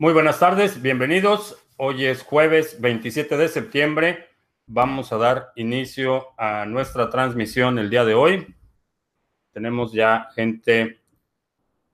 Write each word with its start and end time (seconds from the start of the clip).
Muy 0.00 0.14
buenas 0.14 0.38
tardes, 0.38 0.80
bienvenidos. 0.80 1.62
Hoy 1.76 2.06
es 2.06 2.22
jueves 2.22 2.80
27 2.80 3.36
de 3.36 3.48
septiembre. 3.48 4.30
Vamos 4.64 5.12
a 5.12 5.18
dar 5.18 5.52
inicio 5.56 6.28
a 6.38 6.64
nuestra 6.64 7.10
transmisión 7.10 7.78
el 7.78 7.90
día 7.90 8.06
de 8.06 8.14
hoy. 8.14 8.56
Tenemos 9.52 9.92
ya 9.92 10.30
gente 10.34 11.02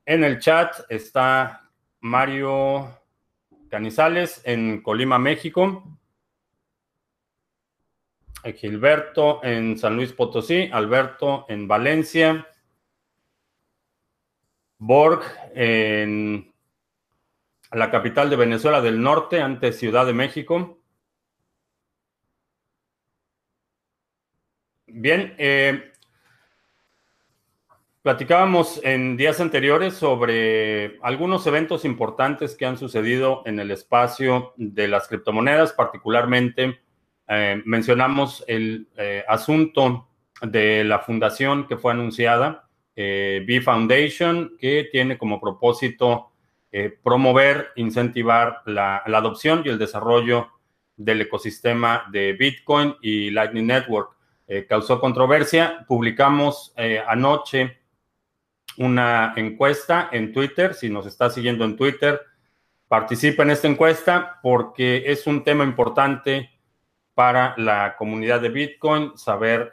en 0.05 0.23
el 0.23 0.39
chat. 0.39 0.73
Está 0.89 1.69
Mario 1.99 2.97
Canizales 3.69 4.41
en 4.45 4.83
Colima, 4.83 5.19
México. 5.19 5.83
Gilberto 8.55 9.43
en 9.43 9.77
San 9.77 9.97
Luis 9.97 10.13
Potosí. 10.13 10.71
Alberto 10.73 11.45
en 11.49 11.67
Valencia. 11.67 12.47
Borg 14.79 15.25
en 15.57 16.55
la 17.73 17.91
capital 17.91 18.31
de 18.31 18.37
Venezuela 18.37 18.81
del 18.81 19.01
Norte, 19.01 19.41
ante 19.41 19.73
Ciudad 19.73 20.07
de 20.07 20.13
México. 20.13 20.79
Bien, 24.87 25.35
eh, 25.37 25.93
platicábamos 28.03 28.81
en 28.83 29.17
días 29.17 29.41
anteriores 29.41 29.95
sobre 29.95 30.99
algunos 31.03 31.47
eventos 31.47 31.85
importantes 31.85 32.55
que 32.55 32.67
han 32.67 32.79
sucedido 32.79 33.43
en 33.47 33.59
el 33.59 33.73
espacio 33.73 34.55
de 34.57 34.89
las 34.89 35.09
criptomonedas, 35.09 35.73
particularmente 35.73 36.81
eh, 37.29 37.61
mencionamos 37.65 38.45
el 38.47 38.89
eh, 38.97 39.25
asunto 39.29 40.09
de 40.41 40.85
la 40.85 41.01
fundación 41.01 41.67
que 41.67 41.77
fue 41.77 41.93
anunciada, 41.93 42.63
B 42.95 43.61
Foundation, 43.63 44.57
que 44.59 44.89
tiene 44.91 45.19
como 45.19 45.39
propósito 45.39 46.33
eh, 46.79 46.95
promover, 47.03 47.71
incentivar 47.77 48.61
la, 48.67 48.99
adopción 48.99 49.63
y 49.65 49.71
el 49.71 49.79
desarrollo 49.79 50.51
del 50.95 51.23
ecosistema 51.23 52.05
de 52.13 52.35
Bitcoin 52.35 52.97
y 53.01 53.31
Lightning 53.31 53.67
Network. 53.67 54.11
Eh, 54.47 54.67
causó 54.69 55.01
controversia. 55.01 55.87
Publicamos 55.89 56.75
eh, 56.77 57.03
anoche 57.09 57.79
una 58.77 59.33
encuesta 59.37 60.11
en 60.13 60.35
Twitter. 60.35 60.75
Si 60.75 60.91
nos 60.91 61.07
está 61.07 61.31
siguiendo 61.31 61.65
en 61.65 61.79
Twitter, 61.79 62.21
participa 62.89 63.43
en 63.43 63.53
esta 63.53 63.69
encuesta 63.69 64.39
porque 64.43 65.05
es 65.07 65.27
un 65.27 65.45
tema 65.45 65.65
importante 65.65 66.51
para 67.15 67.55
la 67.57 67.97
comunidad 67.97 68.43
de 68.43 68.51
Bitcoin, 68.51 69.17
saber 69.17 69.73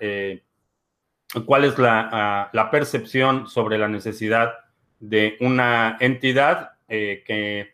cuál 1.45 1.65
es 1.65 1.77
la, 1.77 2.49
la, 2.53 2.71
percepción 2.71 3.49
sobre 3.49 3.77
la 3.77 3.89
necesidad 3.89 4.53
de 5.01 5.35
una 5.41 5.97
entidad 5.99 6.72
eh, 6.95 7.23
que 7.25 7.73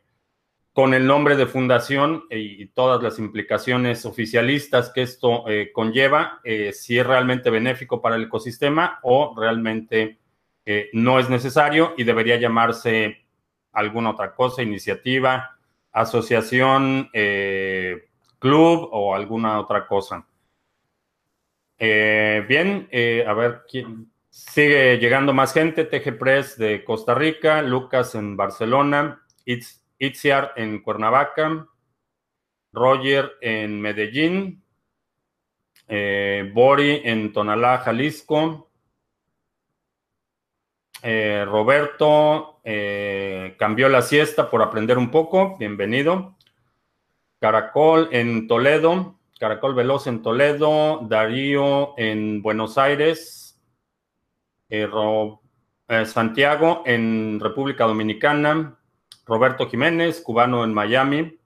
con 0.71 0.93
el 0.93 1.05
nombre 1.05 1.35
de 1.35 1.45
fundación 1.45 2.23
y 2.29 2.67
todas 2.67 3.03
las 3.03 3.19
implicaciones 3.19 4.05
oficialistas 4.05 4.91
que 4.95 5.01
esto 5.01 5.45
eh, 5.49 5.71
conlleva, 5.73 6.39
eh, 6.45 6.71
si 6.71 6.97
es 6.97 7.05
realmente 7.05 7.49
benéfico 7.49 8.01
para 8.01 8.15
el 8.15 8.23
ecosistema 8.23 8.99
o 9.03 9.35
realmente 9.37 10.19
no 10.93 11.19
es 11.19 11.31
necesario 11.31 11.95
y 11.97 12.03
debería 12.03 12.37
llamarse 12.37 13.25
alguna 13.71 14.11
otra 14.11 14.35
cosa, 14.35 14.61
iniciativa, 14.61 15.57
asociación, 15.91 17.09
club 18.37 18.87
o 18.91 19.15
alguna 19.15 19.59
otra 19.59 19.87
cosa. 19.87 20.27
bien, 21.79 22.87
a 23.25 23.33
ver, 23.33 23.63
¿quién, 23.67 24.08
Sigue 24.47 24.97
llegando 24.99 25.33
más 25.33 25.53
gente, 25.53 25.83
TG 25.83 26.17
Press 26.17 26.57
de 26.57 26.83
Costa 26.85 27.13
Rica, 27.13 27.61
Lucas 27.61 28.15
en 28.15 28.37
Barcelona, 28.37 29.21
Itziar 29.45 30.53
en 30.55 30.81
Cuernavaca, 30.81 31.67
Roger 32.71 33.33
en 33.41 33.81
Medellín, 33.81 34.63
eh, 35.87 36.49
Bori 36.53 37.01
en 37.03 37.33
Tonalá, 37.33 37.79
Jalisco, 37.79 38.71
eh, 41.03 41.45
Roberto 41.45 42.61
eh, 42.63 43.55
cambió 43.59 43.89
la 43.89 44.01
siesta 44.01 44.49
por 44.49 44.61
aprender 44.61 44.97
un 44.97 45.11
poco, 45.11 45.57
bienvenido. 45.57 46.37
Caracol 47.39 48.09
en 48.11 48.47
Toledo, 48.47 49.19
Caracol 49.37 49.75
Veloz 49.75 50.07
en 50.07 50.21
Toledo, 50.21 51.01
Darío 51.07 51.93
en 51.97 52.41
Buenos 52.41 52.77
Aires, 52.77 53.48
eh, 54.69 54.87
eh, 55.87 56.05
Santiago 56.05 56.83
en 56.85 57.39
República 57.39 57.85
Dominicana, 57.85 58.79
Roberto 59.25 59.69
Jiménez, 59.69 60.21
cubano 60.21 60.63
en 60.63 60.73
Miami, 60.73 61.39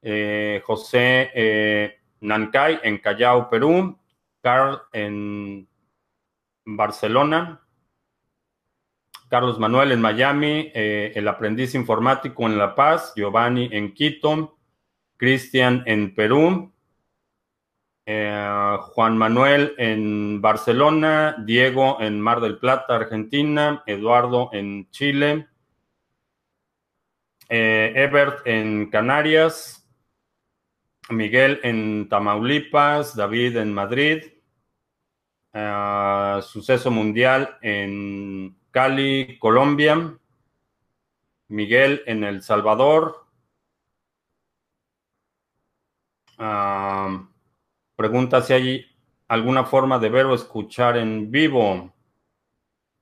eh, 0.00 0.62
José 0.64 1.98
Nancay 2.20 2.80
en 2.82 2.98
Callao, 2.98 3.50
Perú, 3.50 3.98
Carl 4.40 4.82
en 4.92 5.68
Barcelona, 6.64 7.60
Carlos 9.28 9.58
Manuel 9.58 9.92
en 9.92 10.00
Miami, 10.00 10.70
el 10.74 11.26
aprendiz 11.26 11.74
informático 11.74 12.44
en 12.46 12.58
La 12.58 12.74
Paz, 12.74 13.12
Giovanni 13.16 13.68
en 13.72 13.94
Quito, 13.94 14.58
Cristian 15.16 15.82
en 15.86 16.14
Perú, 16.14 16.71
eh, 18.06 18.76
Juan 18.80 19.16
Manuel 19.16 19.74
en 19.78 20.40
Barcelona, 20.40 21.36
Diego 21.44 22.00
en 22.00 22.20
Mar 22.20 22.40
del 22.40 22.58
Plata, 22.58 22.96
Argentina, 22.96 23.82
Eduardo 23.86 24.50
en 24.52 24.90
Chile, 24.90 25.48
eh, 27.48 27.92
Ebert 27.94 28.46
en 28.46 28.90
Canarias, 28.90 29.86
Miguel 31.10 31.60
en 31.62 32.08
Tamaulipas, 32.08 33.14
David 33.14 33.56
en 33.56 33.72
Madrid, 33.72 34.24
eh, 35.52 36.40
Suceso 36.42 36.90
Mundial 36.90 37.58
en 37.60 38.56
Cali, 38.70 39.38
Colombia, 39.38 40.18
Miguel 41.48 42.02
en 42.06 42.24
El 42.24 42.42
Salvador. 42.42 43.26
Ah, 46.38 47.28
Pregunta 48.02 48.42
si 48.42 48.52
hay 48.52 48.84
alguna 49.28 49.62
forma 49.62 50.00
de 50.00 50.08
ver 50.08 50.26
o 50.26 50.34
escuchar 50.34 50.96
en 50.96 51.30
vivo, 51.30 51.92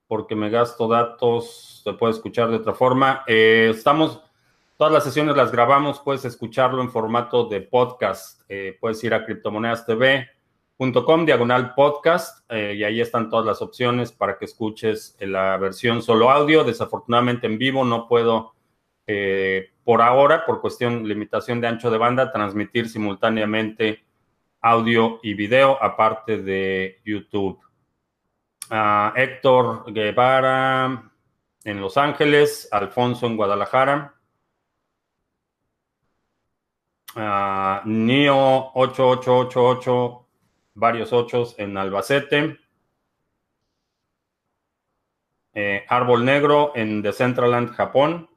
porque 0.07 0.37
me 0.37 0.51
gasto 0.51 0.89
datos, 0.89 1.81
se 1.83 1.95
puede 1.95 2.13
escuchar 2.13 2.51
de 2.51 2.57
otra 2.57 2.75
forma. 2.75 3.25
Eh, 3.27 3.73
estamos, 3.75 4.23
todas 4.77 4.93
las 4.93 5.05
sesiones 5.05 5.37
las 5.37 5.53
grabamos, 5.53 6.01
puedes 6.01 6.27
escucharlo 6.27 6.83
en 6.83 6.91
formato 6.91 7.45
de 7.45 7.63
podcast. 7.63 8.43
Eh, 8.47 8.77
puedes 8.79 9.03
ir 9.03 9.15
a 9.15 9.25
criptomonedastv.com, 9.25 11.25
diagonal 11.25 11.73
podcast, 11.73 12.45
eh, 12.51 12.75
y 12.77 12.85
ahí 12.85 13.01
están 13.01 13.31
todas 13.31 13.47
las 13.47 13.63
opciones 13.63 14.13
para 14.13 14.37
que 14.37 14.45
escuches 14.45 15.17
la 15.19 15.57
versión 15.57 16.03
solo 16.03 16.31
audio. 16.31 16.63
Desafortunadamente 16.63 17.47
en 17.47 17.57
vivo 17.57 17.87
no 17.87 18.07
puedo 18.07 18.53
por 19.83 20.03
ahora, 20.03 20.45
por 20.45 20.61
cuestión 20.61 21.09
limitación 21.09 21.59
de 21.61 21.69
ancho 21.69 21.91
de 21.91 21.99
banda, 21.99 22.31
transmitir 22.31 22.89
simultáneamente 22.89 24.05
audio 24.61 25.21
y 25.23 25.35
video, 25.35 25.83
aparte 25.83 26.39
de 26.39 27.01
YouTube. 27.05 27.61
Ah, 28.71 29.13
Héctor 29.17 29.93
Guevara 29.93 31.11
en 31.65 31.81
Los 31.81 31.97
Ángeles, 31.97 32.69
Alfonso 32.71 33.27
en 33.27 33.37
Guadalajara. 33.37 34.15
Uh, 37.17 37.81
Nio 37.87 38.71
8888, 38.75 40.27
varios 40.75 41.13
ochos 41.13 41.57
en 41.59 41.77
Albacete. 41.77 42.61
Eh, 45.53 45.85
Árbol 45.89 46.25
Negro 46.25 46.73
en 46.77 47.03
Decentraland, 47.03 47.71
Japón. 47.73 48.30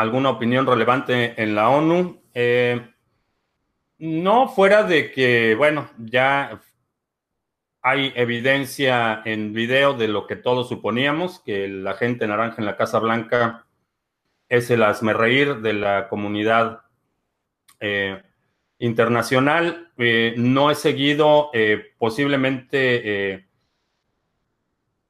Alguna 0.00 0.30
opinión 0.30 0.66
relevante 0.66 1.34
en 1.40 1.54
la 1.54 1.68
ONU. 1.68 2.22
Eh, 2.32 2.80
no 3.98 4.48
fuera 4.48 4.82
de 4.82 5.12
que, 5.12 5.54
bueno, 5.54 5.90
ya 5.98 6.58
hay 7.82 8.12
evidencia 8.16 9.20
en 9.26 9.52
video 9.52 9.92
de 9.92 10.08
lo 10.08 10.26
que 10.26 10.36
todos 10.36 10.68
suponíamos, 10.68 11.40
que 11.40 11.68
la 11.68 11.94
gente 11.94 12.26
naranja 12.26 12.56
en 12.58 12.64
la 12.64 12.76
Casa 12.76 12.98
Blanca 12.98 13.66
es 14.48 14.70
el 14.70 14.82
reír 15.14 15.56
de 15.56 15.74
la 15.74 16.08
comunidad 16.08 16.80
eh, 17.78 18.22
internacional. 18.78 19.92
Eh, 19.98 20.34
no 20.38 20.70
he 20.70 20.74
seguido 20.74 21.50
posiblemente 21.98 23.49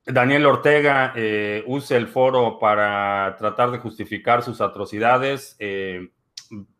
Daniel 0.06 0.46
Ortega 0.46 1.12
eh, 1.14 1.62
use 1.66 1.96
el 1.96 2.08
foro 2.08 2.58
para 2.58 3.36
tratar 3.38 3.70
de 3.70 3.78
justificar 3.78 4.42
sus 4.42 4.60
atrocidades. 4.60 5.56
Eh, 5.58 6.08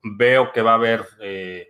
veo 0.02 0.52
que 0.52 0.62
va 0.62 0.72
a 0.72 0.74
haber 0.74 1.04
eh, 1.20 1.68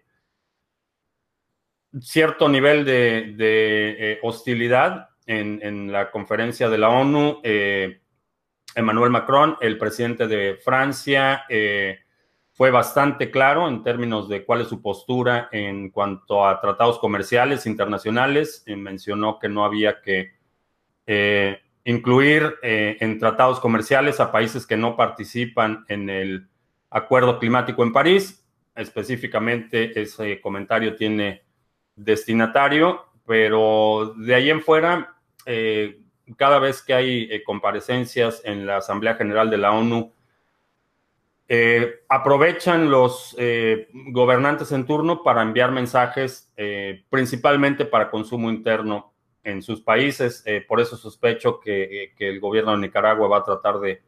cierto 2.01 2.49
nivel 2.49 2.85
de, 2.85 4.19
hostilidad 4.23 5.11
en, 5.27 5.93
la 5.93 6.11
conferencia 6.11 6.69
de 6.69 6.79
la 6.79 6.89
ONU. 6.89 7.41
Emmanuel 8.75 9.11
Macron, 9.11 9.57
el 9.61 9.77
presidente 9.77 10.29
de 10.29 10.57
Francia, 10.63 11.45
fue 12.53 12.71
bastante 12.71 13.31
claro 13.31 13.69
en 13.69 13.83
términos 13.83 14.29
de 14.29 14.45
cuál 14.45 14.61
es 14.61 14.69
su 14.69 14.81
postura 14.81 15.49
en 15.51 15.91
cuanto 15.91 16.47
a 16.47 16.61
tratados 16.61 16.99
comerciales 16.99 17.67
internacionales. 17.67 18.65
mencionó 18.67 19.39
que 19.39 19.49
no 19.49 19.65
había 19.65 20.01
que 20.01 20.40
incluir 21.85 22.55
en 22.63 23.19
tratados 23.19 23.59
comerciales 23.59 24.21
a 24.21 24.31
países 24.31 24.67
que 24.67 24.77
no 24.77 24.97
participan 24.97 25.85
en 25.89 26.09
el 26.09 26.49
Acuerdo 26.91 27.39
Climático 27.39 27.83
en 27.83 27.93
París. 27.93 28.45
Específicamente, 28.75 30.01
ese 30.01 30.41
comentario 30.41 30.97
tiene 30.97 31.43
destinatario, 31.95 33.07
pero 33.27 34.15
de 34.17 34.35
ahí 34.35 34.51
en 34.51 34.61
fuera, 34.61 35.17
eh, 35.47 36.01
cada 36.37 36.59
vez 36.59 36.83
que 36.83 36.95
hay 36.95 37.29
eh, 37.31 37.43
comparecencias 37.45 38.43
en 38.45 38.67
la 38.67 38.79
Asamblea 38.79 39.15
General 39.15 39.51
de 39.51 39.59
la 39.59 39.73
ONU, 39.73 40.13
eh, 41.49 42.05
aprovechan 42.09 42.91
los 42.91 43.37
gobernantes 43.93 44.71
en 44.71 44.87
turno 44.87 45.25
para 45.25 45.43
enviar 45.43 45.73
mensajes 45.73 46.53
principalmente 47.09 47.85
para 47.85 48.09
consumo 48.09 48.51
interno 48.51 49.10
en 49.45 49.63
sus 49.63 49.81
países. 49.81 50.45
por 50.69 50.81
eso 50.81 50.97
sospecho 50.97 51.61
que, 51.61 52.13
que, 52.17 52.29
el 52.29 52.41
gobierno 52.41 52.73
de 52.73 52.79
Nicaragua 52.79 53.29
va 53.29 53.39
a 53.39 53.45
tratar 53.45 53.81
de 53.81 54.03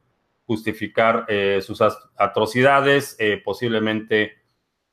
justificar 0.46 1.26
sus 1.60 1.80
atrocidades, 2.16 3.16
posiblemente 3.44 4.42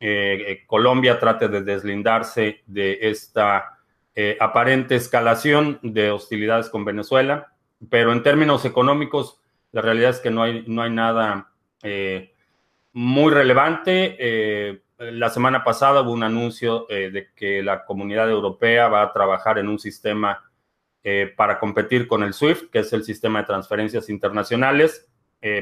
eh, 0.01 0.45
eh, 0.47 0.63
Colombia 0.65 1.19
trate 1.19 1.50
de 1.50 1.62
deslindarse 1.62 2.63
de 2.68 3.00
esta 3.01 3.80
eh, 4.15 4.38
aparente 4.39 4.95
escalación 4.95 5.80
de 5.83 6.12
hostilidades 6.12 6.69
con 6.69 6.86
Venezuela, 6.86 7.53
pero 7.89 8.13
en 8.13 8.24
términos 8.24 8.63
económicos, 8.63 9.41
la 9.74 9.81
realidad 9.81 10.12
es 10.12 10.19
que 10.19 10.31
no 10.31 10.44
hay, 10.44 10.63
no 10.68 10.81
hay 10.81 10.91
nada 10.91 11.51
muy 12.94 13.33
relevante. 13.33 14.81
La 15.00 15.30
semana 15.30 15.63
pasada 15.63 16.01
hubo 16.01 16.12
un 16.12 16.24
anuncio 16.24 16.86
de 16.90 17.30
que 17.36 17.63
la 17.63 17.86
comunidad 17.86 18.30
europea 18.30 18.88
va 18.88 19.01
a 19.01 19.13
trabajar 19.13 19.57
en 19.57 19.68
un 19.68 19.80
sistema 19.80 20.44
para 21.38 21.60
competir 21.60 22.07
con 22.07 22.24
el 22.24 22.34
SWIFT, 22.34 22.69
que 22.69 22.80
es 22.80 22.92
el 22.94 23.04
sistema 23.04 23.40
de 23.40 23.46
transferencias 23.46 24.10
internacionales, 24.10 25.07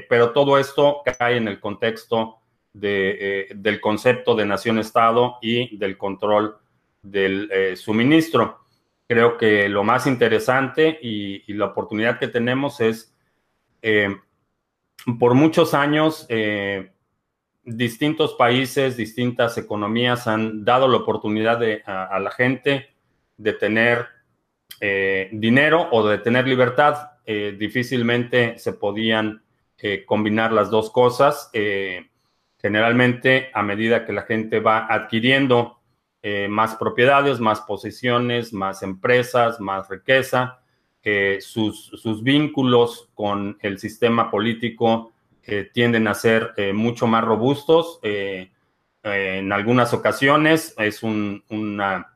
pero 0.10 0.32
todo 0.32 0.58
esto 0.58 1.02
cae 1.20 1.38
en 1.38 1.48
el 1.48 1.60
contexto 1.60 2.40
eh, 2.80 3.48
del 3.56 3.82
concepto 3.82 4.36
de 4.36 4.46
nación-estado 4.46 5.38
y 5.42 5.78
del 5.78 5.98
control 5.98 6.58
del 7.02 7.50
eh, 7.52 7.76
suministro. 7.76 8.60
Creo 9.08 9.38
que 9.38 9.68
lo 9.68 9.84
más 9.84 10.06
interesante 10.06 11.00
y, 11.02 11.54
la 11.54 11.66
oportunidad 11.66 12.20
que 12.20 12.28
tenemos 12.28 12.80
es, 12.82 13.16
eh, 13.82 14.16
por 15.18 15.34
muchos 15.34 15.74
años, 15.74 16.28
distintos 17.68 18.34
países, 18.34 18.98
distintas 18.98 19.58
economías 19.58 20.28
han 20.28 20.66
dado 20.66 20.88
la 20.88 20.98
oportunidad 20.98 21.62
a, 21.86 22.20
la 22.20 22.32
gente 22.32 22.88
de 23.38 23.54
tener 23.54 24.08
dinero 25.32 25.88
o 25.92 26.08
de 26.08 26.18
tener 26.20 26.48
libertad. 26.48 27.12
difícilmente 27.26 28.58
se 28.58 28.74
podían 28.74 29.44
combinar 30.06 30.54
las 30.54 30.70
dos 30.70 30.90
cosas. 30.90 31.52
Generalmente, 32.60 33.50
a 33.54 33.62
medida 33.62 34.06
que 34.06 34.14
la 34.14 34.24
gente 34.24 34.60
va 34.60 34.88
adquiriendo 34.90 35.78
eh, 36.24 36.48
más 36.50 36.76
propiedades, 36.76 37.40
más 37.40 37.62
posesiones, 37.62 38.52
más 38.52 38.82
empresas, 38.82 39.60
más 39.60 39.88
riqueza, 39.88 40.60
eh, 41.04 41.38
sus, 41.40 42.22
vínculos 42.24 43.10
con 43.14 43.58
el 43.62 43.78
sistema 43.78 44.30
político 44.30 45.14
eh, 45.48 45.70
tienden 45.74 46.08
a 46.08 46.14
ser 46.14 46.54
mucho 46.74 47.08
más 47.08 47.24
robustos. 47.24 48.00
en 48.04 49.52
algunas 49.52 49.94
ocasiones 49.94 50.76
es 50.78 51.02
una 51.02 52.14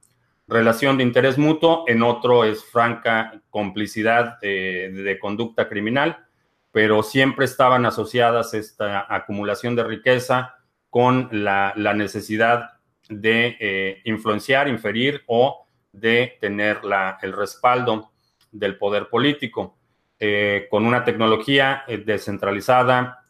relación 0.47 0.97
de 0.97 1.03
interés 1.03 1.37
mutuo, 1.37 1.85
en 1.87 2.03
otro 2.03 2.43
es 2.43 2.63
franca 2.65 3.41
complicidad 3.49 4.39
de 4.41 5.17
conducta 5.19 5.69
criminal 5.69 6.25
pero 6.71 7.03
siempre 7.03 7.45
estaban 7.45 7.85
asociadas 7.85 8.53
esta 8.53 9.05
acumulación 9.13 9.75
de 9.75 9.83
riqueza 9.83 10.55
con 10.89 11.29
la, 11.31 11.73
necesidad 11.95 12.71
de 13.09 13.57
eh, 13.59 14.01
influenciar, 14.05 14.67
inferir 14.67 15.21
o 15.27 15.65
de 15.91 16.37
tener 16.39 16.79
el 17.21 17.33
respaldo 17.33 18.11
del 18.51 18.77
poder 18.77 19.09
político. 19.09 19.77
Eh, 20.23 20.67
con 20.69 20.85
una 20.85 21.03
tecnología 21.03 21.83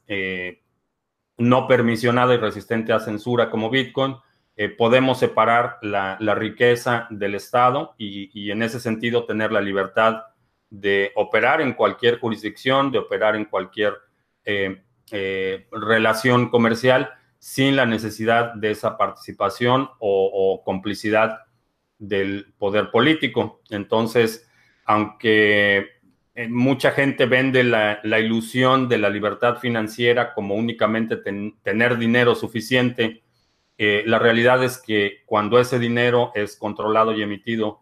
eh, 0.07 0.61
no 1.37 1.67
permisionada 1.67 2.33
y 2.33 2.37
resistente 2.37 2.93
a 2.93 2.99
censura 2.99 3.49
como 3.49 3.69
Bitcoin, 3.69 4.15
podemos 4.77 5.17
separar 5.17 5.79
la, 5.81 6.17
riqueza 6.35 7.07
del 7.09 7.33
Estado 7.33 7.95
y 7.97 8.51
en 8.51 8.61
ese 8.61 8.79
sentido 8.79 9.25
tener 9.25 9.51
la 9.51 9.59
libertad 9.59 10.21
de 10.71 11.11
operar 11.15 11.61
en 11.61 11.73
cualquier 11.73 12.19
jurisdicción, 12.19 12.91
de 12.91 12.97
operar 12.97 13.35
en 13.35 13.45
cualquier 13.45 13.93
eh, 14.45 14.81
eh, 15.11 15.67
relación 15.71 16.49
comercial 16.49 17.11
sin 17.37 17.75
la 17.75 17.85
necesidad 17.85 18.53
de 18.55 18.71
esa 18.71 18.97
participación 18.97 19.89
o, 19.99 20.61
complicidad 20.63 21.39
del 21.99 22.53
poder 22.57 22.89
político. 22.89 23.61
Entonces, 23.69 24.49
aunque 24.85 25.77
eh, 25.77 25.87
mucha 26.49 26.91
gente 26.91 27.25
vende 27.25 27.63
la, 27.63 27.99
ilusión 28.19 28.87
de 28.87 28.97
la 28.97 29.09
libertad 29.09 29.57
financiera 29.57 30.33
como 30.33 30.55
únicamente 30.55 31.17
tener 31.17 31.97
dinero 31.97 32.35
suficiente, 32.35 33.23
la 33.77 34.19
realidad 34.19 34.63
es 34.63 34.77
que 34.77 35.23
cuando 35.25 35.59
ese 35.59 35.79
dinero 35.79 36.31
es 36.35 36.55
controlado 36.55 37.13
y 37.13 37.23
emitido 37.23 37.81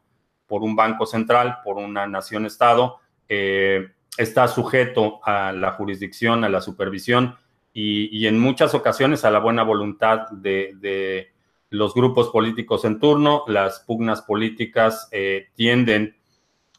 por 0.49 0.63
un 0.63 0.75
banco 0.75 1.05
central, 1.05 1.59
por 1.63 1.77
una 1.77 2.07
nación-estado, 2.07 2.99
eh, 3.29 3.89
está 4.17 4.47
sujeto 4.47 5.19
a 5.23 5.53
la 5.53 5.73
jurisdicción, 5.73 6.43
a 6.43 6.49
la 6.49 6.59
supervisión 6.59 7.37
y, 7.71 8.25
en 8.25 8.39
muchas 8.39 8.73
ocasiones 8.73 9.23
a 9.23 9.31
la 9.31 9.39
buena 9.39 9.63
voluntad 9.63 10.27
de, 10.31 11.29
los 11.69 11.93
grupos 11.93 12.29
políticos 12.29 12.83
en 12.83 12.99
turno. 12.99 13.43
Las 13.47 13.81
pugnas 13.81 14.23
políticas 14.23 15.07
eh, 15.11 15.49
tienden 15.53 16.17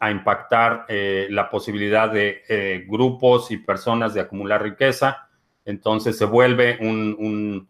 a 0.00 0.10
impactar 0.10 0.86
eh, 0.88 1.28
la 1.30 1.48
posibilidad 1.48 2.10
de 2.10 2.84
grupos 2.88 3.50
y 3.52 3.58
personas 3.58 4.14
de 4.14 4.20
acumular 4.20 4.62
riqueza. 4.62 5.28
Entonces 5.64 6.18
se 6.18 6.24
vuelve 6.24 6.78
un, 6.80 7.68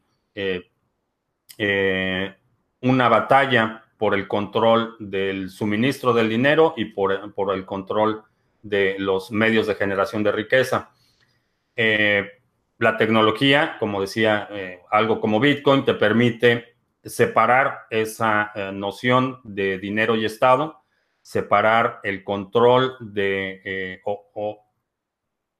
una 2.80 3.08
batalla 3.08 3.84
por 4.00 4.14
el 4.14 4.26
control 4.26 4.96
del 4.98 5.50
suministro 5.50 6.14
del 6.14 6.30
dinero 6.30 6.72
y 6.74 6.86
por, 6.86 7.12
el 7.54 7.66
control 7.66 8.24
de 8.62 8.96
los 8.98 9.30
medios 9.30 9.66
de 9.66 9.74
generación 9.74 10.22
de 10.22 10.32
riqueza. 10.32 10.90
Eh, 11.76 12.26
la 12.78 12.96
tecnología, 12.96 13.76
como 13.78 14.00
decía, 14.00 14.48
eh, 14.52 14.80
algo 14.90 15.20
como 15.20 15.38
Bitcoin, 15.38 15.84
te 15.84 15.92
permite 15.92 16.76
separar 17.04 17.80
esa 17.90 18.52
eh, 18.54 18.70
noción 18.72 19.38
de 19.44 19.78
dinero 19.78 20.16
y 20.16 20.24
Estado, 20.24 20.80
separar 21.22 22.00
el 22.02 22.24
control 22.24 22.96
de, 23.00 24.00
o 24.04 24.70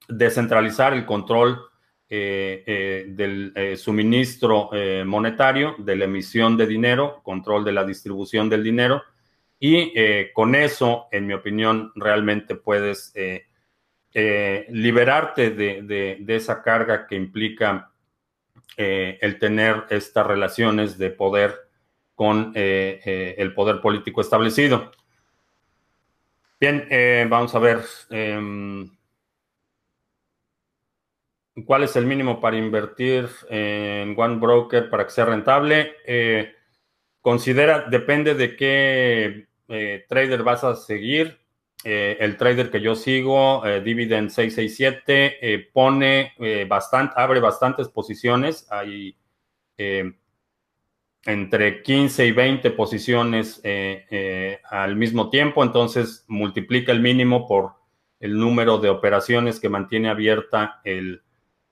descentralizar 0.09 0.93
el 0.93 1.07
control 1.07 1.71
eh, 2.12 2.64
eh, 2.67 3.05
del 3.09 3.52
eh, 3.55 3.76
suministro 3.76 4.71
monetario, 5.05 5.76
de 5.79 5.95
la 5.95 6.07
emisión 6.07 6.57
de 6.57 6.67
dinero, 6.67 7.21
control 7.23 7.64
de 7.64 7.71
la 7.71 7.85
distribución 7.85 8.49
del 8.49 8.64
dinero. 8.64 9.02
Y 9.61 9.93
con 10.33 10.55
eso, 10.55 11.07
en 11.12 11.26
mi 11.26 11.35
opinión, 11.35 11.93
realmente 11.95 12.55
puedes 12.55 13.12
liberarte 14.12 15.50
de, 15.50 16.25
esa 16.29 16.62
carga 16.62 17.07
que 17.07 17.14
implica 17.14 17.93
el 18.79 19.38
tener 19.38 19.85
estas 19.90 20.26
relaciones 20.26 20.97
de 20.97 21.11
poder 21.11 21.55
con 22.14 22.52
el 22.55 23.52
poder 23.52 23.83
político 23.83 24.23
establecido. 24.23 24.93
Bien, 26.61 26.87
vamos 27.31 27.55
a 27.55 27.59
ver. 27.59 27.81
Em, 28.11 28.90
¿Cuál 31.67 31.85
es 31.85 31.97
el 31.97 32.07
mínimo 32.07 32.40
para 32.40 32.57
invertir 32.57 33.29
en 33.49 34.14
One 34.19 34.37
Broker 34.37 34.88
para 34.90 35.05
que 35.05 35.11
sea 35.11 35.25
rentable? 35.25 35.95
Eh, 36.07 36.52
considera, 37.21 37.87
depende 37.90 38.35
de 38.35 38.57
qué 38.57 39.49
eh, 39.69 40.05
trader 40.09 40.43
vas 40.43 40.64
a 40.64 40.76
seguir. 40.76 41.40
Eh, 41.83 42.19
el 42.21 42.37
trader 42.37 42.71
que 42.71 42.81
yo 42.81 42.95
sigo, 42.95 43.62
Dividend 43.83 44.31
667, 44.31 45.71
pone 45.73 46.35
bastante, 46.69 47.14
abre 47.17 47.40
bastantes 47.40 47.88
posiciones. 47.88 48.71
Hay 48.71 49.17
entre 51.24 51.82
15 51.82 52.26
y 52.26 52.32
20 52.32 52.70
posiciones 52.70 53.62
al 54.70 54.96
mismo 54.96 55.28
tiempo, 55.30 55.62
entonces 55.62 56.24
multiplica 56.28 56.92
el 56.92 57.00
mínimo 57.00 57.46
por 57.46 57.72
el 58.20 58.38
número 58.38 58.78
de 58.78 58.88
operaciones 58.88 59.60
que 59.60 59.68
mantiene 59.68 60.08
abierta 60.08 60.80
el, 60.84 61.22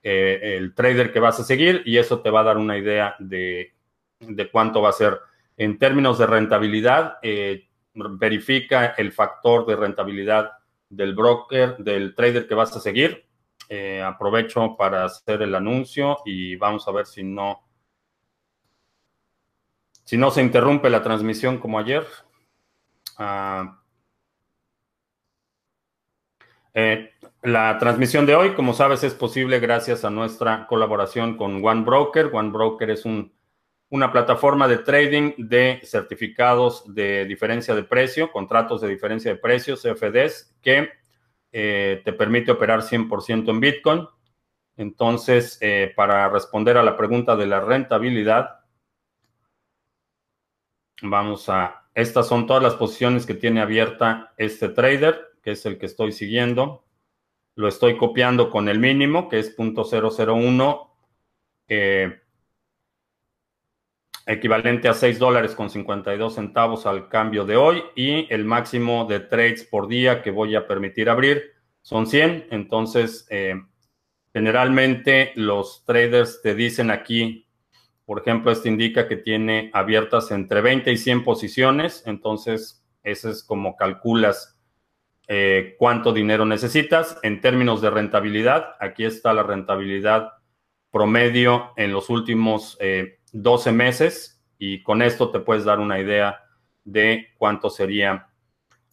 el 0.02 0.74
trader 0.74 1.12
que 1.12 1.20
vas 1.20 1.40
a 1.40 1.44
seguir 1.44 1.82
y 1.84 1.98
eso 1.98 2.20
te 2.20 2.30
va 2.30 2.40
a 2.40 2.44
dar 2.44 2.58
una 2.58 2.76
idea 2.76 3.16
de, 3.18 3.74
de 4.20 4.50
cuánto 4.50 4.82
va 4.82 4.90
a 4.90 4.92
ser. 4.92 5.18
En 5.56 5.78
términos 5.78 6.18
de 6.18 6.26
rentabilidad, 6.26 7.18
verifica 7.94 8.94
el 8.96 9.12
factor 9.12 9.66
de 9.66 9.76
rentabilidad 9.76 10.52
del 10.88 11.14
broker, 11.14 11.76
del 11.78 12.14
trader 12.14 12.46
que 12.46 12.54
vas 12.54 12.74
a 12.76 12.80
seguir. 12.80 13.26
Eh, 13.68 14.00
aprovecho 14.00 14.76
para 14.78 15.04
hacer 15.04 15.42
el 15.42 15.54
anuncio 15.54 16.18
y 16.24 16.56
vamos 16.56 16.88
a 16.88 16.92
ver 16.92 17.04
si 17.04 17.22
no, 17.22 17.67
si 20.08 20.16
no 20.16 20.30
se 20.30 20.40
interrumpe 20.40 20.88
la 20.88 21.02
transmisión 21.02 21.58
como 21.58 21.78
ayer. 21.78 22.06
Eh, 26.72 27.10
la 27.42 27.76
transmisión 27.78 28.24
de 28.24 28.34
hoy, 28.34 28.54
como 28.54 28.72
sabes, 28.72 29.04
es 29.04 29.12
posible 29.12 29.60
gracias 29.60 30.06
a 30.06 30.10
nuestra 30.10 30.66
colaboración 30.66 31.36
con 31.36 31.62
One 31.62 31.82
Broker. 31.82 32.30
One 32.32 32.52
Broker 32.52 32.88
es 32.88 33.04
un 33.04 33.34
una 33.90 34.10
plataforma 34.10 34.66
de 34.66 34.78
trading 34.78 35.32
de 35.36 35.80
certificados 35.84 36.94
de 36.94 37.26
diferencia 37.26 37.74
de 37.74 37.82
precio, 37.82 38.32
contratos 38.32 38.80
de 38.80 38.88
diferencia 38.88 39.32
de 39.32 39.38
precio, 39.38 39.76
CFDs, 39.76 40.56
que 40.62 40.88
eh, 41.52 42.00
te 42.02 42.14
permite 42.14 42.50
operar 42.50 42.80
100% 42.80 43.50
en 43.50 43.60
Bitcoin. 43.60 44.08
Entonces, 44.74 45.58
eh, 45.60 45.92
para 45.94 46.30
responder 46.30 46.78
a 46.78 46.82
la 46.82 46.96
pregunta 46.96 47.36
de 47.36 47.46
la 47.46 47.60
rentabilidad, 47.60 48.57
vamos 51.02 51.48
a... 51.48 51.84
Estas 51.94 52.28
son 52.28 52.46
todas 52.46 52.62
las 52.62 52.74
posiciones 52.74 53.26
que 53.26 53.34
tiene 53.34 53.60
abierta 53.60 54.32
este 54.36 54.68
trader, 54.68 55.32
que 55.42 55.52
es 55.52 55.66
el 55.66 55.78
que 55.78 55.86
estoy 55.86 56.12
siguiendo. 56.12 56.84
Lo 57.56 57.66
estoy 57.68 57.96
copiando 57.96 58.50
con 58.50 58.68
el 58.68 58.78
mínimo, 58.78 59.28
que 59.28 59.40
es 59.40 59.56
.001. 59.56 60.88
Eh, 61.68 62.20
equivalente 64.28 64.88
a 64.88 64.94
6 64.94 65.18
dólares 65.18 65.54
con 65.54 65.70
52 65.70 66.34
centavos 66.34 66.84
al 66.84 67.08
cambio 67.08 67.46
de 67.46 67.56
hoy 67.56 67.82
y 67.96 68.32
el 68.32 68.44
máximo 68.44 69.06
de 69.06 69.20
trades 69.20 69.64
por 69.64 69.88
día 69.88 70.22
que 70.22 70.30
voy 70.30 70.54
a 70.54 70.68
permitir 70.68 71.08
abrir 71.08 71.54
son 71.80 72.06
100. 72.06 72.48
Entonces, 72.50 73.26
eh, 73.30 73.54
generalmente 74.34 75.32
los 75.34 75.84
traders 75.86 76.42
te 76.42 76.54
dicen 76.54 76.90
aquí, 76.90 77.47
por 78.08 78.22
ejemplo, 78.22 78.50
este 78.50 78.70
indica 78.70 79.06
que 79.06 79.18
tiene 79.18 79.70
abiertas 79.74 80.32
entre 80.32 80.62
20 80.62 80.90
y 80.90 80.96
100 80.96 81.22
posiciones. 81.22 82.02
Entonces, 82.06 82.82
ese 83.04 83.30
es 83.30 83.44
como 83.44 83.76
calculas 83.76 84.58
eh, 85.28 85.76
cuánto 85.78 86.12
dinero 86.12 86.46
necesitas. 86.46 87.20
En 87.22 87.40
términos 87.40 87.82
de 87.82 87.90
rentabilidad, 87.90 88.70
aquí 88.80 89.04
está 89.04 89.32
la 89.32 89.42
rentabilidad 89.42 90.32
promedio 90.90 91.74
en 91.76 91.92
los 91.92 92.10
últimos... 92.10 92.76
Eh, 92.80 93.18
12 93.32 93.72
meses 93.72 94.42
y 94.58 94.82
con 94.82 95.02
esto 95.02 95.30
te 95.30 95.40
puedes 95.40 95.64
dar 95.64 95.80
una 95.80 95.98
idea 95.98 96.44
de 96.84 97.28
cuánto 97.36 97.70
sería 97.70 98.30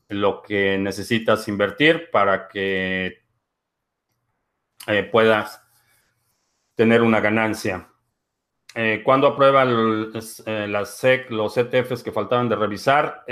lo 0.09 0.41
que 0.41 0.77
necesitas 0.77 1.47
invertir 1.47 2.09
para 2.11 2.47
que 2.47 3.23
eh, 4.87 5.03
puedas 5.03 5.61
tener 6.75 7.01
una 7.01 7.19
ganancia. 7.19 7.89
Eh, 8.75 9.01
cuando 9.03 9.27
aprueba 9.27 9.63
eh, 9.63 10.67
los 11.29 11.57
ETFs 11.57 12.03
que 12.03 12.11
faltaban 12.11 12.49
de 12.49 12.55
revisar? 12.55 13.23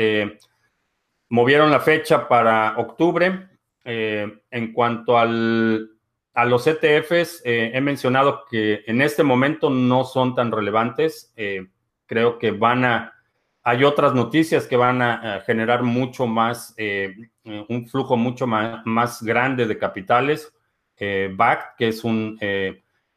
movieron 1.30 1.72
la 1.72 1.80
fecha 1.80 2.28
para 2.28 2.76
octubre. 2.78 3.50
en 3.84 4.74
cuanto 4.74 5.18
al 5.18 5.90
a 6.34 6.46
los 6.46 6.66
ETFs 6.66 7.42
eh, 7.46 7.72
he 7.74 7.82
mencionado 7.82 8.46
que 8.50 8.84
en 8.88 9.02
este 9.02 9.24
momento 9.24 9.70
no 9.70 10.04
son 10.04 10.36
tan 10.36 10.52
relevantes. 10.52 11.32
Eh, 11.36 11.68
creo 12.06 12.40
que 12.40 12.52
van 12.52 12.86
a, 12.86 13.14
hay 13.62 13.84
otras 13.84 14.14
noticias 14.14 14.66
que 14.68 14.76
van 14.76 15.02
a, 15.02 15.42
generar 15.46 15.84
mucho 15.84 16.26
más, 16.26 16.74
eh, 16.78 17.16
un 17.44 17.88
flujo 17.88 18.18
mucho 18.18 18.48
más, 18.48 18.82
más, 18.86 19.22
grande 19.22 19.66
de 19.66 19.78
capitales. 19.78 20.54
BAC, 21.36 21.76
que 21.76 21.90
es 21.90 22.04
un 22.06 22.40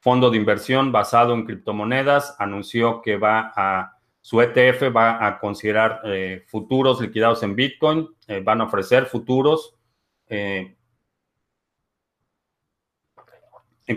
fondo 0.06 0.30
de 0.30 0.36
inversión 0.36 0.92
basado 0.92 1.34
en 1.34 1.44
criptomonedas, 1.44 2.36
anunció 2.38 3.02
que 3.02 3.16
va 3.16 3.52
a, 3.56 3.98
su 4.20 4.40
ETF 4.40 4.94
va 4.94 5.26
a 5.26 5.40
considerar 5.40 6.00
futuros 6.46 7.00
liquidados 7.00 7.42
en 7.42 7.56
Bitcoin, 7.56 8.08
van 8.44 8.60
a 8.60 8.64
ofrecer 8.66 9.06
futuros 9.06 9.74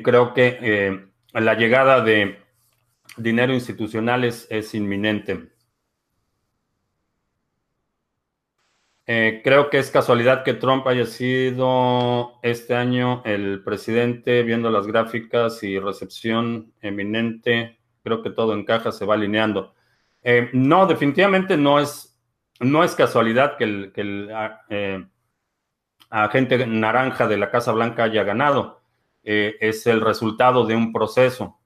creo 0.03 0.33
que 0.33 0.57
eh, 0.61 1.05
la 1.33 1.53
llegada 1.55 2.01
de 2.01 2.39
dinero 3.17 3.53
institucional 3.53 4.23
es, 4.23 4.73
inminente. 4.73 5.49
Eh, 9.11 9.41
creo 9.43 9.71
que 9.71 9.79
es 9.79 9.89
casualidad 9.89 10.43
que 10.43 10.53
Trump 10.53 10.85
haya 10.85 11.07
sido 11.07 12.39
este 12.43 12.75
año 12.75 13.23
el 13.25 13.63
presidente, 13.63 14.43
viendo 14.43 14.69
las 14.69 14.85
gráficas 14.85 15.63
y 15.63 15.79
recepción 15.79 16.71
eminente. 16.79 17.79
Creo 18.03 18.21
que 18.21 18.29
todo 18.29 18.53
encaja, 18.53 18.91
se 18.91 19.05
va 19.05 19.15
alineando. 19.15 19.73
Eh, 20.21 20.51
no, 20.53 20.85
definitivamente 20.85 21.57
no 21.57 21.79
es, 21.79 22.21
no 22.59 22.83
es 22.83 22.93
casualidad 22.93 23.57
que 23.57 23.63
el, 23.63 23.91
que 23.93 24.01
el 24.01 24.29
agente 26.11 26.67
naranja 26.67 27.27
de 27.27 27.37
la 27.37 27.49
Casa 27.49 27.71
Blanca 27.71 28.03
haya 28.03 28.23
ganado. 28.23 28.83
Eh, 29.23 29.57
es 29.59 29.87
el 29.87 30.01
resultado 30.01 30.67
de 30.67 30.75
un 30.75 30.93
proceso, 30.93 31.59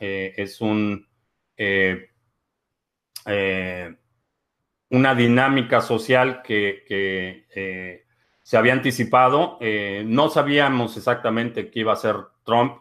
eh, 0.00 0.34
es 0.36 0.60
un, 0.60 1.08
eh, 1.56 2.08
una 4.90 5.14
dinámica 5.14 5.80
social 5.80 6.42
que, 6.42 8.04
se 8.42 8.56
había 8.56 8.72
anticipado. 8.72 9.58
no 10.04 10.30
sabíamos 10.30 10.96
exactamente 10.96 11.70
qué 11.70 11.80
iba 11.80 11.92
a 11.92 11.96
ser 11.96 12.16
Trump 12.44 12.78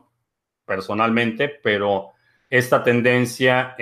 personalmente, 0.66 1.50
pero 1.50 2.12
esta 2.50 2.84
tendencia, 2.84 3.76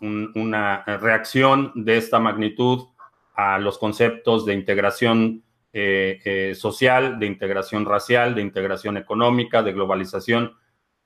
una 0.00 0.84
reacción 0.84 1.72
de 1.74 1.96
esta 1.96 2.20
magnitud 2.20 2.86
a 3.34 3.58
los 3.58 3.78
conceptos 3.78 4.44
de 4.44 4.54
integración 4.54 5.44
eh, 5.72 6.20
eh, 6.24 6.54
social, 6.56 7.20
de 7.20 7.26
integración 7.26 7.84
racial, 7.84 8.34
de 8.34 8.42
integración 8.42 8.96
económica, 8.96 9.62
de 9.62 9.72
globalización, 9.72 10.54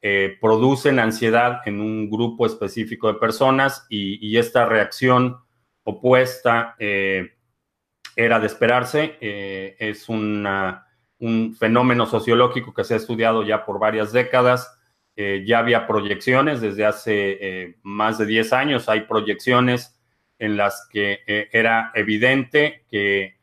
eh, 0.01 0.39
producen 0.41 0.99
ansiedad 0.99 1.61
en 1.67 1.81
un 1.81 2.09
grupo 2.09 2.47
específico 2.47 3.13
de 3.13 3.19
personas 3.19 3.87
y, 3.91 4.37
esta 4.39 4.65
reacción 4.65 5.39
opuesta 5.85 6.77
era 6.79 8.41
de 8.41 8.47
esperarse. 8.47 9.17
es 9.21 10.09
un 10.09 11.57
fenómeno 11.59 12.07
sociológico 12.07 12.75
que 12.75 12.85
se 12.85 12.95
ha 12.95 12.97
estudiado 12.97 13.43
ya 13.43 13.65
por 13.65 13.79
varias 13.79 14.12
décadas. 14.12 14.79
ya 15.17 15.59
había 15.59 15.87
proyecciones 15.87 16.61
desde 16.61 16.85
hace 16.85 17.77
más 17.83 18.19
de 18.19 18.27
10 18.27 18.53
años. 18.53 18.89
Hay 18.89 19.03
proyecciones 19.03 19.99
en 20.39 20.57
las 20.57 20.89
que 20.91 21.21
era 21.53 21.93
evidente 21.95 22.85
que 22.91 23.37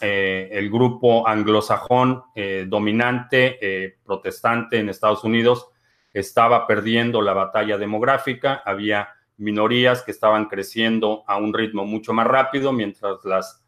eh, 0.00 0.50
el 0.52 0.70
grupo 0.70 1.26
anglosajón 1.26 2.24
eh, 2.34 2.66
dominante 2.68 3.58
eh, 3.62 3.96
protestante 4.04 4.78
en 4.78 4.90
Estados 4.90 5.24
Unidos 5.24 5.68
estaba 6.12 6.66
perdiendo 6.66 7.22
la 7.22 7.32
batalla 7.32 7.78
demográfica, 7.78 8.62
había 8.64 9.08
minorías 9.36 10.02
que 10.02 10.10
estaban 10.10 10.46
creciendo 10.46 11.24
a 11.26 11.36
un 11.36 11.52
ritmo 11.52 11.84
mucho 11.84 12.12
más 12.12 12.26
rápido, 12.26 12.72
mientras 12.72 13.24
las 13.24 13.62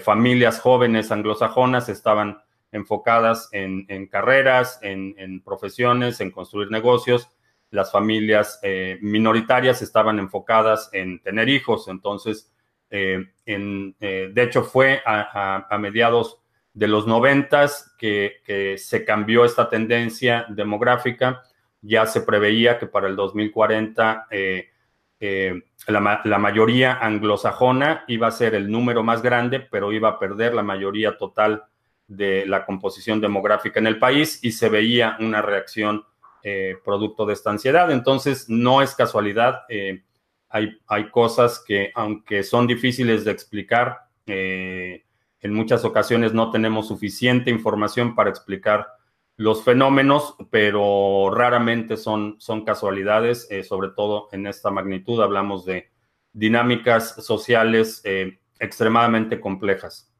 familias 0.00 0.58
jóvenes 0.58 1.12
anglosajonas 1.12 1.88
estaban 1.88 2.42
enfocadas 2.72 3.48
en, 3.52 4.08
carreras, 4.08 4.80
en, 4.82 5.40
profesiones, 5.44 6.20
en 6.20 6.32
construir 6.32 6.70
negocios. 6.72 7.28
Las 7.70 7.92
familias 7.92 8.60
minoritarias 9.00 9.80
estaban 9.80 10.18
enfocadas 10.18 10.90
en 10.92 11.22
tener 11.22 11.48
hijos. 11.48 11.86
Entonces, 11.86 12.52
eh, 12.90 13.32
en, 13.44 13.94
eh, 14.00 14.30
de 14.32 14.42
hecho, 14.42 14.62
fue 14.62 15.02
a, 15.04 15.76
mediados 15.78 16.40
de 16.72 16.88
los 16.88 17.06
noventas 17.06 17.94
que, 17.98 18.76
se 18.78 19.04
cambió 19.04 19.44
esta 19.44 19.68
tendencia 19.68 20.46
demográfica. 20.48 21.42
Ya 21.80 22.06
se 22.06 22.22
preveía 22.22 22.78
que 22.78 22.86
para 22.86 23.08
el 23.08 23.16
2040 23.16 24.26
eh, 25.20 25.62
la, 25.86 26.38
mayoría 26.38 26.94
anglosajona 26.94 28.04
iba 28.08 28.26
a 28.28 28.32
ser 28.32 28.54
el 28.54 28.70
número 28.70 29.02
más 29.02 29.22
grande, 29.22 29.60
pero 29.60 29.92
iba 29.92 30.10
a 30.10 30.18
perder 30.18 30.54
la 30.54 30.62
mayoría 30.62 31.16
total 31.16 31.64
de 32.06 32.46
la 32.46 32.64
composición 32.64 33.20
demográfica 33.20 33.78
en 33.80 33.86
el 33.86 33.98
país 33.98 34.38
y 34.42 34.52
se 34.52 34.68
veía 34.68 35.16
una 35.20 35.42
reacción 35.42 36.04
producto 36.82 37.26
de 37.26 37.34
esta 37.34 37.50
ansiedad. 37.50 37.90
Entonces, 37.90 38.48
no 38.48 38.80
es 38.80 38.94
casualidad 38.94 39.64
hay, 40.50 41.10
cosas 41.10 41.62
que, 41.66 41.92
aunque 41.94 42.42
son 42.42 42.66
difíciles 42.66 43.24
de 43.24 43.32
explicar, 43.32 44.08
eh, 44.26 45.04
En 45.40 45.54
muchas 45.54 45.84
ocasiones 45.84 46.32
no 46.34 46.50
tenemos 46.50 46.88
suficiente 46.88 47.48
información 47.48 48.16
para 48.16 48.28
explicar 48.28 48.88
los 49.38 49.62
fenómenos, 49.62 50.34
pero 50.50 51.30
raramente 51.32 51.96
son, 51.96 52.34
son 52.40 52.64
casualidades, 52.64 53.46
eh, 53.50 53.62
sobre 53.62 53.90
todo 53.90 54.28
en 54.32 54.48
esta 54.48 54.70
magnitud. 54.70 55.22
Hablamos 55.22 55.64
de 55.64 55.90
dinámicas 56.32 57.24
sociales 57.24 58.00
eh, 58.04 58.40
extremadamente 58.58 59.40
complejas. 59.40 60.12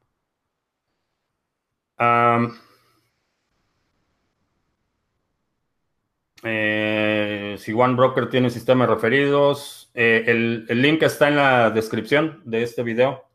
Eh, 6.43 7.55
si 7.59 7.73
One 7.73 7.95
Broker 7.95 8.29
tiene 8.29 8.49
sistema 8.49 8.85
referidos, 8.87 9.91
el, 9.93 10.65
el 10.69 10.81
link 10.81 11.03
está 11.03 11.27
en 11.27 11.35
la 11.35 11.71
descripción 11.71 12.41
de 12.45 12.63
este 12.63 12.83
video. 12.83 13.28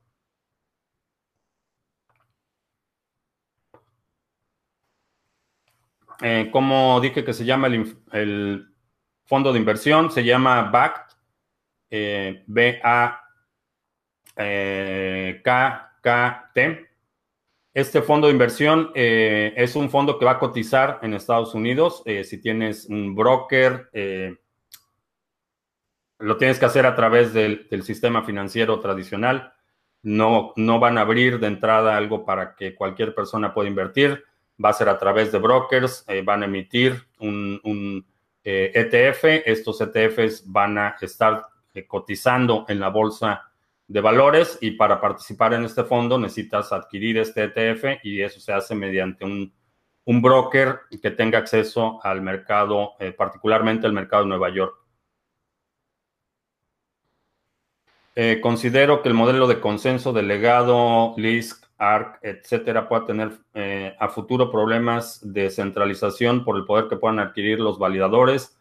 Eh, 6.23 6.49
¿cómo 6.53 7.01
dije 7.01 7.25
que 7.25 7.33
se 7.33 7.45
llama 7.45 7.67
el, 7.67 8.69
fondo 9.27 9.53
de 9.53 9.59
inversión? 9.59 10.11
Se 10.11 10.25
llama 10.25 10.63
BACT, 10.71 11.13
eh, 11.91 12.45
B-A-K-K-T. 12.47 13.21
Este 17.73 18.03
fondo 18.03 18.29
de 18.29 18.33
inversión 18.33 18.93
eh, 18.95 19.53
es 19.57 19.75
un 19.75 19.91
fondo 19.91 20.19
que 20.19 20.25
va 20.25 20.33
a 20.33 20.39
cotizar 20.39 21.01
en 21.03 21.15
Estados 21.15 21.55
Unidos. 21.55 22.03
Eh, 22.05 22.23
si 22.25 22.39
tienes 22.39 22.87
un 22.87 23.15
broker, 23.15 23.91
lo 26.19 26.37
tienes 26.37 26.59
que 26.59 26.67
hacer 26.67 26.87
a 26.87 26.95
través 26.95 27.33
del, 27.33 27.67
del 27.69 27.83
sistema 27.83 28.23
financiero 28.23 28.79
tradicional. 28.81 29.53
No, 30.03 30.53
no 30.57 30.79
van 30.79 30.99
a 30.99 31.01
abrir 31.01 31.41
de 31.41 31.47
entrada 31.47 31.97
algo 31.97 32.25
para 32.25 32.55
que 32.55 32.75
cualquier 32.75 33.15
persona 33.15 33.55
pueda 33.55 33.69
invertir 33.69 34.23
va 34.63 34.71
a 34.71 34.73
ser 34.73 34.89
a 34.89 34.99
través 34.99 35.33
de 35.33 35.39
brokers, 35.39 36.05
eh, 36.09 36.23
van 36.23 36.43
a 36.43 36.47
emitir 36.47 37.03
un, 37.19 38.05
ETF, 38.43 39.25
eh, 39.25 39.43
e 39.47 39.53
estos 39.53 39.81
ETFs 39.81 40.45
van 40.47 40.79
a 40.79 40.97
estar 41.01 41.47
eh, 41.73 41.87
cotizando 41.87 42.67
en 42.69 42.79
la 42.79 42.89
bolsa 42.89 43.51
de 43.87 44.01
valores 44.01 44.59
y 44.61 44.73
para 44.73 45.01
participar 45.01 45.55
en 45.55 45.65
este 45.65 45.85
fondo 45.85 46.19
necesitas 46.19 46.73
adquirir 46.73 47.19
este 47.19 47.45
ETF 47.45 48.01
y 48.03 48.23
eso 48.23 48.41
se 48.41 48.53
hace 48.53 48.75
mediante 48.75 49.25
un, 49.25 49.53
un 50.05 50.23
broker 50.23 50.81
que 51.03 51.11
tenga 51.11 51.39
acceso 51.39 52.01
al 52.03 52.23
mercado, 52.23 52.93
particularmente 53.17 53.87
al 53.87 53.93
mercado 53.93 54.23
de 54.23 54.29
Nueva 54.31 54.51
York. 54.51 54.75
considero 58.41 59.03
que 59.03 59.09
el 59.09 59.15
modelo 59.15 59.47
de 59.47 59.61
consenso 59.61 60.13
delegado, 60.13 61.15
LISC, 61.17 61.64
ARC, 61.93 62.19
etcétera, 62.23 62.89
pueda 62.89 63.05
tener 63.05 63.33
eh, 63.55 63.95
a 63.99 64.09
futuro 64.09 64.51
problemas 64.51 65.21
de 65.23 65.51
centralización 65.51 66.45
por 66.45 66.57
el 66.57 66.65
poder 66.65 66.89
que 66.89 66.97
puedan 66.97 67.19
adquirir 67.19 67.61
los 67.61 67.79
validadores. 67.79 68.57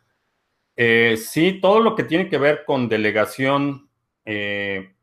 Eh, 0.75 1.17
sí, 1.17 1.59
todo 1.61 1.79
lo 1.79 1.95
que 1.95 2.03
tiene 2.03 2.29
que 2.29 2.37
ver 2.37 2.63
con 2.65 2.89
delegación 2.89 3.89
eh, 4.25 4.93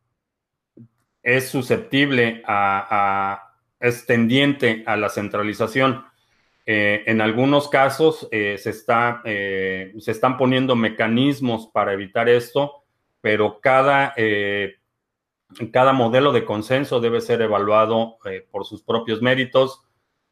es 1.23 1.49
susceptible 1.49 2.43
a, 2.47 3.55
es 3.79 4.07
tendiente 4.07 4.83
a 4.87 4.97
la 4.97 5.09
centralización. 5.09 6.05
en 6.67 7.21
algunos 7.21 7.69
casos 7.69 8.29
se, 8.31 8.55
está, 8.55 9.23
se 9.25 10.11
están 10.11 10.37
poniendo 10.37 10.77
mecanismos 10.77 11.69
para 11.73 11.93
evitar 11.93 12.29
esto, 12.29 12.85
pero 13.21 13.61
cada 13.61 14.15
cada 15.73 15.93
modelo 15.93 16.33
de 16.33 16.45
consenso 16.45 17.01
debe 17.01 17.21
ser 17.21 17.43
evaluado 17.43 18.19
eh, 18.25 18.47
por 18.51 18.65
sus 18.65 18.83
propios 18.83 19.21
méritos 19.21 19.83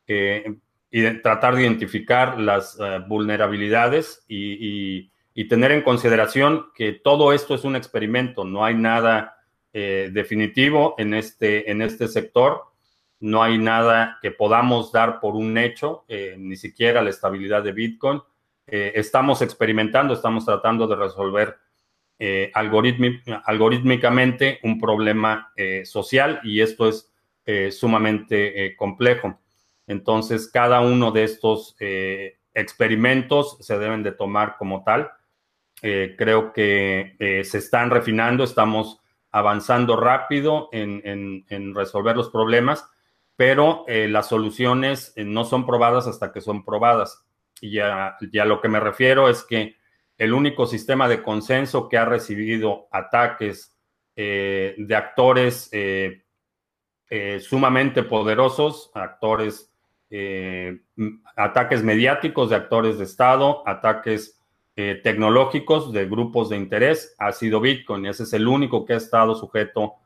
eh, 0.07 0.57
y 0.91 1.21
tratar 1.21 1.57
de 1.57 1.63
identificar 1.63 2.39
las 2.39 2.79
eh, 2.81 3.01
vulnerabilidades 3.07 4.25
y, 4.29 5.11
tener 5.49 5.71
en 5.71 5.83
consideración 5.83 6.67
que 6.75 6.93
todo 6.93 7.33
esto 7.33 7.55
es 7.55 7.63
un 7.63 7.77
experimento, 7.77 8.45
no 8.45 8.65
hay 8.65 8.75
nada 8.75 9.37
definitivo 9.73 10.97
en 10.99 11.15
este, 11.15 11.71
en 11.71 11.81
este 11.81 12.09
sector, 12.09 12.65
no 13.21 13.41
hay 13.45 13.57
nada 13.57 14.19
que 14.21 14.33
podamos 14.33 14.91
dar 14.91 15.21
por 15.21 15.37
un 15.37 15.57
hecho, 15.57 16.05
ni 16.37 16.57
siquiera 16.57 17.03
la 17.03 17.11
estabilidad 17.11 17.63
de 17.63 17.71
Bitcoin. 17.71 18.21
estamos 18.67 19.41
experimentando, 19.41 20.13
estamos 20.13 20.45
tratando 20.45 20.89
de 20.89 20.97
resolver 20.97 21.57
eh, 22.21 22.51
algorítmicamente 22.53 24.59
un 24.65 24.81
problema 24.81 25.53
eh, 25.55 25.85
social 25.85 26.41
y 26.43 26.61
esto 26.61 26.89
es 26.89 27.09
eh, 27.47 27.71
sumamente 27.71 28.75
complejo. 28.77 29.39
Entonces, 29.87 30.51
cada 30.53 30.81
uno 30.81 31.13
de 31.13 31.25
estos 31.25 31.77
experimentos 32.53 33.57
se 33.61 33.79
deben 33.79 34.03
de 34.03 34.13
tomar 34.13 34.57
como 34.59 34.85
tal. 34.85 35.11
creo 35.81 36.53
que 36.53 37.17
se 37.45 37.59
están 37.59 37.89
refinando, 37.89 38.45
estamos 38.45 39.01
avanzando 39.31 39.97
rápido 39.97 40.69
en, 40.73 41.75
resolver 41.75 42.17
los 42.17 42.29
problemas, 42.29 42.87
pero 43.35 43.87
las 43.87 44.29
soluciones 44.29 45.15
no 45.17 45.45
son 45.45 45.65
probadas 45.65 46.07
hasta 46.07 46.33
que 46.33 46.43
son 46.43 46.67
probadas. 46.67 47.25
Y 47.63 47.79
a, 47.79 48.17
y 48.21 48.39
a 48.39 48.45
lo 48.45 48.61
que 48.61 48.69
me 48.69 48.81
refiero 48.81 49.31
es 49.31 49.43
que 49.43 49.78
el 50.19 50.35
único 50.35 50.67
sistema 50.67 51.09
de 51.09 51.23
consenso 51.23 51.89
que 51.89 51.97
ha 51.97 52.05
recibido 52.05 52.89
ataques 52.91 53.77
eh, 54.17 54.75
de 54.77 54.97
actores 54.97 55.69
eh, 55.73 56.25
eh, 57.09 57.39
sumamente 57.41 58.03
poderosos, 58.03 58.91
actores, 58.95 59.73
ataques 61.37 61.85
mediáticos 61.85 62.51
de 62.51 62.57
actores 62.57 62.99
de 62.99 63.05
Estado, 63.05 63.63
ataques 63.69 64.41
tecnológicos 64.75 65.93
de 65.93 66.07
grupos 66.07 66.49
de 66.49 66.57
interés, 66.57 67.15
ha 67.19 67.33
sido 67.33 67.61
Bitcoin. 67.61 68.07
Ese 68.07 68.23
es 68.23 68.33
el 68.33 68.49
único 68.49 68.87
que 68.87 68.95
ha 68.95 68.97
estado 68.97 69.35
sujeto 69.35 69.97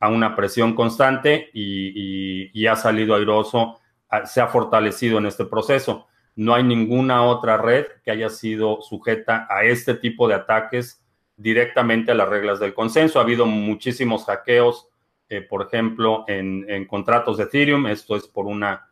a 0.00 0.08
una 0.08 0.34
presión 0.34 0.74
constante 0.74 1.48
y 1.52 2.66
ha 2.66 2.74
salido 2.74 3.14
airoso, 3.14 3.78
se 4.24 4.40
ha 4.40 4.48
fortalecido 4.48 5.18
en 5.18 5.26
este 5.26 5.44
proceso. 5.44 6.08
No 6.34 6.54
hay 6.54 6.62
ninguna 6.62 7.24
otra 7.24 7.58
red 7.58 7.86
que 8.04 8.10
haya 8.10 8.30
sido 8.30 8.80
sujeta 8.80 9.46
a 9.50 9.64
este 9.64 9.94
tipo 9.94 10.28
de 10.28 10.34
ataques 10.34 11.02
directamente 11.36 12.12
a 12.12 12.14
las 12.14 12.28
reglas 12.28 12.60
del 12.60 12.72
consenso. 12.72 13.18
Ha 13.18 13.22
habido 13.22 13.44
muchísimos 13.46 14.24
hackeos, 14.24 14.88
eh, 15.28 15.42
por 15.42 15.66
ejemplo, 15.66 16.24
en, 16.28 16.86
contratos 16.86 17.36
de 17.36 17.44
Ethereum. 17.44 17.86
Esto 17.86 18.16
es 18.16 18.26
por 18.26 18.46
una 18.46 18.88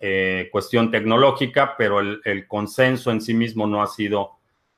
eh, 0.00 0.48
cuestión 0.50 0.90
tecnológica, 0.90 1.76
pero 1.76 2.00
el, 2.00 2.46
consenso 2.48 3.10
en 3.10 3.20
sí 3.20 3.34
mismo 3.34 3.66
no 3.66 3.82
ha 3.82 3.86
sido 3.86 4.32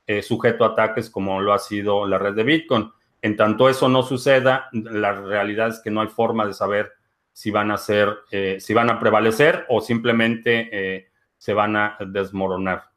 eh, 0.07 0.21
sujeto 0.21 0.65
a 0.65 0.69
ataques 0.69 1.09
como 1.09 1.41
lo 1.41 1.53
ha 1.53 1.59
sido 1.59 2.07
la 2.07 2.19
red 2.19 2.35
de 2.35 2.45
Bitcoin. 2.45 2.91
En 3.23 3.37
tanto 3.37 3.69
eso 3.69 3.89
no 3.89 4.03
suceda, 4.03 4.69
la 4.73 5.13
realidad 5.13 5.69
es 5.69 5.81
que 5.81 5.93
no 5.93 6.01
hay 6.01 6.09
forma 6.09 6.45
de 6.45 6.55
saber 6.55 6.93
si 7.33 7.53
van 7.53 7.71
a 7.71 7.79
ser, 7.79 8.19
si 8.59 8.75
van 8.75 8.91
a 8.91 8.99
prevalecer 8.99 9.65
o 9.69 9.81
simplemente 9.81 11.12
se 11.43 11.55
van 11.55 11.75
a 11.75 11.97
desmoronar. 12.07 12.93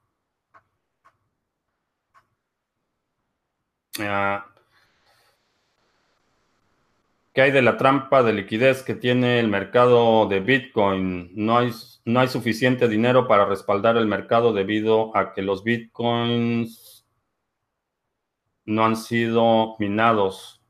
Ah, 3.99 4.45
¿Qué 7.33 7.41
hay 7.41 7.49
de 7.49 7.63
la 7.63 7.75
trampa 7.75 8.21
de 8.21 8.33
liquidez 8.33 8.83
que 8.83 8.93
tiene 8.93 9.39
el 9.39 9.47
mercado 9.47 10.27
de 10.27 10.41
Bitcoin? 10.41 11.31
No 11.33 11.57
hay, 11.57 11.71
no 12.05 12.19
hay 12.19 12.27
suficiente 12.27 12.87
dinero 12.87 13.27
para 13.27 13.47
respaldar 13.47 13.97
el 13.97 14.05
mercado 14.05 14.53
debido 14.53 15.17
a 15.17 15.33
que 15.33 15.41
los 15.41 15.63
Bitcoins 15.63 17.03
no 18.65 18.85
han 18.85 18.95
sido 18.95 19.75
minados. 19.79 20.61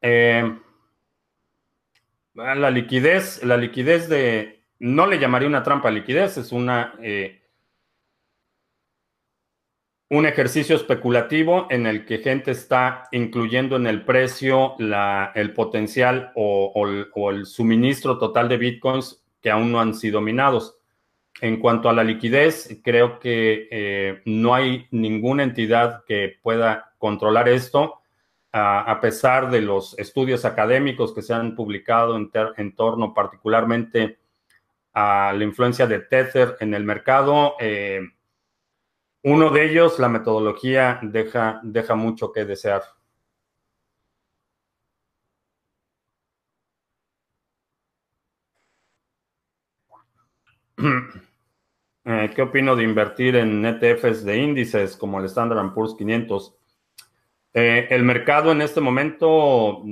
Eh, 0.00 0.58
la 2.32 2.70
liquidez, 2.70 3.42
la 3.44 3.58
liquidez 3.58 4.08
de, 4.08 4.55
no 4.78 5.06
le 5.06 5.18
llamaría 5.18 5.48
una 5.48 5.62
trampa 5.62 5.88
de 5.88 5.96
liquidez, 5.96 6.36
es 6.36 6.52
una, 6.52 6.94
eh, 7.00 7.42
un 10.08 10.26
ejercicio 10.26 10.76
especulativo 10.76 11.66
en 11.70 11.86
el 11.86 12.04
que 12.04 12.18
gente 12.18 12.52
está 12.52 13.08
incluyendo 13.10 13.76
en 13.76 13.86
el 13.86 14.04
precio 14.04 14.74
la, 14.78 15.32
el 15.34 15.52
potencial 15.52 16.32
o, 16.36 16.86
el, 17.30 17.46
suministro 17.46 18.18
total 18.18 18.48
de 18.48 18.56
bitcoins 18.56 19.24
que 19.40 19.50
aún 19.50 19.72
no 19.72 19.80
han 19.80 19.94
sido 19.94 20.20
minados. 20.20 20.78
En 21.40 21.58
cuanto 21.58 21.88
a 21.88 21.92
la 21.92 22.04
liquidez, 22.04 22.80
creo 22.82 23.18
que 23.18 23.68
eh, 23.70 24.22
no 24.24 24.54
hay 24.54 24.86
ninguna 24.90 25.42
entidad 25.42 26.04
que 26.06 26.38
pueda 26.40 26.94
controlar 26.98 27.48
esto, 27.48 28.00
a, 28.52 28.98
pesar 29.02 29.50
de 29.50 29.60
los 29.60 29.98
estudios 29.98 30.46
académicos 30.46 31.12
que 31.12 31.20
se 31.20 31.34
han 31.34 31.54
publicado 31.54 32.16
en, 32.16 32.30
en 32.56 32.74
torno 32.74 33.12
particularmente 33.12 34.16
a 34.98 35.34
la 35.34 35.44
influencia 35.44 35.86
de 35.86 36.00
Tether 36.00 36.56
en 36.58 36.72
el 36.72 36.82
mercado. 36.82 37.54
Eh, 37.60 38.00
uno 39.24 39.50
de 39.50 39.70
ellos, 39.70 39.98
la 39.98 40.08
metodología, 40.08 40.98
deja, 41.02 41.60
deja 41.62 41.94
mucho 41.94 42.32
que 42.32 42.44
desear. 42.46 42.82
Eh, 52.08 52.30
¿Qué 52.36 52.42
opino 52.42 52.76
de 52.76 52.84
invertir 52.84 53.34
en 53.34 53.66
ETFs 53.66 54.24
de 54.24 54.38
índices 54.38 54.96
como 54.96 55.18
el 55.18 55.24
Standard 55.24 55.74
Poor's 55.74 55.96
500? 55.98 56.56
Eh, 57.52 57.88
el 57.90 58.04
mercado 58.04 58.52
en 58.52 58.62
este 58.62 58.80
momento 58.80 59.82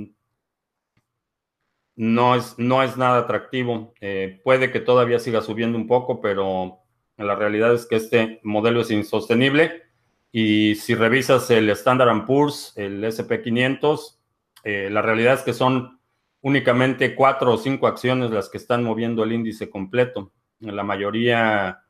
no 1.95 2.35
es, 2.35 2.55
no 2.57 2.83
es 2.83 2.97
nada 2.97 3.19
atractivo. 3.19 3.93
Eh, 4.01 4.41
puede 4.43 4.71
que 4.71 4.79
todavía 4.79 5.19
siga 5.19 5.41
subiendo 5.41 5.77
un 5.77 5.87
poco, 5.87 6.21
pero 6.21 6.79
la 7.17 7.35
realidad 7.35 7.73
es 7.73 7.85
que 7.85 7.95
este 7.95 8.39
modelo 8.43 8.81
es 8.81 8.91
insostenible. 8.91 9.83
Y 10.31 10.75
si 10.75 10.95
revisas 10.95 11.49
el 11.51 11.69
Standard 11.69 12.25
Poor's, 12.25 12.73
el 12.75 13.03
SP500, 13.03 14.17
la 14.63 15.01
realidad 15.01 15.35
es 15.35 15.41
que 15.43 15.53
son 15.53 15.99
únicamente 16.41 17.15
cuatro 17.15 17.53
o 17.53 17.57
cinco 17.57 17.87
acciones 17.87 18.31
las 18.31 18.49
que 18.49 18.57
están 18.57 18.83
moviendo 18.83 19.23
el 19.23 19.31
índice 19.31 19.69
completo. 19.69 20.33
La 20.59 20.83
mayoría 20.83 21.85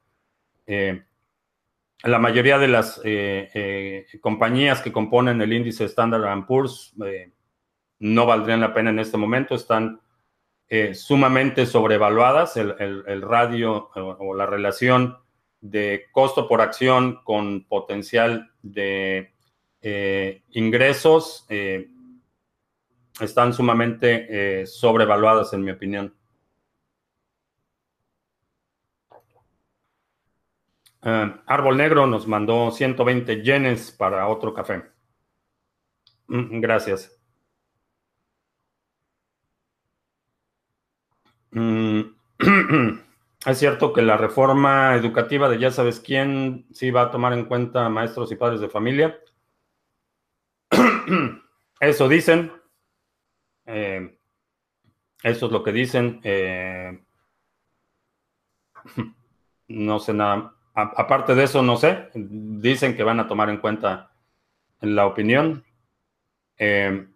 eh, 0.67 1.03
la 2.03 2.19
mayoría 2.19 2.57
de 2.57 2.67
las 2.67 2.99
eh, 3.03 3.49
eh, 3.53 4.05
compañías 4.21 4.81
que 4.81 4.91
componen 4.91 5.41
el 5.41 5.53
índice 5.53 5.85
Standard 5.85 6.45
Poor's 6.45 6.93
no 7.99 8.25
valdrían 8.25 8.61
la 8.61 8.73
pena 8.73 8.89
en 8.89 8.99
este 8.99 9.17
momento, 9.17 9.55
están 9.55 10.01
sumamente 10.93 11.65
sobrevaluadas. 11.65 12.57
El, 12.57 13.21
radio 13.21 13.89
o, 13.95 14.33
la 14.33 14.45
relación 14.45 15.17
de 15.61 16.05
costo 16.11 16.47
por 16.47 16.61
acción 16.61 17.21
con 17.23 17.65
potencial 17.65 18.51
de 18.61 19.31
ingresos 20.51 21.45
están 23.21 23.53
sumamente 23.53 24.65
sobrevaluadas, 24.65 25.53
en 25.53 25.63
mi 25.63 25.71
opinión. 25.71 26.13
Eh, 31.05 31.35
Árbol 31.45 31.77
Negro 31.77 32.07
nos 32.07 32.27
mandó 32.27 32.71
120 32.71 33.43
yenes 33.43 33.91
para 33.91 34.27
otro 34.27 34.53
café. 34.53 34.83
Mm, 36.27 36.59
gracias. 36.61 37.11
Mm, 41.51 42.01
es 43.45 43.57
cierto 43.57 43.93
que 43.93 44.01
la 44.01 44.17
reforma 44.17 44.95
educativa 44.95 45.49
de 45.49 45.59
ya 45.59 45.71
sabes 45.71 45.99
quién 45.99 46.65
sí 46.71 46.91
va 46.91 47.03
a 47.03 47.11
tomar 47.11 47.33
en 47.33 47.45
cuenta 47.45 47.89
maestros 47.89 48.31
y 48.31 48.35
padres 48.35 48.59
de 48.59 48.69
familia. 48.69 49.19
Eso 51.79 52.07
dicen. 52.07 52.51
Eh, 53.67 54.17
eso 55.23 55.47
es 55.47 55.51
lo 55.51 55.63
que 55.63 55.71
dicen. 55.71 56.21
Eh, 56.23 57.03
no 59.67 59.99
sé 59.99 60.13
nada 60.13 60.55
aparte 60.75 61.35
de 61.35 61.43
eso, 61.43 61.63
no 61.63 61.77
sé. 61.77 62.09
Dicen 62.13 62.95
que 62.95 63.03
van 63.03 63.19
a 63.19 63.27
tomar 63.27 63.49
en 63.49 63.57
cuenta 63.57 64.11
la 64.81 65.07
opinión. 65.07 65.63
Eh, 66.57 67.07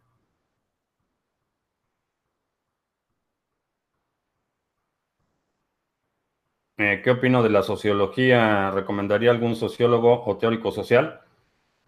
eh, 6.80 7.02
¿Qué 7.04 7.12
opino 7.12 7.44
de 7.44 7.50
la 7.50 7.62
sociología? 7.62 8.72
¿Recomendaría 8.72 9.30
algún 9.30 9.56
sociólogo 9.56 10.24
o 10.26 10.38
teórico 10.38 10.72
social? 10.72 11.22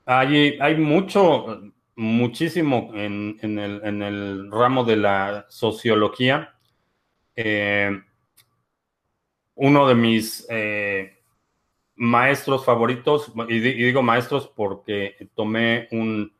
Hay, 0.05 0.59
hay 0.59 0.77
mucho, 0.77 1.71
muchísimo 1.95 2.91
en, 2.93 3.39
el, 3.41 4.51
ramo 4.51 4.83
de 4.83 4.97
la 4.97 5.45
sociología. 5.49 6.53
Eh, 7.35 7.99
uno 9.55 9.87
de 9.87 9.95
mis 9.95 10.47
maestros 12.01 12.65
favoritos, 12.65 13.31
y, 13.47 13.59
digo 13.59 14.01
maestros 14.01 14.51
porque 14.55 15.29
tomé 15.35 15.87
un, 15.91 16.33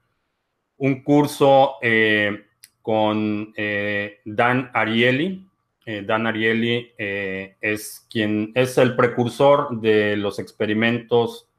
curso 1.04 1.76
eh, 1.84 2.48
con 2.82 3.54
eh, 3.56 4.22
Dan 4.26 4.72
Ariely. 4.74 5.48
Eh, 5.92 6.04
Dan 6.04 6.26
Ariely 6.26 6.94
es 6.98 8.08
quien 8.10 8.54
es 8.56 8.78
el 8.78 8.96
precursor 8.96 9.82
de 9.82 10.16
los 10.16 10.40
experimentos 10.40 11.50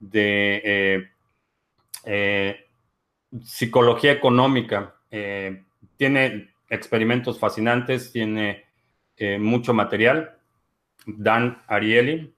de 0.00 1.08
psicología 3.44 4.10
económica. 4.12 4.96
tiene 5.96 6.50
experimentos 6.68 7.38
fascinantes, 7.38 8.10
tiene 8.10 8.64
mucho 9.38 9.72
material. 9.72 10.36
Dan 11.06 11.62
Ariely. 11.68 12.34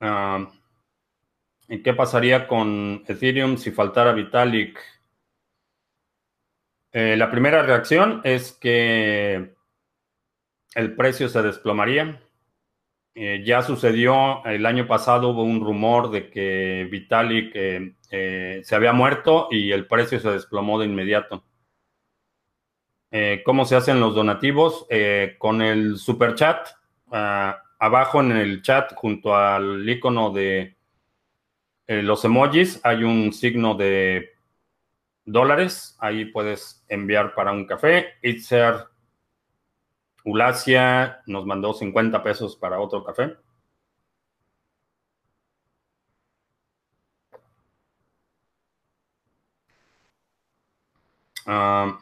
Ah, 0.00 0.50
¿Y 1.68 1.82
qué 1.82 1.94
pasaría 1.94 2.46
con 2.46 3.02
Ethereum 3.06 3.56
si 3.56 3.72
faltara 3.72 4.12
Vitalik? 4.12 4.78
Eh, 6.92 7.16
la 7.16 7.30
primera 7.30 7.62
reacción 7.62 8.20
es 8.24 8.52
que 8.52 9.54
el 10.74 10.94
precio 10.94 11.28
se 11.28 11.42
desplomaría. 11.42 12.20
Eh, 13.14 13.42
ya 13.44 13.62
sucedió, 13.62 14.44
el 14.44 14.64
año 14.64 14.86
pasado 14.86 15.30
hubo 15.30 15.42
un 15.42 15.60
rumor 15.60 16.10
de 16.10 16.30
que 16.30 16.86
Vitalik 16.90 17.50
eh, 17.54 18.60
se 18.62 18.74
había 18.74 18.92
muerto 18.92 19.48
y 19.50 19.72
el 19.72 19.86
precio 19.86 20.20
se 20.20 20.30
desplomó 20.30 20.78
de 20.78 20.86
inmediato. 20.86 21.44
¿Cómo 23.46 23.64
se 23.64 23.76
hacen 23.76 23.98
los 23.98 24.14
donativos? 24.14 24.86
con 25.38 25.62
el 25.62 25.96
super 25.96 26.34
chat. 26.34 26.68
Ah, 27.10 27.62
abajo 27.78 28.20
en 28.20 28.32
el 28.32 28.62
chat, 28.62 28.92
junto 28.94 29.34
al 29.34 29.88
icono 29.88 30.30
de 30.30 30.75
eh, 31.86 32.02
los 32.02 32.24
emojis, 32.24 32.80
hay 32.84 33.04
un 33.04 33.32
signo 33.32 33.74
de 33.74 34.30
dólares. 35.24 35.96
Ahí 36.00 36.26
puedes 36.26 36.84
enviar 36.88 37.34
para 37.34 37.52
un 37.52 37.66
café. 37.66 38.14
Itzer 38.22 38.86
Ulasia 40.24 41.22
nos 41.26 41.46
mandó 41.46 41.72
50 41.72 42.22
pesos 42.22 42.56
para 42.56 42.80
otro 42.80 43.04
café. 43.04 43.36
Ah, 51.46 51.98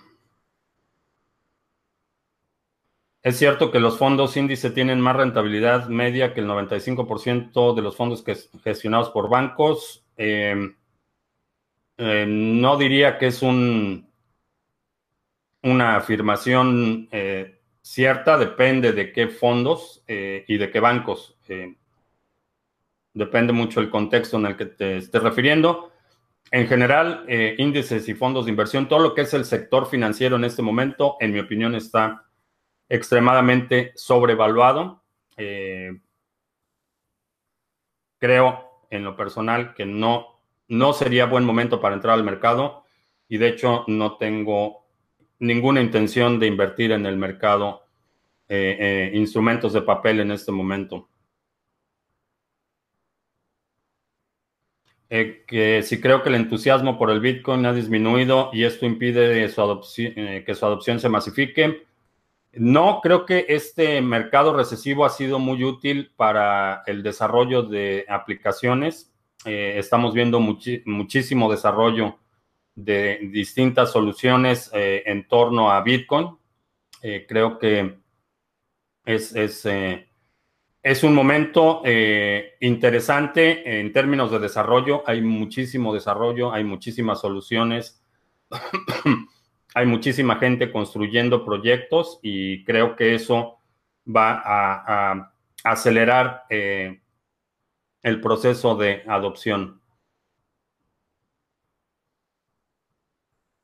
Es 3.24 3.38
cierto 3.38 3.70
que 3.70 3.80
los 3.80 3.96
fondos 3.96 4.36
índice 4.36 4.70
tienen 4.70 5.00
más 5.00 5.16
rentabilidad 5.16 5.88
media 5.88 6.34
que 6.34 6.40
el 6.40 6.46
95% 6.46 7.74
de 7.74 7.80
los 7.80 7.96
fondos 7.96 8.22
que 8.22 8.36
gestionados 8.62 9.08
por 9.08 9.30
bancos. 9.30 10.04
Em, 10.18 10.76
eh, 11.96 12.26
no 12.28 12.76
diría 12.76 13.16
que 13.16 13.28
es 13.28 13.40
un, 13.40 14.12
una 15.62 15.96
afirmación 15.96 17.08
eh, 17.10 17.62
cierta, 17.80 18.36
depende 18.36 18.92
de 18.92 19.10
qué 19.10 19.28
fondos 19.28 20.04
eh, 20.06 20.44
y 20.46 20.58
de 20.58 20.70
qué 20.70 20.80
bancos. 20.80 21.38
depende 23.14 23.52
mucho 23.54 23.80
el 23.80 23.88
contexto 23.88 24.36
en 24.36 24.46
el 24.46 24.56
que 24.56 24.66
te 24.66 24.98
estés 24.98 25.22
refiriendo. 25.22 25.92
En 26.50 26.68
general, 26.68 27.24
índices 27.58 28.06
y 28.08 28.14
fondos 28.14 28.44
de 28.44 28.50
inversión, 28.50 28.86
todo 28.86 28.98
lo 28.98 29.14
que 29.14 29.22
es 29.22 29.32
el 29.32 29.46
sector 29.46 29.86
financiero 29.86 30.36
en 30.36 30.44
este 30.44 30.62
momento, 30.62 31.16
en 31.20 31.32
mi 31.32 31.40
opinión, 31.40 31.74
está 31.74 32.23
extremadamente 32.94 33.92
sobrevaluado. 33.96 35.02
Eh, 35.36 36.00
creo 38.18 38.86
en 38.88 39.02
lo 39.02 39.16
personal 39.16 39.74
que 39.74 39.84
no, 39.84 40.40
no 40.68 40.92
sería 40.92 41.26
buen 41.26 41.44
momento 41.44 41.80
para 41.80 41.96
entrar 41.96 42.14
al 42.14 42.22
mercado 42.22 42.84
y 43.28 43.38
de 43.38 43.48
hecho 43.48 43.84
no 43.88 44.16
tengo 44.16 44.86
ninguna 45.40 45.80
intención 45.80 46.38
de 46.38 46.46
invertir 46.46 46.92
en 46.92 47.04
el 47.04 47.16
mercado 47.16 47.82
eh, 48.48 48.76
eh, 48.78 49.10
instrumentos 49.14 49.72
de 49.72 49.82
papel 49.82 50.20
en 50.20 50.30
este 50.30 50.52
momento. 50.52 51.08
que 55.46 55.80
si 55.84 56.00
creo 56.00 56.24
que 56.24 56.28
el 56.28 56.34
entusiasmo 56.34 56.98
por 56.98 57.08
el 57.08 57.20
Bitcoin 57.20 57.64
ha 57.66 57.72
disminuido 57.72 58.50
y 58.52 58.64
esto 58.64 58.84
impide 58.84 59.48
su 59.48 59.62
que 60.44 60.54
su 60.56 60.66
adopción 60.66 60.98
se 60.98 61.08
masifique. 61.08 61.86
No, 62.56 63.00
creo 63.02 63.26
que 63.26 63.46
este 63.48 64.00
mercado 64.00 64.56
recesivo 64.56 65.04
ha 65.04 65.10
sido 65.10 65.38
muy 65.38 65.64
útil 65.64 66.12
para 66.16 66.82
el 66.86 67.02
desarrollo 67.02 67.62
de 67.62 68.04
aplicaciones. 68.08 69.12
Eh, 69.44 69.74
estamos 69.78 70.14
viendo 70.14 70.40
muchísimo 70.40 71.50
desarrollo 71.50 72.18
de 72.74 73.18
distintas 73.32 73.92
soluciones 73.92 74.70
eh, 74.72 75.02
en 75.06 75.26
torno 75.26 75.70
a 75.70 75.80
Bitcoin. 75.82 76.36
Eh, 77.02 77.26
creo 77.28 77.58
que 77.58 77.98
es, 79.04 79.34
es 79.34 81.04
un 81.04 81.14
momento 81.14 81.82
interesante 82.60 83.80
en 83.80 83.92
términos 83.92 84.30
de 84.30 84.38
desarrollo. 84.38 85.02
Hay 85.06 85.20
muchísimo 85.20 85.92
desarrollo, 85.92 86.52
hay 86.52 86.64
muchísimas 86.64 87.20
soluciones 87.20 88.02
hay 89.74 89.86
muchísima 89.86 90.36
gente 90.36 90.70
construyendo 90.70 91.44
proyectos 91.44 92.20
y 92.22 92.64
creo 92.64 92.94
que 92.94 93.16
eso 93.16 93.58
va 94.06 94.40
a, 94.44 95.32
acelerar 95.64 96.44
eh, 96.50 97.00
el 98.02 98.20
proceso 98.20 98.76
de 98.76 99.02
adopción. 99.08 99.80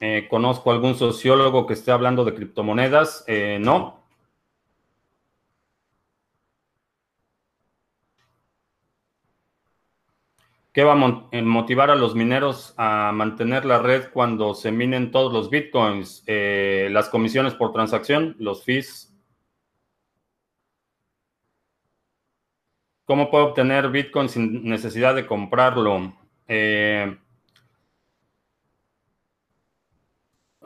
Eh, 0.00 0.26
¿Conozco 0.28 0.72
algún 0.72 0.94
sociólogo 0.94 1.66
que 1.66 1.74
esté 1.74 1.92
hablando 1.92 2.24
de 2.24 2.34
criptomonedas? 2.34 3.22
Eh, 3.28 3.58
no. 3.60 3.99
¿Qué 10.72 10.84
va 10.84 10.94
a 10.94 11.28
eh, 11.32 11.42
motivar 11.42 11.90
a 11.90 11.96
los 11.96 12.14
mineros 12.14 12.74
a 12.76 13.10
mantener 13.12 13.64
la 13.64 13.80
red 13.80 14.10
cuando 14.12 14.54
se 14.54 14.70
minen 14.70 15.10
todos 15.10 15.32
los 15.32 15.50
bitcoins? 15.50 16.24
las 16.26 17.08
comisiones 17.08 17.54
por 17.54 17.72
transacción, 17.72 18.36
los 18.38 18.64
fees. 18.64 19.12
¿Cómo 23.04 23.30
puedo 23.30 23.46
obtener 23.46 23.90
bitcoin 23.90 24.28
sin 24.28 24.64
necesidad 24.64 25.14
de 25.14 25.26
comprarlo? 25.26 26.14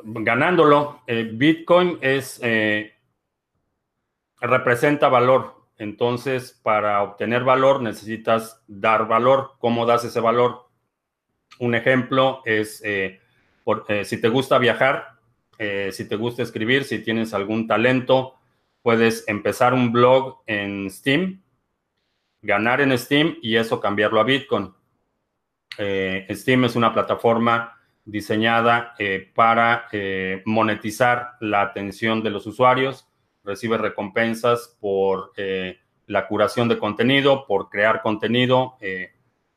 ganándolo. 0.05 1.03
Eh, 1.07 1.31
Bitcoin 1.33 1.99
es 2.01 2.41
eh, 2.43 2.95
representa 4.41 5.09
valor. 5.09 5.64
Entonces, 5.79 6.61
para 6.63 7.03
obtener 7.03 7.45
valor 7.45 7.83
necesitas 7.83 8.63
dar 8.67 9.09
valor. 9.09 9.53
¿Cómo 9.59 9.87
das 9.87 10.05
ese 10.05 10.21
valor? 10.21 10.69
Un 11.59 11.75
ejemplo 11.75 12.43
es 12.45 12.83
eh, 12.85 13.21
si 14.05 14.21
te 14.21 14.29
gusta 14.29 14.59
viajar, 14.59 15.15
si 15.93 16.09
te 16.09 16.17
gusta 16.17 16.43
escribir, 16.43 16.85
si 16.85 16.99
tienes 16.99 17.33
algún 17.33 17.67
talento, 17.67 18.35
puedes 18.83 19.27
empezar 19.29 19.73
un 19.73 19.93
blog 19.93 20.43
en 20.47 20.91
Steam, 20.91 21.43
ganar 22.43 22.81
en 22.81 22.99
Steam 22.99 23.37
y 23.41 23.57
eso 23.57 23.81
cambiarlo 23.81 24.21
a 24.21 24.25
Bitcoin. 24.25 24.75
Steam 25.71 26.65
es 26.65 26.77
una 26.77 26.93
plataforma 26.93 27.75
diseñada 28.05 28.95
eh, 28.99 29.31
para 29.35 29.87
eh, 29.93 30.43
monetizar 30.45 31.37
la 31.41 31.63
atención 31.63 32.23
de 32.23 32.31
los 32.31 32.47
usuarios. 32.47 33.09
Recibe 33.45 33.79
recompensas 33.79 34.77
por 34.81 35.33
eh, 35.37 35.79
la 36.07 36.27
curación 36.27 36.69
de 36.69 36.79
contenido, 36.79 37.47
por 37.47 37.69
crear 37.69 38.03
contenido, 38.03 38.77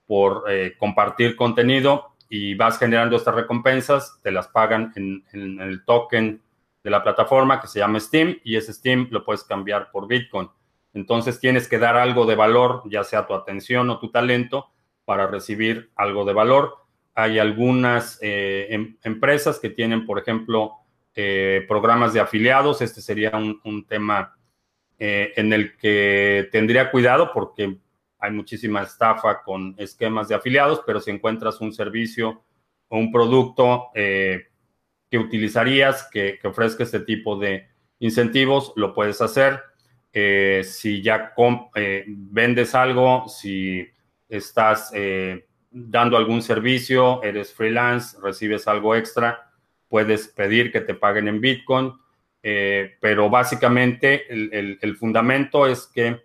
por 0.05 0.45
compartir 0.77 1.35
contenido 1.35 2.15
y 2.29 2.55
vas 2.55 2.79
generando 2.79 3.17
estas 3.17 3.35
recompensas, 3.35 4.19
te 4.23 4.31
las 4.31 4.47
pagan 4.47 4.93
en, 4.95 5.59
el 5.59 5.83
token 5.83 6.41
de 6.83 6.89
la 6.89 7.03
plataforma 7.03 7.59
que 7.59 7.67
se 7.67 7.79
llama 7.79 7.99
Steam 7.99 8.39
y 8.45 8.55
ese 8.55 8.73
Steam 8.73 9.09
lo 9.11 9.25
puedes 9.25 9.43
cambiar 9.43 9.91
por 9.91 10.07
Bitcoin. 10.07 10.49
Entonces 10.93 11.41
tienes 11.41 11.67
que 11.67 11.79
dar 11.79 11.97
algo 11.97 12.25
de 12.25 12.35
valor, 12.35 12.83
ya 12.85 13.03
sea 13.03 13.27
tu 13.27 13.33
atención 13.33 13.89
o 13.89 13.99
tu 13.99 14.09
talento, 14.09 14.69
para 15.03 15.27
recibir 15.27 15.91
algo 15.95 16.23
de 16.23 16.33
valor 16.33 16.87
hay 17.17 17.39
algunas 17.39 18.19
eh, 18.21 18.67
em, 18.69 18.95
empresas 19.01 19.59
que 19.59 19.71
tienen, 19.71 20.05
por 20.05 20.19
ejemplo, 20.19 20.73
eh, 21.19 21.65
programas 21.67 22.13
de 22.13 22.19
afiliados. 22.19 22.79
Este 22.83 23.01
sería 23.01 23.31
un, 23.35 23.85
tema 23.87 24.37
eh, 24.99 25.33
en 25.35 25.51
el 25.51 25.75
que 25.75 26.47
tendría 26.51 26.91
cuidado 26.91 27.31
porque 27.33 27.75
hay 28.19 28.31
muchísima 28.31 28.83
estafa 28.83 29.41
con 29.41 29.73
esquemas 29.79 30.27
de 30.27 30.35
afiliados, 30.35 30.83
pero 30.85 30.99
si 30.99 31.09
encuentras 31.09 31.59
un 31.59 31.73
servicio 31.73 32.43
o 32.87 32.99
un 32.99 33.11
producto 33.11 33.87
que 33.95 35.17
utilizarías 35.17 36.07
que, 36.11 36.37
que, 36.39 36.47
ofrezca 36.47 36.83
este 36.83 36.99
tipo 36.99 37.35
de 37.35 37.67
incentivos, 37.97 38.73
lo 38.75 38.93
puedes 38.93 39.19
hacer. 39.19 39.59
si 40.63 41.01
ya 41.01 41.33
vendes 42.07 42.75
algo, 42.75 43.27
si 43.27 43.87
estás 44.29 44.93
dando 45.71 46.15
algún 46.15 46.43
servicio, 46.43 47.23
eres 47.23 47.53
freelance, 47.53 48.17
recibes 48.21 48.67
algo 48.67 48.95
extra, 48.95 49.46
puedes 49.89 50.27
pedir 50.27 50.71
que 50.71 50.81
te 50.81 50.93
paguen 50.93 51.27
en 51.27 51.41
Bitcoin, 51.41 51.93
eh, 52.43 52.97
pero 52.99 53.29
básicamente 53.29 54.25
el, 54.29 54.97
fundamento 54.97 55.67
es 55.67 55.87
que 55.87 56.21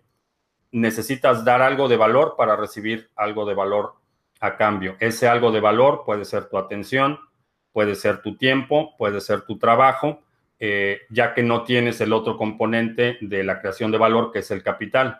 necesitas 0.71 1.43
dar 1.43 1.61
algo 1.61 1.87
de 1.87 1.97
valor 1.97 2.35
para 2.37 2.55
recibir 2.55 3.09
algo 3.15 3.45
de 3.45 3.53
valor 3.53 3.93
a 4.39 4.57
cambio. 4.57 4.95
Ese 4.99 5.27
algo 5.27 5.51
de 5.51 5.59
valor 5.59 6.03
puede 6.05 6.25
ser 6.25 6.45
tu 6.45 6.57
atención, 6.57 7.19
puede 7.71 7.95
ser 7.95 8.21
tu 8.21 8.37
tiempo, 8.37 8.95
puede 8.97 9.21
ser 9.21 9.41
tu 9.41 9.57
trabajo, 9.57 10.23
eh, 10.59 11.01
ya 11.09 11.33
que 11.33 11.43
no 11.43 11.63
tienes 11.63 11.99
el 12.01 12.13
otro 12.13 12.37
componente 12.37 13.17
de 13.21 13.43
la 13.43 13.59
creación 13.59 13.91
de 13.91 13.97
valor 13.97 14.31
que 14.31 14.39
es 14.39 14.51
el 14.51 14.63
capital. 14.63 15.19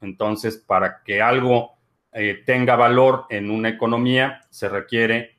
Entonces, 0.00 0.56
para 0.56 1.02
que 1.02 1.20
algo 1.20 1.78
eh, 2.12 2.42
tenga 2.46 2.76
valor 2.76 3.26
en 3.30 3.50
una 3.50 3.68
economía, 3.68 4.40
se 4.50 4.68
requiere 4.68 5.38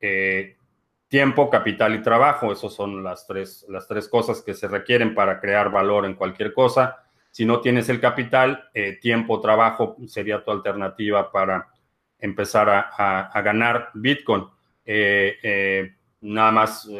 eh, 0.00 0.56
tiempo, 1.14 1.48
capital 1.48 1.94
y 1.94 2.02
trabajo. 2.02 2.50
Esas 2.50 2.74
son 2.74 3.04
las 3.04 3.24
tres, 3.24 3.64
las 3.68 3.86
tres 3.86 4.08
cosas 4.08 4.42
que 4.42 4.52
se 4.52 4.66
requieren 4.66 5.14
para 5.14 5.38
crear 5.38 5.70
valor 5.70 6.06
en 6.06 6.14
cualquier 6.14 6.52
cosa. 6.52 7.04
Si 7.30 7.44
no 7.44 7.60
tienes 7.60 7.88
el 7.88 8.00
capital, 8.00 8.68
eh, 8.74 8.98
tiempo, 9.00 9.40
trabajo 9.40 9.96
sería 10.08 10.42
tu 10.42 10.50
alternativa 10.50 11.30
para 11.30 11.68
empezar 12.18 12.68
a, 12.68 13.40
ganar 13.42 13.90
Bitcoin. 13.94 14.46
nada 16.20 16.50
más 16.50 16.90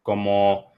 como 0.00 0.72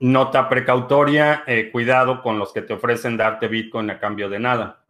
nota 0.00 0.48
precautoria, 0.48 1.44
cuidado 1.70 2.22
con 2.22 2.40
los 2.40 2.52
que 2.52 2.62
te 2.62 2.72
ofrecen 2.72 3.16
darte 3.16 3.46
Bitcoin 3.46 3.88
a 3.88 4.00
cambio 4.00 4.28
de 4.28 4.40
nada. 4.40 4.82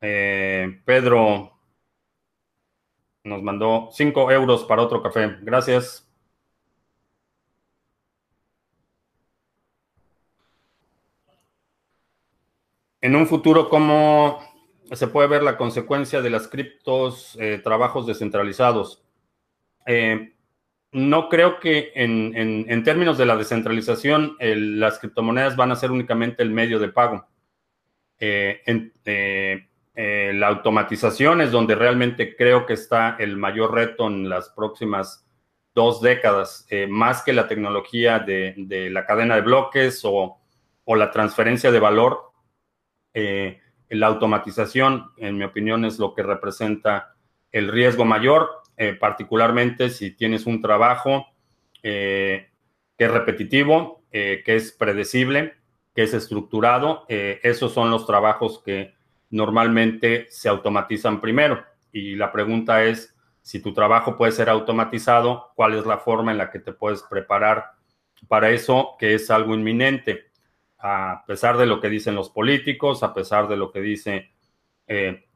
Eh, 0.00 0.80
Pedro 0.84 1.55
nos 3.26 3.42
mandó 3.42 3.88
5 3.92 4.30
euros 4.30 4.64
para 4.64 4.82
otro 4.82 5.02
café. 5.02 5.36
Gracias. 5.42 6.08
En 13.00 13.14
un 13.14 13.26
futuro, 13.26 13.68
¿cómo 13.68 14.40
se 14.92 15.06
puede 15.08 15.28
ver 15.28 15.42
la 15.42 15.56
consecuencia 15.56 16.22
de 16.22 16.30
las 16.30 16.48
criptos, 16.48 17.36
eh, 17.40 17.60
trabajos 17.62 18.06
descentralizados? 18.06 19.04
Eh, 19.86 20.32
no 20.92 21.28
creo 21.28 21.60
que 21.60 21.92
en, 21.94 22.84
términos 22.84 23.18
de 23.18 23.26
la 23.26 23.36
descentralización, 23.36 24.36
las 24.40 24.98
criptomonedas 24.98 25.56
van 25.56 25.72
a 25.72 25.76
ser 25.76 25.90
únicamente 25.90 26.42
el 26.42 26.50
medio 26.50 26.78
de 26.78 26.88
pago. 26.88 27.26
En, 28.18 28.92
eh, 29.98 30.32
la 30.34 30.48
automatización 30.48 31.40
es 31.40 31.50
donde 31.50 31.74
realmente 31.74 32.36
creo 32.36 32.66
que 32.66 32.74
está 32.74 33.16
el 33.18 33.38
mayor 33.38 33.72
reto 33.72 34.06
en 34.06 34.28
las 34.28 34.50
próximas 34.50 35.26
dos 35.74 36.02
décadas, 36.02 36.66
eh, 36.68 36.86
más 36.86 37.22
que 37.22 37.32
la 37.32 37.48
tecnología 37.48 38.18
de, 38.18 38.54
la 38.90 39.06
cadena 39.06 39.36
de 39.36 39.40
bloques 39.40 40.02
o, 40.04 40.38
la 40.86 41.10
transferencia 41.10 41.70
de 41.72 41.80
valor. 41.80 42.30
Eh, 43.14 43.58
la 43.88 44.08
automatización, 44.08 45.12
en 45.16 45.38
mi 45.38 45.44
opinión, 45.44 45.86
es 45.86 45.98
lo 45.98 46.14
que 46.14 46.22
representa 46.22 47.16
el 47.50 47.68
riesgo 47.68 48.04
mayor, 48.04 48.50
particularmente 49.00 49.88
si 49.88 50.10
tienes 50.10 50.44
un 50.44 50.60
trabajo 50.60 51.26
que 51.82 52.50
es 52.98 53.10
repetitivo, 53.10 54.02
que 54.10 54.42
es 54.44 54.72
predecible, 54.72 55.54
que 55.94 56.02
es 56.02 56.12
estructurado. 56.12 57.06
esos 57.08 57.72
son 57.72 57.90
los 57.90 58.06
trabajos 58.06 58.60
que 58.62 58.95
normalmente 59.30 60.26
se 60.30 60.48
automatizan 60.48 61.20
primero. 61.20 61.64
Y 61.92 62.14
la 62.16 62.32
pregunta 62.32 62.84
es, 62.84 63.14
si 63.46 63.60
tu 63.60 63.72
trabajo 63.72 64.16
puede 64.16 64.32
ser 64.32 64.48
automatizado, 64.48 65.52
¿cuál 65.54 65.74
es 65.74 65.86
la 65.86 65.98
forma 65.98 66.32
en 66.32 66.38
la 66.38 66.50
que 66.50 66.58
te 66.58 66.72
puedes 66.72 67.02
preparar 67.02 67.72
para 68.28 68.50
eso, 68.50 68.96
que 68.98 69.14
es 69.14 69.30
algo 69.30 69.54
inminente? 69.54 70.32
A 70.78 71.24
pesar 71.26 71.56
de 71.56 71.66
lo 71.66 71.80
que 71.80 71.88
dicen 71.88 72.14
los 72.14 72.30
políticos, 72.30 73.02
a 73.02 73.14
pesar 73.14 73.48
de 73.48 73.56
lo 73.56 73.70
que 73.70 73.80
dicen 73.80 74.28
eh, 74.86 75.26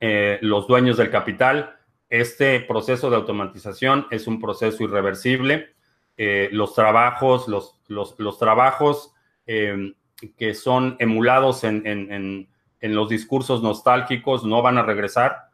eh, 0.00 0.38
los 0.42 0.66
dueños 0.66 0.96
del 0.96 1.10
capital, 1.10 1.76
este 2.08 2.60
proceso 2.60 3.10
de 3.10 3.16
automatización 3.16 4.06
es 4.10 4.26
un 4.26 4.40
proceso 4.40 4.82
irreversible. 4.82 5.74
Eh, 6.16 6.48
los 6.52 6.74
trabajos, 6.74 7.48
los, 7.48 8.38
trabajos 8.38 9.12
que 9.44 10.54
son 10.54 10.96
emulados 10.98 11.64
en 11.64 12.48
los 12.94 13.08
discursos 13.08 13.62
nostálgicos 13.62 14.44
no 14.44 14.62
van 14.62 14.78
a 14.78 14.82
regresar. 14.82 15.46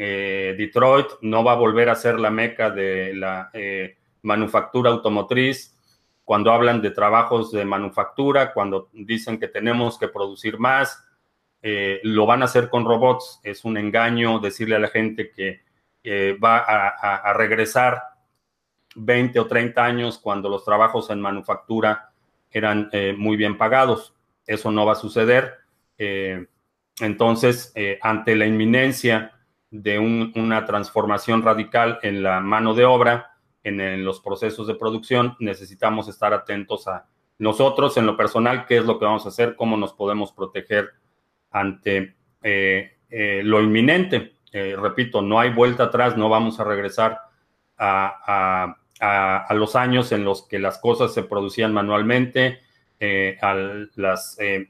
Eh, 0.00 0.54
Detroit 0.56 1.06
no 1.22 1.42
va 1.42 1.52
a 1.52 1.56
volver 1.56 1.88
a 1.88 1.96
ser 1.96 2.20
la 2.20 2.30
meca 2.30 2.70
de 2.70 3.12
la 3.14 3.50
eh, 3.52 3.96
manufactura 4.22 4.90
automotriz. 4.90 5.74
Cuando 6.24 6.52
hablan 6.52 6.80
de 6.80 6.92
trabajos 6.92 7.50
de 7.50 7.64
manufactura, 7.64 8.52
cuando 8.52 8.90
dicen 8.92 9.40
que 9.40 9.48
tenemos 9.48 9.98
que 9.98 10.08
producir 10.08 10.58
más, 10.58 11.04
eh, 11.62 12.00
lo 12.04 12.26
van 12.26 12.42
a 12.42 12.44
hacer 12.44 12.68
con 12.68 12.84
robots. 12.84 13.40
Es 13.42 13.64
un 13.64 13.76
engaño 13.76 14.38
decirle 14.38 14.76
a 14.76 14.78
la 14.78 14.88
gente 14.88 15.32
que 15.32 15.66
va 16.42 16.58
a, 16.58 17.34
regresar 17.34 18.02
20 18.94 19.40
o 19.40 19.46
30 19.46 19.84
años 19.84 20.18
cuando 20.18 20.48
los 20.48 20.64
trabajos 20.64 21.10
en 21.10 21.20
manufactura 21.20 22.12
eran 22.50 22.90
muy 23.18 23.36
bien 23.36 23.58
pagados. 23.58 24.14
Eso 24.46 24.70
no 24.70 24.86
va 24.86 24.92
a 24.92 24.96
suceder. 24.96 25.58
Entonces, 27.00 27.72
eh, 27.74 27.98
ante 28.02 28.36
la 28.36 28.46
inminencia 28.46 29.32
de 29.70 29.98
una 29.98 30.64
transformación 30.64 31.42
radical 31.42 31.98
en 32.02 32.22
la 32.22 32.40
mano 32.40 32.74
de 32.74 32.84
obra, 32.84 33.32
en, 33.62 34.04
los 34.04 34.20
procesos 34.20 34.66
de 34.66 34.74
producción, 34.74 35.36
necesitamos 35.40 36.08
estar 36.08 36.32
atentos 36.32 36.88
a 36.88 37.06
nosotros 37.38 37.96
en 37.98 38.06
lo 38.06 38.16
personal, 38.16 38.64
qué 38.66 38.78
es 38.78 38.84
lo 38.86 38.98
que 38.98 39.04
vamos 39.04 39.26
a 39.26 39.28
hacer, 39.28 39.56
cómo 39.56 39.76
nos 39.76 39.92
podemos 39.92 40.32
proteger 40.32 40.90
ante 41.50 42.16
lo 42.40 43.60
inminente. 43.60 44.32
repito, 44.52 45.20
no 45.20 45.38
hay 45.38 45.50
vuelta 45.50 45.84
atrás, 45.84 46.16
no 46.16 46.30
vamos 46.30 46.58
a 46.60 46.64
regresar 46.64 47.20
a 47.76 48.74
a, 49.00 49.54
los 49.54 49.76
años 49.76 50.12
en 50.12 50.24
los 50.24 50.42
que 50.46 50.58
las 50.58 50.78
cosas 50.78 51.12
se 51.12 51.22
producían 51.22 51.72
manualmente, 51.72 52.60
eh, 53.00 53.38
a 53.40 53.54
las, 53.94 54.36
eh, 54.40 54.68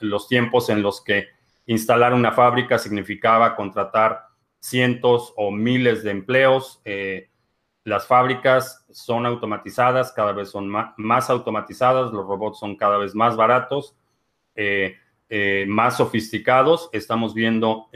los 0.00 0.28
tiempos 0.28 0.68
en 0.68 0.82
los 0.82 1.02
que 1.02 1.28
instalar 1.72 2.14
una 2.14 2.32
fábrica 2.32 2.78
significaba 2.78 3.54
contratar 3.54 4.26
cientos 4.58 5.32
o 5.36 5.50
miles 5.50 6.02
de 6.02 6.10
empleos. 6.10 6.80
Eh, 6.84 7.30
las 7.84 8.06
fábricas 8.06 8.84
son 8.90 9.24
automatizadas, 9.24 10.12
cada 10.12 10.32
vez 10.32 10.50
son 10.50 10.68
más, 10.68 11.30
automatizadas, 11.30 12.12
los 12.12 12.26
robots 12.26 12.58
son 12.58 12.76
cada 12.76 12.98
vez 12.98 13.14
más 13.14 13.36
baratos, 13.36 13.96
más 15.66 15.96
sofisticados. 15.96 16.90
Estamos 16.92 17.32
viendo 17.32 17.88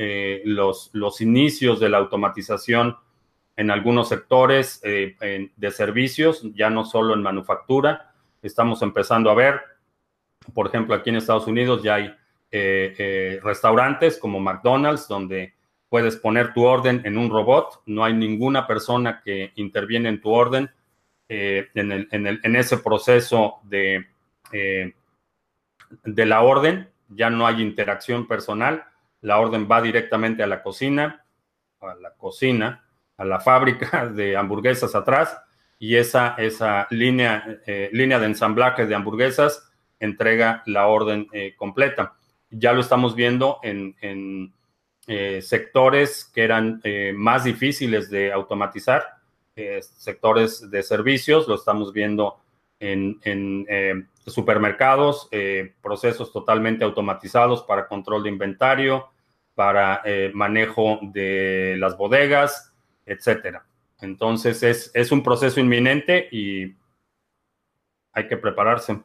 los, 0.44 1.20
inicios 1.20 1.80
de 1.80 1.90
la 1.90 1.98
automatización 1.98 2.96
en 3.56 3.70
algunos 3.70 4.08
sectores 4.08 4.80
eh, 4.82 5.50
de 5.56 5.70
servicios, 5.70 6.42
ya 6.54 6.70
no 6.70 6.84
solo 6.84 7.14
en 7.14 7.22
manufactura. 7.22 8.12
Estamos 8.42 8.82
empezando 8.82 9.30
a 9.30 9.34
ver, 9.34 9.60
por 10.52 10.66
ejemplo, 10.66 10.94
aquí 10.94 11.10
en 11.10 11.16
Estados 11.16 11.46
Unidos 11.46 11.82
ya 11.82 11.96
hay 11.96 12.14
eh, 12.56 12.94
eh, 12.98 13.40
restaurantes 13.42 14.18
como 14.18 14.38
McDonald's 14.38 15.08
donde 15.08 15.54
puedes 15.88 16.16
poner 16.16 16.52
tu 16.54 16.64
orden 16.64 17.02
en 17.04 17.18
un 17.18 17.30
robot, 17.30 17.82
no 17.86 18.04
hay 18.04 18.14
ninguna 18.14 18.66
persona 18.66 19.20
que 19.24 19.52
interviene 19.56 20.08
en 20.08 20.20
tu 20.20 20.30
orden 20.30 20.70
en, 21.28 22.56
ese 22.56 22.78
proceso 22.78 23.60
de, 23.64 24.06
de 24.50 26.26
la 26.26 26.42
orden, 26.42 26.90
ya 27.08 27.30
no 27.30 27.46
hay 27.46 27.62
interacción 27.62 28.26
personal, 28.26 28.84
la 29.20 29.38
orden 29.38 29.68
va 29.70 29.80
directamente 29.80 30.42
a 30.42 30.46
la 30.46 30.62
cocina, 30.62 31.24
a 31.80 31.94
la 31.94 32.10
cocina, 32.14 32.84
a 33.16 33.24
la 33.24 33.40
fábrica 33.40 34.06
de 34.14 34.36
hamburguesas 34.36 34.94
atrás 34.94 35.36
y 35.78 35.96
esa, 35.96 36.36
línea, 36.90 37.60
eh, 37.66 37.90
línea 37.92 38.18
de 38.18 38.26
ensamblaje 38.26 38.86
de 38.86 38.94
hamburguesas 38.94 39.70
entrega 40.00 40.62
la 40.66 40.86
orden 40.86 41.28
eh, 41.32 41.54
completa. 41.56 42.14
Ya 42.56 42.72
lo 42.72 42.80
estamos 42.80 43.14
viendo 43.14 43.58
en, 43.62 44.52
eh, 45.06 45.42
sectores 45.42 46.24
que 46.24 46.42
eran 46.42 46.80
más 47.14 47.44
difíciles 47.44 48.10
de 48.10 48.32
automatizar, 48.32 49.04
sectores 49.80 50.70
de 50.70 50.82
servicios, 50.82 51.46
lo 51.46 51.54
estamos 51.54 51.92
viendo 51.92 52.40
en, 52.80 53.20
en 53.22 54.08
supermercados, 54.26 55.28
procesos 55.82 56.32
totalmente 56.32 56.84
automatizados 56.84 57.62
para 57.62 57.86
control 57.86 58.24
de 58.24 58.30
inventario, 58.30 59.10
para 59.54 60.02
manejo 60.32 60.98
de 61.02 61.76
las 61.78 61.96
bodegas, 61.96 62.72
etcétera. 63.06 63.66
Entonces 64.04 64.62
es, 64.62 65.12
un 65.12 65.22
proceso 65.22 65.60
inminente 65.60 66.28
y 66.30 66.76
hay 68.12 68.28
que 68.28 68.36
prepararse. 68.36 69.02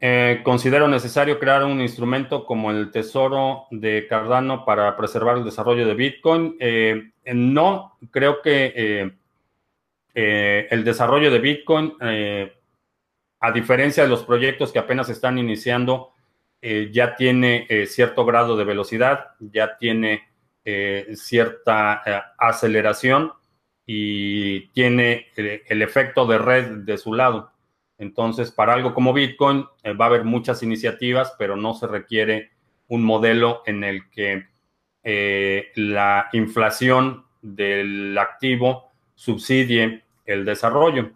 Eh, 0.00 0.42
considero 0.44 0.86
necesario 0.86 1.38
crear 1.38 1.64
un 1.64 1.80
instrumento 1.80 2.44
como 2.44 2.70
el 2.70 2.90
Tesoro 2.90 3.66
de 3.70 4.06
Cardano 4.08 4.64
para 4.64 4.96
preservar 4.96 5.38
el 5.38 5.44
desarrollo 5.44 5.86
de 5.86 5.94
Bitcoin. 5.94 6.56
Eh, 6.60 7.10
no, 7.34 7.98
creo 8.10 8.40
que 8.42 8.72
eh, 10.14 10.68
el 10.70 10.84
desarrollo 10.84 11.30
de 11.30 11.38
Bitcoin, 11.38 11.94
a 13.40 13.52
diferencia 13.52 14.02
de 14.02 14.08
los 14.08 14.24
proyectos 14.24 14.72
que 14.72 14.78
apenas 14.78 15.08
están 15.08 15.38
iniciando, 15.38 16.12
ya 16.60 17.14
tiene 17.14 17.68
cierto 17.86 18.24
grado 18.24 18.56
de 18.56 18.64
velocidad, 18.64 19.28
ya 19.38 19.76
tiene 19.76 20.28
eh, 20.70 21.16
cierta 21.16 22.02
eh, 22.04 22.20
aceleración 22.36 23.32
y 23.86 24.68
tiene 24.72 25.28
eh, 25.34 25.62
el, 25.66 25.80
efecto 25.80 26.26
de 26.26 26.36
red 26.36 26.84
de 26.84 26.98
su 26.98 27.14
lado. 27.14 27.52
Entonces, 27.98 28.50
para 28.52 28.74
algo 28.74 28.94
como 28.94 29.12
Bitcoin, 29.12 29.66
va 30.00 30.04
a 30.04 30.08
haber 30.08 30.24
muchas 30.24 30.62
iniciativas, 30.62 31.34
pero 31.38 31.56
no 31.56 31.74
se 31.74 31.86
requiere 31.86 32.50
un 32.86 33.04
modelo 33.04 33.62
en 33.66 33.84
el 33.84 34.08
que 34.10 34.46
la 35.74 36.28
inflación 36.32 37.24
del 37.42 38.16
activo 38.16 38.90
subsidie 39.14 40.04
el 40.24 40.44
desarrollo. 40.44 41.10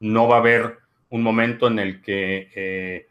no 0.00 0.28
va 0.28 0.36
a 0.36 0.38
haber 0.40 0.78
un 1.10 1.22
momento 1.22 1.66
en 1.66 1.78
el 1.78 2.00
que 2.00 3.06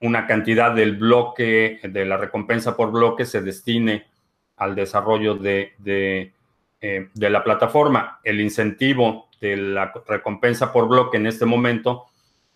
una 0.00 0.26
cantidad 0.26 0.74
del 0.74 0.96
bloque, 0.96 1.80
de 1.82 2.04
la 2.04 2.16
recompensa 2.16 2.76
por 2.76 2.92
bloque, 2.92 3.24
se 3.24 3.42
destine 3.42 4.06
al 4.56 4.74
desarrollo 4.74 5.34
de, 5.34 5.74
eh, 6.80 7.08
de, 7.12 7.30
la 7.30 7.42
plataforma. 7.42 8.20
El 8.22 8.40
incentivo 8.40 9.27
de 9.40 9.56
la 9.56 9.92
recompensa 10.06 10.72
por 10.72 10.88
bloque 10.88 11.16
en 11.16 11.26
este 11.26 11.46
momento 11.46 12.06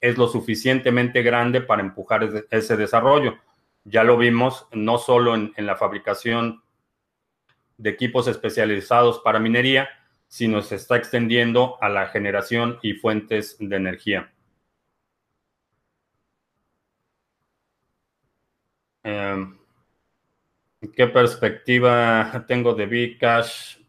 es 0.01 0.19
lo 0.19 0.27
suficientemente 0.27 1.23
grande 1.23 1.61
para 1.61 1.81
empujar 1.81 2.29
ese 2.51 2.77
desarrollo. 2.77 3.39
Ya 3.85 4.05
lo 4.05 4.17
vimos 4.17 4.67
no 4.73 4.99
solo 4.99 5.35
en, 5.35 5.53
la 5.57 5.77
fabricación 5.77 6.63
de 7.79 7.91
equipos 7.91 8.27
especializados 8.27 9.21
para 9.21 9.39
minería, 9.39 9.89
sino 10.27 10.61
se 10.63 10.75
está 10.77 10.97
extendiendo 10.97 11.79
a 11.81 11.89
la 11.89 12.09
generación 12.09 12.79
y 12.83 12.95
fuentes 12.95 13.57
de 13.61 13.77
energía. 13.77 14.33
Em, 19.05 19.59
¿Qué 20.97 21.07
perspectiva 21.07 22.45
tengo 22.49 22.75
de 22.75 22.87
Bcash? 22.87 23.82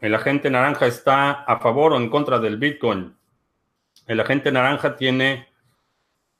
¿El 0.00 0.14
agente 0.14 0.50
naranja 0.50 0.86
está 0.86 1.30
a 1.30 1.58
favor 1.58 1.92
o 1.92 1.96
en 1.96 2.08
contra 2.08 2.38
del 2.38 2.56
Bitcoin? 2.56 3.16
El 4.06 4.20
agente 4.20 4.52
naranja 4.52 4.96
tiene 4.96 5.48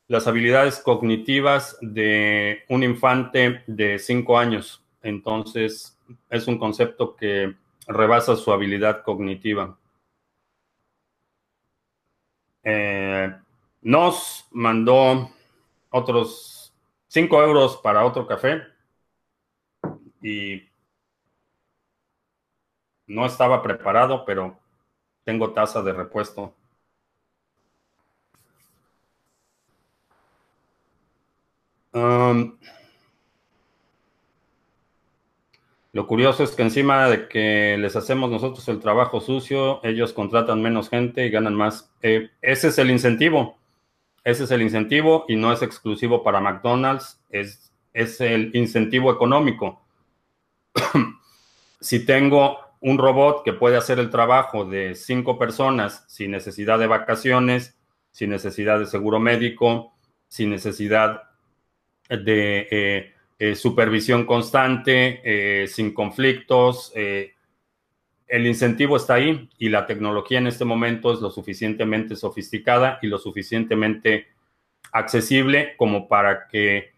las 0.07 0.27
habilidades 0.27 0.79
cognitivas 0.79 1.77
de 1.81 2.65
un 2.69 2.83
infante 2.83 3.63
de 3.67 3.99
cinco 3.99 4.39
años. 4.39 4.83
Entonces, 5.03 5.99
es 6.31 6.47
un 6.47 6.59
concepto 6.59 7.15
que 7.15 7.55
rebasa 7.87 8.37
su 8.37 8.53
habilidad 8.53 9.03
cognitiva. 9.03 9.79
Eh, 12.63 13.35
nos 13.83 14.47
mandó 14.51 15.31
otros 15.91 16.73
5 17.09 17.43
euros 17.43 17.79
para 17.79 18.05
otro 18.05 18.27
café 18.27 18.63
y 20.21 20.68
no 23.09 23.27
estaba 23.27 23.63
preparado, 23.63 24.25
pero 24.25 24.59
tengo 25.25 25.53
taza 25.53 25.83
de 25.83 25.93
repuesto. 25.93 26.55
Um, 31.93 32.59
Lo 35.99 36.07
curioso 36.07 36.45
es 36.45 36.53
que 36.53 36.63
encima 36.63 37.09
de 37.09 37.29
que 37.29 37.77
les 37.77 37.97
hacemos 37.97 38.31
nosotros 38.31 38.69
el 38.69 38.79
trabajo 38.79 39.21
sucio, 39.21 39.81
ellos 39.83 40.13
contratan 40.13 40.63
menos 40.63 40.91
gente 40.91 41.27
y 41.27 41.31
ganan 41.31 41.55
más. 41.57 41.91
Eh, 42.03 42.31
ese 42.41 42.69
es 42.69 42.79
el 42.79 42.91
incentivo. 42.93 43.59
Ese 44.23 44.45
es 44.45 44.51
el 44.53 44.63
incentivo 44.63 45.25
y 45.27 45.35
no 45.35 45.53
es 45.53 45.61
exclusivo 45.61 46.23
para 46.23 46.41
McDonald's, 46.41 47.21
es, 47.31 47.73
es 47.95 48.21
el 48.21 48.55
incentivo 48.55 49.11
económico. 49.11 49.81
si 51.81 52.07
tengo 52.07 52.59
un 52.81 52.99
robot 52.99 53.45
que 53.45 53.53
puede 53.53 53.77
hacer 53.77 53.99
el 53.99 54.11
trabajo 54.11 54.65
de 54.65 54.95
cinco 54.95 55.39
personas 55.39 56.05
sin 56.09 56.31
necesidad 56.31 56.79
de 56.79 56.87
vacaciones, 56.87 57.79
sin 58.13 58.31
necesidad 58.31 58.79
de 58.79 58.87
seguro 58.87 59.19
médico, 59.21 59.93
sin 60.29 60.51
necesidad 60.51 61.23
de... 62.09 62.69
Eh, 62.71 63.13
eh, 63.41 63.55
supervisión 63.55 64.27
constante, 64.27 65.21
eh, 65.23 65.69
sin 65.69 65.95
conflictos, 65.95 66.93
el 66.95 68.47
incentivo 68.47 68.97
está 68.97 69.15
ahí 69.15 69.49
y 69.59 69.69
la 69.69 69.87
tecnología 69.87 70.39
en 70.39 70.49
este 70.49 70.65
momento 70.65 71.13
es 71.13 71.21
lo 71.21 71.31
suficientemente 71.31 72.17
sofisticada 72.17 72.99
y 73.01 73.07
lo 73.07 73.17
suficientemente 73.17 74.27
accesible 74.91 75.77
como 75.77 76.09
para 76.09 76.49
que 76.49 76.91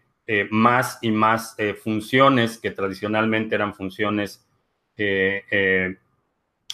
más 0.49 0.97
y 1.03 1.11
más 1.11 1.55
funciones 1.83 2.57
que 2.57 2.71
tradicionalmente 2.71 3.53
eran 3.53 3.75
funciones 3.75 4.43
eh, 4.97 5.97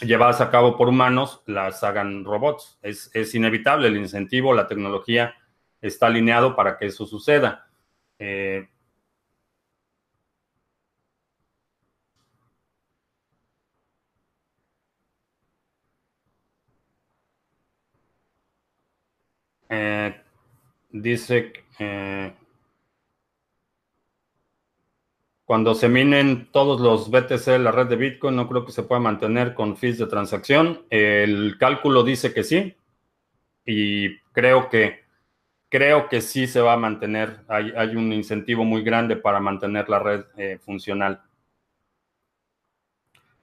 llevadas 0.02 0.42
a 0.42 0.52
cabo 0.52 0.78
por 0.78 0.90
humanos 0.90 1.42
las 1.46 1.84
hagan 1.84 2.24
robots. 2.26 2.80
Es, 2.82 3.10
es, 3.14 3.34
inevitable 3.36 3.88
el 3.88 3.98
incentivo, 3.98 4.54
la 4.54 4.68
tecnología 4.68 5.36
está 5.82 6.08
alineado 6.08 6.56
para 6.56 6.78
que 6.78 6.88
eso 6.88 7.06
suceda. 7.06 7.68
dice 21.02 21.54
eh, 21.80 22.34
cuando 25.48 25.76
se 25.76 25.88
minen 25.88 26.50
todos 26.52 26.82
los 26.82 27.10
BTC 27.10 27.46
de 27.46 27.60
la 27.60 27.72
red 27.72 27.88
de 27.88 27.96
Bitcoin, 27.96 28.36
no 28.36 28.50
creo 28.50 28.66
que 28.66 28.74
se 28.74 28.84
pueda 28.84 29.00
mantener 29.00 29.54
con 29.54 29.78
fees 29.78 29.98
de 29.98 30.06
transacción. 30.06 30.86
El 30.90 31.58
cálculo 31.58 32.04
dice 32.04 32.34
que 32.34 32.44
sí. 32.44 32.76
Y 33.66 34.20
creo 34.34 34.68
que 34.68 35.06
creo 35.70 36.10
que 36.10 36.20
sí 36.20 36.48
se 36.48 36.60
va 36.60 36.74
a 36.74 36.78
mantener. 36.78 37.46
Hay, 37.48 37.72
hay 37.78 37.96
un 37.96 38.12
incentivo 38.12 38.66
muy 38.66 38.84
grande 38.84 39.16
para 39.16 39.40
mantener 39.40 39.88
la 39.88 40.00
red 40.00 40.26
eh, 40.36 40.60
funcional. 40.60 41.22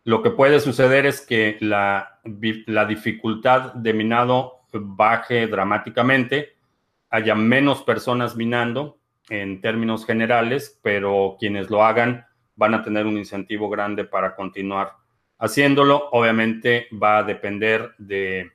Lo 0.05 0.23
que 0.23 0.31
puede 0.31 0.61
suceder 0.61 1.07
es 1.07 1.23
que 1.23 1.57
la, 1.61 2.21
la 2.67 2.85
dificultad 2.85 3.73
de 3.73 3.95
minado 3.95 4.67
baje 4.73 5.47
dramáticamente 5.47 6.55
haya 7.09 7.35
menos 7.35 7.83
personas 7.83 8.37
minando 8.37 8.99
en 9.29 9.61
términos 9.61 10.05
generales, 10.07 10.79
pero 10.83 11.37
quienes 11.39 11.70
lo 11.70 11.85
hagan 11.85 12.27
van 12.57 12.75
a 12.75 12.83
tener 12.83 13.07
un 13.07 13.18
incentivo 13.18 13.68
grande 13.68 14.05
para 14.05 14.35
continuar 14.35 14.93
haciéndolo. 15.39 16.09
Obviamente 16.12 16.87
va 16.93 17.18
a 17.18 17.22
depender 17.22 17.95
de 17.99 18.53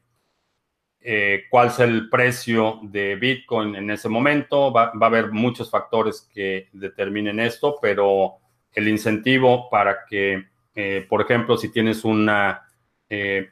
eh, 1.01 1.43
cuál 1.49 1.67
es 1.67 1.79
el 1.79 2.09
precio 2.09 2.79
de 2.83 3.15
Bitcoin 3.15 3.75
en 3.75 3.89
ese 3.91 4.09
momento. 4.09 4.71
Va, 4.71 4.91
a 4.99 5.05
haber 5.05 5.31
muchos 5.31 5.69
factores 5.69 6.29
que 6.33 6.69
determinen 6.73 7.39
esto, 7.39 7.77
pero 7.81 8.35
el 8.73 8.87
incentivo 8.87 9.69
para 9.69 10.05
que, 10.05 10.45
eh, 10.75 11.05
por 11.09 11.21
ejemplo, 11.21 11.57
si 11.57 11.71
tienes 11.71 12.03
una, 12.03 12.67
eh, 13.09 13.49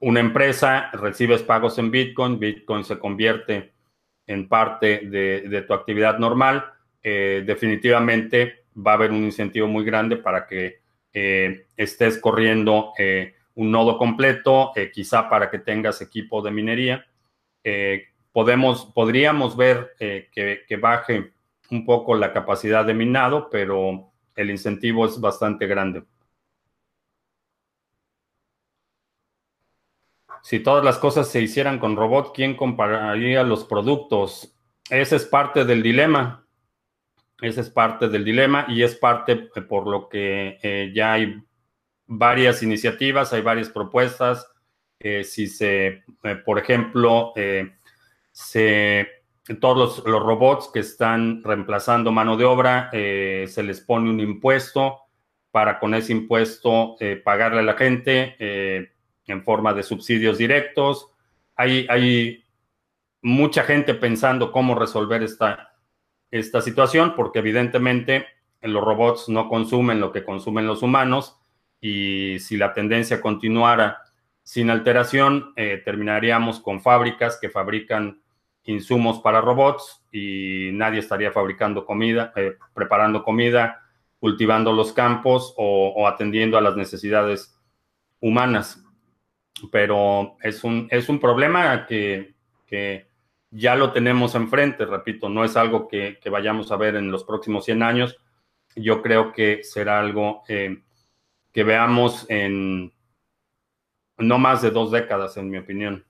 una 0.00 0.20
empresa, 0.20 0.90
recibes 0.92 1.42
pagos 1.42 1.78
en 1.78 1.90
Bitcoin, 1.90 2.38
Bitcoin 2.38 2.84
se 2.84 2.98
convierte 2.98 3.72
en 4.28 4.46
parte 4.46 5.00
de, 5.08 5.64
tu 5.66 5.74
actividad 5.74 6.18
normal, 6.18 6.64
eh, 7.02 7.42
definitivamente 7.44 8.64
va 8.76 8.92
a 8.92 8.94
haber 8.94 9.10
un 9.10 9.24
incentivo 9.24 9.66
muy 9.66 9.84
grande 9.84 10.16
para 10.16 10.46
que 10.46 10.80
eh, 11.12 11.66
estés 11.76 12.18
corriendo 12.18 12.92
eh, 12.98 13.34
un 13.54 13.72
nodo 13.72 13.98
completo, 13.98 14.72
quizá 14.92 15.28
para 15.28 15.50
que 15.50 15.58
tengas 15.58 16.00
equipo 16.00 16.42
de 16.42 16.52
minería. 16.52 17.04
podemos, 18.32 18.84
podríamos 18.94 19.56
ver 19.56 19.94
que, 19.98 20.64
que 20.68 20.76
baje 20.76 21.32
un 21.70 21.84
poco 21.84 22.14
la 22.14 22.32
capacidad 22.32 22.84
de 22.84 22.94
minado, 22.94 23.48
pero 23.50 24.12
el 24.36 24.50
incentivo 24.50 25.06
es 25.06 25.20
bastante 25.20 25.66
grande. 25.66 26.04
Si 30.42 30.60
todas 30.60 30.84
las 30.84 30.98
cosas 30.98 31.28
se 31.28 31.40
hicieran 31.40 31.78
con 31.78 31.96
robot, 31.96 32.32
¿quién 32.34 32.56
compararía 32.56 33.42
los 33.42 33.64
productos? 33.64 34.54
Ese 34.90 35.16
es 35.16 35.24
parte 35.24 35.64
del 35.64 35.82
dilema. 35.82 36.46
Ese 37.40 37.60
es 37.60 37.70
parte 37.70 38.08
del 38.08 38.24
dilema 38.24 38.66
y 38.68 38.82
es 38.82 38.96
parte 38.96 39.48
eh, 39.54 39.60
por 39.62 39.86
lo 39.86 40.08
que 40.08 40.58
eh, 40.62 40.90
ya 40.94 41.12
hay 41.12 41.40
varias 42.06 42.62
iniciativas, 42.62 43.32
hay 43.32 43.42
varias 43.42 43.68
propuestas. 43.68 44.50
Eh, 44.98 45.22
si 45.22 45.46
se, 45.46 46.02
por 46.44 46.58
ejemplo, 46.58 47.32
se, 48.32 49.06
todos 49.60 50.04
los, 50.04 50.04
robots 50.04 50.70
que 50.72 50.80
están 50.80 51.44
reemplazando 51.44 52.10
mano 52.10 52.36
de 52.36 52.44
obra, 52.44 52.90
se 52.90 53.62
les 53.62 53.80
pone 53.80 54.10
un 54.10 54.18
impuesto 54.18 55.02
para 55.52 55.78
con 55.78 55.94
ese 55.94 56.10
impuesto 56.10 56.96
pagarle 57.22 57.60
a 57.60 57.62
la 57.62 57.74
gente 57.74 58.36
en 59.28 59.44
forma 59.44 59.72
de 59.74 59.84
subsidios 59.84 60.38
directos. 60.38 61.08
Hay, 61.54 61.86
hay 61.88 62.44
mucha 63.22 63.62
gente 63.62 63.94
pensando 63.94 64.50
cómo 64.50 64.74
resolver 64.74 65.22
esta, 65.22 65.74
esta 66.30 66.60
situación, 66.60 67.14
porque 67.14 67.38
evidentemente 67.38 68.26
los 68.62 68.82
robots 68.82 69.28
no 69.28 69.48
consumen 69.48 70.00
lo 70.00 70.12
que 70.12 70.24
consumen 70.24 70.66
los 70.66 70.82
humanos 70.82 71.38
y 71.80 72.38
si 72.40 72.56
la 72.56 72.72
tendencia 72.72 73.20
continuara 73.20 73.98
sin 74.42 74.70
alteración, 74.70 75.52
eh, 75.56 75.80
terminaríamos 75.84 76.60
con 76.60 76.80
fábricas 76.80 77.38
que 77.40 77.50
fabrican 77.50 78.22
insumos 78.64 79.20
para 79.20 79.40
robots 79.40 80.04
y 80.10 80.70
nadie 80.72 81.00
estaría 81.00 81.30
fabricando 81.30 81.84
comida, 81.84 82.32
eh, 82.34 82.56
preparando 82.74 83.22
comida, 83.22 83.82
cultivando 84.18 84.72
los 84.72 84.92
campos 84.92 85.54
o, 85.56 85.92
o 85.96 86.06
atendiendo 86.08 86.58
a 86.58 86.60
las 86.60 86.76
necesidades 86.76 87.58
humanas 88.20 88.82
pero 89.70 90.36
es 90.42 90.64
un, 90.64 90.88
es 90.90 91.08
un 91.08 91.18
problema 91.18 91.86
que, 91.86 92.34
ya 93.50 93.76
lo 93.76 93.92
tenemos 93.92 94.34
enfrente, 94.34 94.84
repito, 94.84 95.28
no 95.28 95.44
es 95.44 95.56
algo 95.56 95.88
que, 95.88 96.18
vayamos 96.30 96.70
a 96.70 96.76
ver 96.76 96.96
en 96.96 97.10
los 97.10 97.24
próximos 97.24 97.64
100 97.64 97.82
años. 97.82 98.18
Yo 98.76 99.02
creo 99.02 99.32
que 99.32 99.64
será 99.64 100.00
algo 100.00 100.42
eh, 100.48 100.82
que 101.52 101.64
veamos 101.64 102.26
en 102.28 102.92
no 104.18 104.38
más 104.38 104.62
de 104.62 104.70
dos 104.70 104.90
décadas, 104.90 105.36
en 105.36 105.50
mi 105.50 105.58
opinión. 105.58 106.04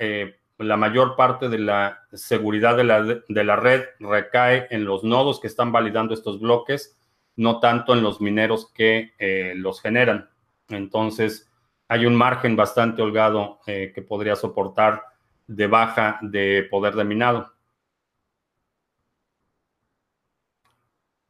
la 0.59 0.77
mayor 0.77 1.17
parte 1.17 1.51
de 1.51 1.59
la 1.59 2.07
seguridad 2.15 2.77
de 2.79 2.85
la, 2.85 3.03
de 3.03 3.45
la 3.45 3.57
red 3.57 3.85
recae 3.99 4.69
en 4.71 4.85
los 4.87 5.05
nodos 5.05 5.39
que 5.39 5.49
están 5.49 5.71
validando 5.71 6.15
estos 6.15 6.41
bloques 6.41 6.97
no 7.37 7.61
tanto 7.61 7.93
en 7.95 8.03
los 8.03 8.21
mineros 8.21 8.71
que 8.73 9.15
eh, 9.19 9.55
los 9.57 9.81
generan. 9.81 10.31
Entonces, 10.69 11.51
hay 11.89 12.07
un 12.07 12.15
margen 12.15 12.57
bastante 12.57 13.03
holgado 13.03 13.59
que 13.67 14.05
podría 14.07 14.37
soportar 14.37 15.03
de 15.49 15.67
baja 15.67 16.19
de 16.23 16.69
poder 16.71 16.95
de 16.95 17.05
minado. 17.05 17.53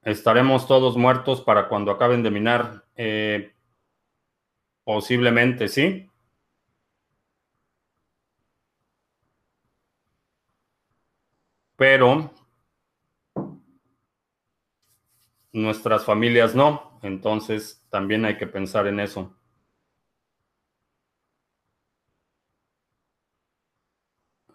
¿Estaremos 0.02 0.66
todos 0.66 0.96
muertos 0.98 1.40
para 1.40 1.68
cuando 1.68 1.90
acaben 1.90 2.22
de 2.22 2.30
minar? 2.30 2.84
posiblemente 4.84 5.68
sí. 5.68 6.10
Pero 11.76 12.30
nuestras 15.52 16.04
familias 16.04 16.54
no. 16.54 16.98
Entonces 17.02 17.82
también 17.90 18.24
hay 18.24 18.36
que 18.36 18.46
pensar 18.46 18.86
en 18.86 19.00
eso. 19.00 19.34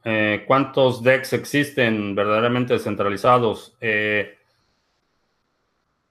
Eh, 0.05 0.43
¿Cuántos 0.47 1.01
DEX 1.03 1.33
existen 1.33 2.13
verdaderamente 2.13 2.73
descentralizados? 2.73 3.75
Eh, 3.81 4.37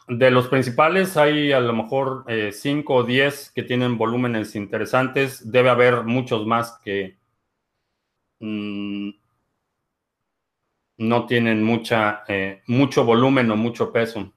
de 0.08 0.30
los 0.30 0.48
principales 0.48 1.16
hay 1.16 1.52
a 1.52 1.60
lo 1.60 1.72
mejor 1.74 2.24
5 2.52 2.94
eh, 2.94 3.02
o 3.02 3.04
10 3.04 3.50
que 3.54 3.62
tienen 3.62 3.96
volúmenes 3.96 4.54
interesantes. 4.56 5.50
Debe 5.50 5.70
haber 5.70 6.02
muchos 6.04 6.46
más 6.46 6.78
que 6.84 7.16
mm, 8.40 9.10
no 10.98 11.26
tienen 11.26 11.62
mucha, 11.62 12.24
mucho 12.66 13.04
volumen 13.04 13.48
o 13.52 13.56
mucho 13.56 13.92
peso. 13.92 14.32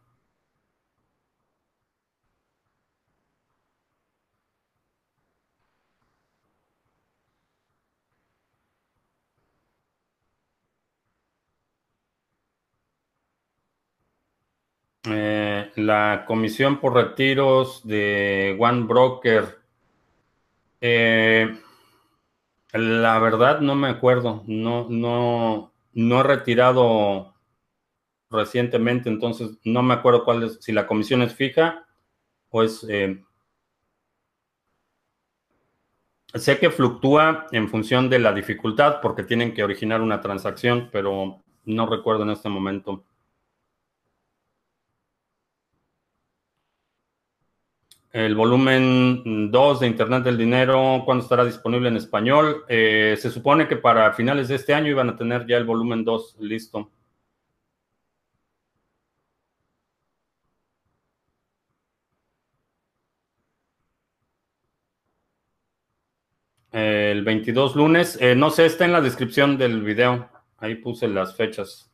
Eh, 15.10 15.72
la 15.88 16.26
comisión 16.28 16.80
por 16.80 16.94
retiros 16.94 17.88
de 17.88 18.58
One 18.60 18.84
Broker. 18.84 19.60
Eh, 20.82 21.58
la 22.74 23.20
verdad 23.20 23.62
no 23.62 23.76
me 23.76 23.88
acuerdo. 23.88 24.44
No, 24.48 24.88
no, 24.90 25.72
no 25.94 26.20
he 26.20 26.24
retirado 26.24 27.34
recientemente, 28.30 29.08
entonces 29.10 29.58
no 29.64 29.82
me 29.82 29.94
acuerdo 29.94 30.26
cuál 30.26 30.44
es, 30.44 30.58
si 30.62 30.74
la 30.74 30.86
comisión 30.86 31.22
es 31.22 31.34
fija 31.34 31.88
o 32.50 32.64
es... 32.64 32.86
Eh, 32.90 33.24
sé 36.34 36.60
que 36.60 36.70
fluctúa 36.70 37.48
en 37.54 37.70
función 37.70 38.10
de 38.10 38.20
la 38.20 38.34
dificultad 38.34 39.00
porque 39.02 39.24
tienen 39.24 39.54
que 39.54 39.64
originar 39.64 40.02
una 40.02 40.20
transacción, 40.20 40.90
pero 40.92 41.42
no 41.64 41.86
recuerdo 41.86 42.24
en 42.24 42.32
este 42.32 42.50
momento. 42.50 43.06
El 48.18 48.34
volumen 48.34 49.52
2 49.52 49.80
de 49.80 49.86
Internet 49.86 50.24
del 50.24 50.40
Dinero, 50.40 51.04
¿cuándo 51.06 51.24
estará 51.24 51.46
disponible 51.46 51.88
en 51.90 51.98
español? 51.98 52.66
Eh, 52.68 53.16
se 53.20 53.30
supone 53.30 53.68
que 53.68 53.76
para 53.76 54.12
finales 54.14 54.48
de 54.48 54.56
este 54.56 54.74
año 54.74 54.90
iban 54.90 55.10
a 55.10 55.16
tener 55.16 55.46
ya 55.46 55.56
el 55.58 55.66
volumen 55.66 56.04
2 56.04 56.38
listo. 56.40 56.90
El 66.72 67.24
22 67.24 67.76
lunes, 67.76 68.18
eh, 68.20 68.36
no 68.36 68.50
sé, 68.50 68.66
está 68.66 68.86
en 68.86 68.94
la 68.94 69.02
descripción 69.02 69.60
del 69.60 69.84
video. 69.84 70.28
Ahí 70.58 70.74
puse 70.76 71.08
las 71.08 71.36
fechas. 71.36 71.92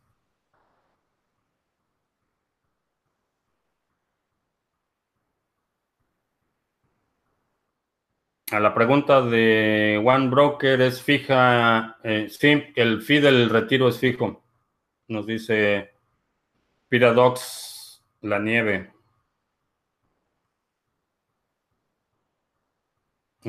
A 8.54 8.60
la 8.60 8.76
pregunta 8.76 9.24
de 9.24 10.00
One 10.06 10.30
Broker 10.30 10.80
es 10.82 11.02
fija, 11.02 11.98
eh, 12.04 12.28
sí, 12.30 12.64
el 12.76 13.02
fee 13.02 13.20
del 13.20 13.50
retiro 13.50 13.88
es 13.88 13.98
fijo. 13.98 14.44
Nos 15.08 15.26
dice 15.26 15.96
Piradox 16.88 18.04
La 18.22 18.38
Nieve. 18.38 18.92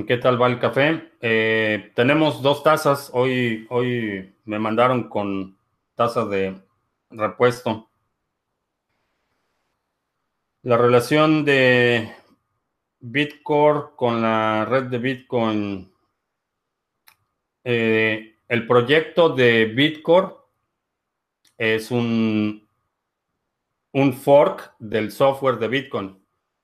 ¿Qué 0.07 0.17
tal 0.17 0.41
va 0.41 0.47
el 0.47 0.59
café? 0.59 1.13
Eh, 1.21 1.93
tenemos 1.95 2.41
dos 2.41 2.63
tazas. 2.63 3.11
Hoy, 3.13 3.67
hoy 3.69 4.35
me 4.47 4.59
mandaron 4.59 5.11
con 5.11 5.59
taza 5.97 6.25
de 6.25 6.63
repuesto. 7.11 7.91
La 10.63 10.79
relación 10.79 11.45
de 11.45 12.11
Bitcore 13.07 13.91
con 13.97 14.23
la 14.23 14.65
red 14.65 14.85
de 14.85 14.99
Bitcoin. 14.99 15.93
Eh, 17.63 18.37
el 18.49 18.67
proyecto 18.67 19.29
de 19.29 19.67
Bitcore 19.67 20.35
es 21.59 21.91
un, 21.91 22.67
un 23.93 24.13
fork 24.15 24.75
del 24.79 25.13
software 25.13 25.59
de 25.59 25.69
Bitcoin. 25.69 26.19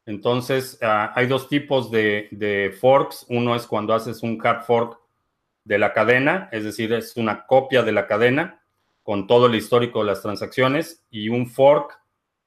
Entonces, 0.06 0.78
ah, 0.80 1.12
hay 1.14 1.26
dos 1.26 1.46
tipos 1.46 1.90
de, 1.90 2.28
de, 2.30 2.74
forks. 2.80 3.26
Uno 3.28 3.54
es 3.54 3.66
cuando 3.66 3.92
haces 3.92 4.22
un 4.22 4.40
hard 4.42 4.64
fork 4.64 4.98
de 5.64 5.78
la 5.78 5.92
cadena, 5.92 6.48
es 6.52 6.64
decir, 6.64 6.90
es 6.94 7.18
una 7.18 7.46
copia 7.46 7.82
de 7.82 7.92
la 7.92 8.06
cadena 8.06 8.62
con 9.02 9.26
todo 9.26 9.46
el 9.46 9.56
histórico 9.56 10.00
de 10.00 10.06
las 10.06 10.22
transacciones, 10.22 11.04
y 11.10 11.28
un 11.28 11.46
fork 11.46 12.00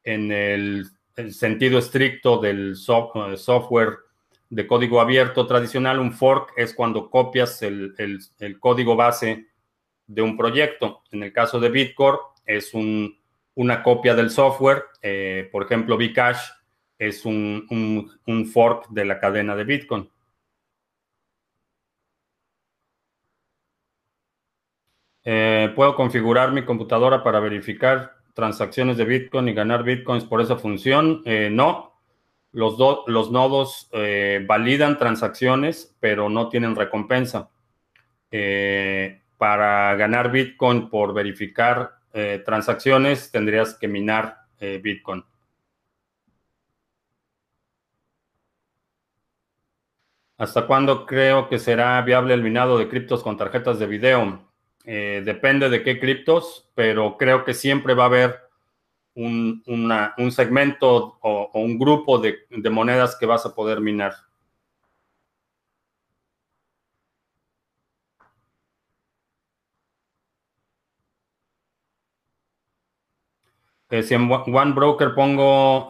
en 0.04 0.32
el 0.32 0.88
el 1.16 1.34
sentido 1.34 1.80
estricto 1.80 2.38
del 2.40 2.74
eh, 2.74 3.38
software 3.38 3.98
de 4.50 4.68
código 4.68 5.02
abierto 5.02 5.48
tradicional, 5.48 6.00
un 6.00 6.14
fork 6.14 6.54
es 6.58 6.74
cuando 6.74 7.10
copias 7.10 7.62
el, 7.64 7.96
código 8.60 8.96
base 8.96 9.48
de 10.06 10.22
un 10.22 10.38
proyecto. 10.38 11.02
En 11.12 11.24
el 11.24 11.34
caso 11.34 11.60
de 11.60 11.70
Bitcore 11.70 12.20
es 12.46 12.72
una 13.56 13.84
copia 13.84 14.14
del 14.14 14.30
software. 14.30 14.86
Eh, 15.02 15.50
por 15.52 15.64
ejemplo, 15.64 15.98
Bcash 15.98 16.40
es 17.00 17.26
un, 17.26 18.08
fork 18.52 18.90
de 18.90 19.06
la 19.06 19.20
cadena 19.20 19.56
de 19.56 19.64
Bitcoin. 19.64 20.10
Eh, 25.26 25.72
puedo 25.76 25.96
configurar 25.96 26.52
mi 26.52 26.64
computadora 26.66 27.24
para 27.24 27.40
verificar 27.40 28.23
transacciones 28.34 28.98
de 28.98 29.06
Bitcoin 29.06 29.48
y 29.48 29.54
ganar 29.54 29.84
Bitcoins 29.84 30.26
por 30.26 30.42
esa 30.42 30.58
función. 30.58 31.22
Eh, 31.26 31.50
no, 31.52 31.94
los, 32.52 32.78
los 33.08 33.32
nodos 33.32 33.90
eh, 33.92 34.44
validan 34.48 34.98
transacciones, 34.98 35.96
pero 36.00 36.30
no 36.30 36.50
tienen 36.50 36.76
recompensa. 36.76 37.50
Eh, 38.32 39.22
para 39.38 39.96
ganar 39.96 40.32
Bitcoin 40.32 40.90
por 40.90 41.14
verificar 41.14 41.98
transacciones, 42.46 43.32
tendrías 43.32 43.74
que 43.74 43.88
minar 43.88 44.38
Bitcoin. 44.60 45.26
¿Hasta 50.38 50.68
cuándo 50.68 51.08
creo 51.08 51.50
que 51.50 51.58
será 51.58 52.00
viable 52.04 52.36
el 52.36 52.44
minado 52.44 52.78
de 52.78 52.88
criptos 52.88 53.24
con 53.24 53.36
tarjetas 53.36 53.80
de 53.80 53.88
video? 53.88 54.53
Eh, 54.86 55.22
depende 55.26 55.70
de 55.70 55.84
qué 55.84 56.00
criptos, 56.00 56.70
pero 56.76 57.18
creo 57.18 57.46
que 57.46 57.54
siempre 57.54 57.94
va 57.94 58.04
a 58.04 58.08
haber 58.08 58.40
un, 59.16 59.64
segmento 60.32 61.18
o, 61.22 61.52
un 61.54 61.78
grupo 61.80 62.20
de, 62.20 62.40
monedas 62.70 63.16
que 63.20 63.26
vas 63.26 63.46
a 63.46 63.56
poder 63.56 63.80
minar. 63.82 64.14
Eh, 73.90 74.02
si 74.02 74.16
en 74.16 74.30
One 74.32 74.74
Broker 74.74 75.14
pongo 75.14 75.88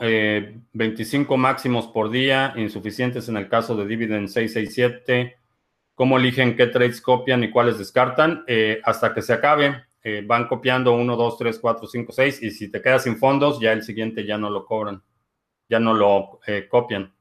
25 0.73 1.33
eh, 1.33 1.37
máximos 1.37 1.87
por 1.87 2.09
día, 2.11 2.53
insuficientes 2.57 3.29
en 3.29 3.37
el 3.37 3.47
caso 3.47 3.75
de 3.77 3.87
Dividend 3.87 4.27
667, 4.27 5.37
cómo 5.95 6.17
eligen 6.17 6.55
qué 6.55 6.67
trades 6.67 7.01
copian 7.01 7.43
y 7.43 7.51
cuáles 7.51 7.77
descartan, 7.77 8.43
eh, 8.47 8.81
hasta 8.83 9.13
que 9.13 9.21
se 9.21 9.33
acabe. 9.33 9.85
Eh, 10.03 10.23
van 10.25 10.47
copiando 10.47 10.93
1, 10.93 11.15
2, 11.15 11.37
3, 11.37 11.59
4, 11.59 11.87
5, 11.87 12.11
6 12.11 12.41
y 12.43 12.51
si 12.51 12.69
te 12.69 12.81
quedas 12.81 13.03
sin 13.03 13.17
fondos, 13.17 13.59
ya 13.61 13.71
el 13.71 13.83
siguiente 13.83 14.25
ya 14.25 14.37
no 14.37 14.49
lo 14.49 14.65
cobran, 14.65 15.01
ya 15.69 15.79
no 15.79 15.93
lo 15.93 16.39
eh, 16.47 16.67
copian. 16.69 17.13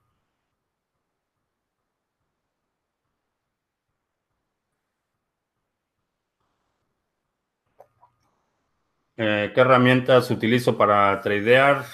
¿Qué 9.16 9.53
herramientas 9.57 10.31
utilizo 10.31 10.77
para 10.77 11.20
tradear? 11.20 11.85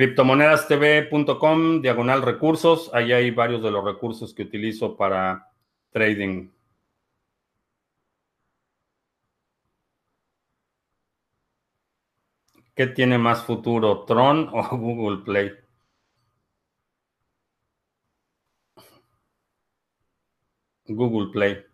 Criptomonedastv.com, 0.00 1.82
diagonal 1.82 2.22
recursos. 2.22 2.90
Ahí 2.94 3.12
hay 3.12 3.30
varios 3.32 3.62
de 3.62 3.70
los 3.70 3.84
recursos 3.84 4.32
que 4.32 4.44
utilizo 4.44 4.96
para 4.96 5.52
trading. 5.90 6.48
¿Qué 12.74 12.86
tiene 12.86 13.18
más 13.18 13.44
futuro, 13.44 14.04
Tron 14.06 14.48
o 14.54 14.62
Google 14.78 15.22
Play? 15.22 15.52
Google 20.88 21.30
Play. 21.30 21.64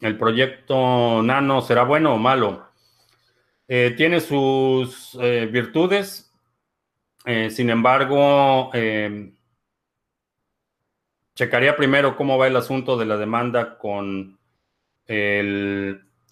¿El 0.00 0.16
proyecto 0.18 1.20
Nano 1.22 1.62
será 1.62 1.82
bueno 1.82 2.14
o 2.14 2.18
malo? 2.18 2.71
Eh, 3.68 3.94
tiene 3.96 4.20
sus 4.20 5.16
eh, 5.20 5.48
virtudes, 5.50 6.32
eh, 7.24 7.48
sin 7.50 7.70
embargo, 7.70 8.70
checaría 11.34 11.76
primero 11.76 12.16
cómo 12.16 12.36
va 12.36 12.48
el 12.48 12.56
asunto 12.56 12.96
de 12.96 13.06
la 13.06 13.16
demanda 13.16 13.78
con 13.78 14.38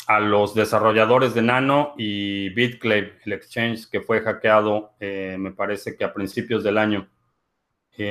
a 0.07 0.21
los 0.21 0.55
desarrolladores 0.55 1.35
de 1.35 1.43
Nano 1.43 1.95
y 1.97 2.49
BitClave, 2.51 3.19
el 3.25 3.33
exchange 3.33 3.89
que 3.89 4.01
fue 4.01 4.21
hackeado, 4.21 4.95
me 4.99 5.53
parece 5.53 5.97
que 5.97 6.05
a 6.05 6.13
principios 6.13 6.65
del 6.65 6.79
año. 6.79 7.09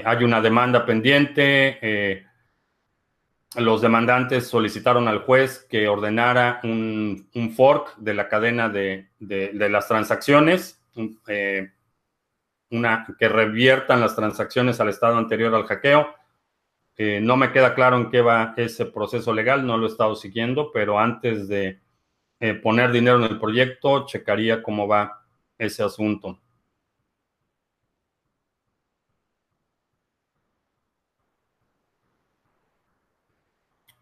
hay 0.05 0.24
una 0.24 0.41
demanda 0.41 0.86
pendiente 0.86 2.28
los 3.56 3.82
demandantes 3.82 4.47
solicitaron 4.47 5.08
al 5.08 5.20
juez 5.20 5.66
que 5.70 5.88
ordenara 5.88 6.60
un, 6.64 7.28
fork 7.56 7.97
de 7.97 8.14
la 8.14 8.28
cadena 8.28 8.70
de, 8.70 9.10
las 9.20 9.88
transacciones, 9.88 10.82
eh, 11.28 11.72
una, 12.70 13.08
que 13.18 13.28
reviertan 13.28 14.02
las 14.02 14.16
transacciones 14.16 14.80
al 14.80 14.89
estado 14.89 15.18
anterior 15.18 15.54
al 15.56 15.66
hackeo. 15.66 16.14
Eh, 16.95 17.20
no 17.22 17.38
me 17.38 17.52
queda 17.52 17.74
claro 17.74 17.97
en 17.97 18.12
qué 18.12 18.22
va 18.22 18.54
ese 18.58 18.86
proceso 18.86 19.34
legal, 19.34 19.66
no 19.66 19.78
lo 19.78 19.88
he 19.88 19.89
estado 19.89 20.16
siguiendo, 20.16 20.72
pero 20.72 21.00
antes 21.00 21.47
de 21.47 21.80
eh, 22.39 22.54
poner 22.54 22.91
dinero 22.91 23.18
en 23.18 23.32
el 23.32 23.39
proyecto, 23.39 24.06
checaría 24.06 24.62
cómo 24.62 24.88
va 24.88 25.26
ese 25.58 25.82
asunto. 25.82 26.39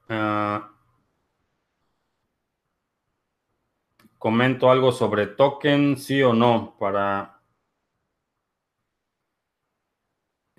Ah, 0.10 0.70
comento 4.20 4.70
algo 4.70 4.92
sobre 4.92 5.26
token, 5.26 5.98
sí 5.98 6.22
o 6.22 6.32
no, 6.32 6.76
para... 6.80 7.42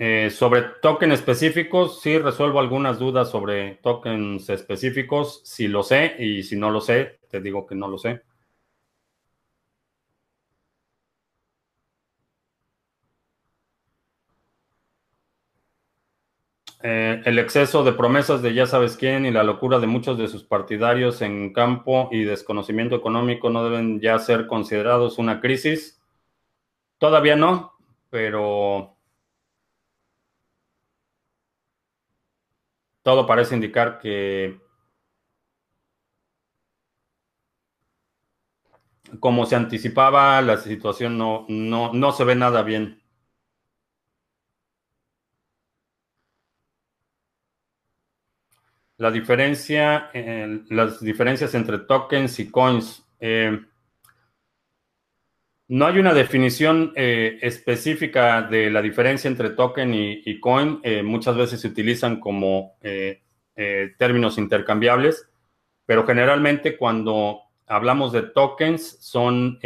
Eh, 0.01 0.31
sobre 0.31 0.63
token 0.81 1.11
específicos, 1.13 2.01
sí 2.01 2.19
resuelvo 2.19 2.61
algunas 2.61 2.99
dudas 3.01 3.31
sobre 3.31 3.75
tokens 3.83 4.49
específicos, 4.49 5.43
si 5.45 5.67
lo 5.69 5.83
sé 5.83 6.15
y 6.19 6.45
si 6.45 6.57
no 6.57 6.71
lo 6.71 6.81
sé, 6.81 7.19
te 7.29 7.41
digo 7.41 7.67
que 7.67 7.75
no 7.75 7.89
lo 7.89 7.99
sé. 7.99 8.23
Eh, 16.91 17.21
el 17.27 17.39
exceso 17.39 17.85
de 17.85 17.93
promesas 17.93 18.41
de 18.41 18.55
ya 18.55 18.67
sabes 18.67 18.97
quién 18.97 19.27
y 19.27 19.31
la 19.31 19.43
locura 19.43 19.79
de 19.79 19.87
muchos 19.87 20.17
de 20.17 20.27
sus 20.27 20.43
partidarios 20.43 21.21
en 21.21 21.53
campo 21.53 22.09
y 22.11 22.25
desconocimiento 22.25 22.97
económico 22.97 23.51
no 23.51 23.63
deben 23.63 24.01
ya 24.01 24.19
ser 24.19 24.47
considerados 24.47 25.19
una 25.19 25.39
crisis. 25.43 26.01
Todavía 26.99 27.37
no, 27.37 27.75
pero 28.09 28.97
todo 33.03 33.27
parece 33.27 33.55
indicar 33.55 33.99
que 33.99 34.59
como 39.21 39.45
se 39.45 39.57
anticipaba, 39.57 40.41
la 40.41 40.57
situación 40.57 41.19
no, 41.19 41.45
no, 41.49 41.93
no 41.93 42.13
se 42.13 42.25
ve 42.25 42.35
nada 42.35 42.63
bien. 42.63 43.03
La 48.99 49.13
diferencia, 49.13 50.11
las 50.71 51.01
diferencias 51.01 51.55
entre 51.55 51.79
tokens 51.79 52.41
y 52.41 52.51
coins. 52.51 53.07
Eh, 53.21 53.57
no 55.69 55.87
hay 55.87 56.01
una 56.01 56.13
definición 56.13 56.93
eh, 56.97 57.39
específica 57.41 58.43
de 58.43 58.71
la 58.71 58.83
diferencia 58.83 59.29
entre 59.29 59.51
token 59.51 59.95
y, 59.95 60.41
coin. 60.41 60.81
Eh, 60.83 61.05
muchas 61.05 61.37
veces 61.37 61.61
se 61.61 61.69
utilizan 61.69 62.19
como 62.19 62.77
términos 63.99 64.37
intercambiables, 64.37 65.29
pero 65.87 66.05
generalmente 66.05 66.77
cuando 66.77 67.43
hablamos 67.69 68.13
de 68.13 68.23
tokens 68.23 68.99
son 69.01 69.61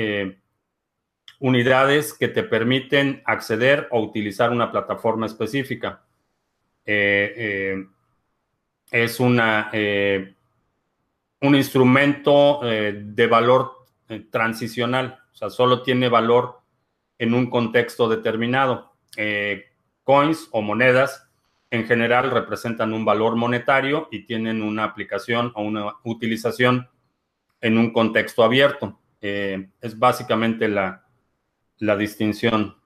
unidades 1.39 2.13
que 2.13 2.29
te 2.29 2.43
permiten 2.43 3.23
acceder 3.25 3.89
o 3.91 4.03
utilizar 4.03 4.51
una 4.51 4.71
plataforma 4.71 5.25
específica 5.25 6.03
es 8.93 9.19
una, 9.19 9.71
eh, 9.73 10.35
un 11.41 11.57
instrumento 11.57 12.61
eh, 12.63 13.03
de 13.05 13.27
valor 13.27 13.87
eh, 14.09 14.27
transicional, 14.31 15.19
o 15.33 15.35
sea, 15.35 15.51
solo 15.51 15.83
tiene 15.83 16.09
valor 16.09 16.61
en 17.19 17.35
un 17.35 17.49
contexto 17.51 18.09
determinado. 18.09 18.93
coins 20.05 20.49
o 20.53 20.63
monedas 20.63 21.29
en 21.71 21.87
general 21.87 22.31
representan 22.31 22.93
un 22.93 23.05
valor 23.05 23.37
monetario 23.37 24.09
y 24.11 24.25
tienen 24.25 24.63
una 24.63 24.85
aplicación 24.85 25.53
o 25.55 25.63
una 25.63 25.95
utilización 26.05 26.89
en 27.61 27.79
un 27.79 27.93
contexto 27.93 28.43
abierto. 28.43 28.99
es 29.21 29.99
básicamente 29.99 30.69
la, 30.69 31.07
la 31.79 31.97
distinción. 31.97 32.82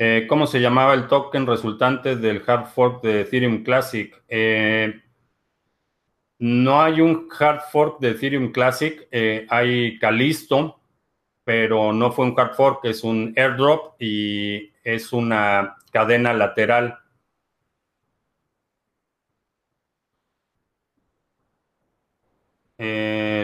Eh, 0.00 0.26
¿Cómo 0.28 0.46
se 0.46 0.60
llamaba 0.60 0.94
el 0.94 1.08
token 1.08 1.46
resultante 1.46 2.14
del 2.14 2.42
hard 2.46 2.66
fork 2.68 3.02
de 3.02 3.22
Ethereum 3.22 3.64
Classic? 3.64 4.14
Eh, 4.28 5.02
no 6.38 6.80
hay 6.80 7.00
un 7.00 7.28
hard 7.36 7.62
fork 7.72 7.98
de 8.00 8.10
Ethereum 8.10 8.52
Classic, 8.52 9.08
eh, 9.10 9.46
hay 9.50 9.98
Calisto, 9.98 10.80
pero 11.44 11.92
no 11.92 12.12
fue 12.12 12.26
un 12.26 12.34
hard 12.38 12.54
fork, 12.54 12.84
es 12.84 13.02
un 13.04 13.34
airdrop 13.36 14.00
y 14.00 14.72
es 14.84 15.12
una 15.12 15.76
cadena 15.92 16.32
lateral. 16.32 16.98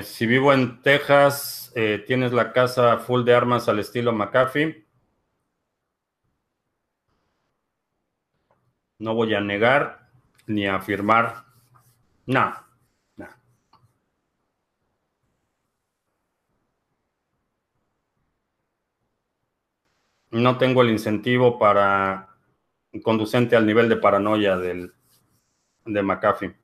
si 0.03 0.27
vivo 0.27 0.53
en 0.53 0.83
Texas, 0.83 1.73
tienes 2.07 2.33
la 2.33 2.53
casa 2.53 2.99
full 2.99 3.25
de 3.25 3.35
armas 3.35 3.69
al 3.69 3.79
estilo 3.81 4.13
McAfee. 4.13 4.85
No 9.05 9.15
voy 9.15 9.35
a 9.35 9.41
negar 9.43 10.09
ni 10.47 10.67
a 10.67 10.77
afirmar 10.77 11.45
nada. 12.25 12.67
No 20.31 20.57
tengo 20.57 20.81
el 20.81 20.89
incentivo 20.89 21.59
para 21.59 22.31
conducente 23.03 23.57
al 23.57 23.67
nivel 23.67 23.91
de 23.91 23.97
paranoia 23.97 24.57
del, 24.57 24.95
de 25.85 26.03
McAfee. 26.03 26.57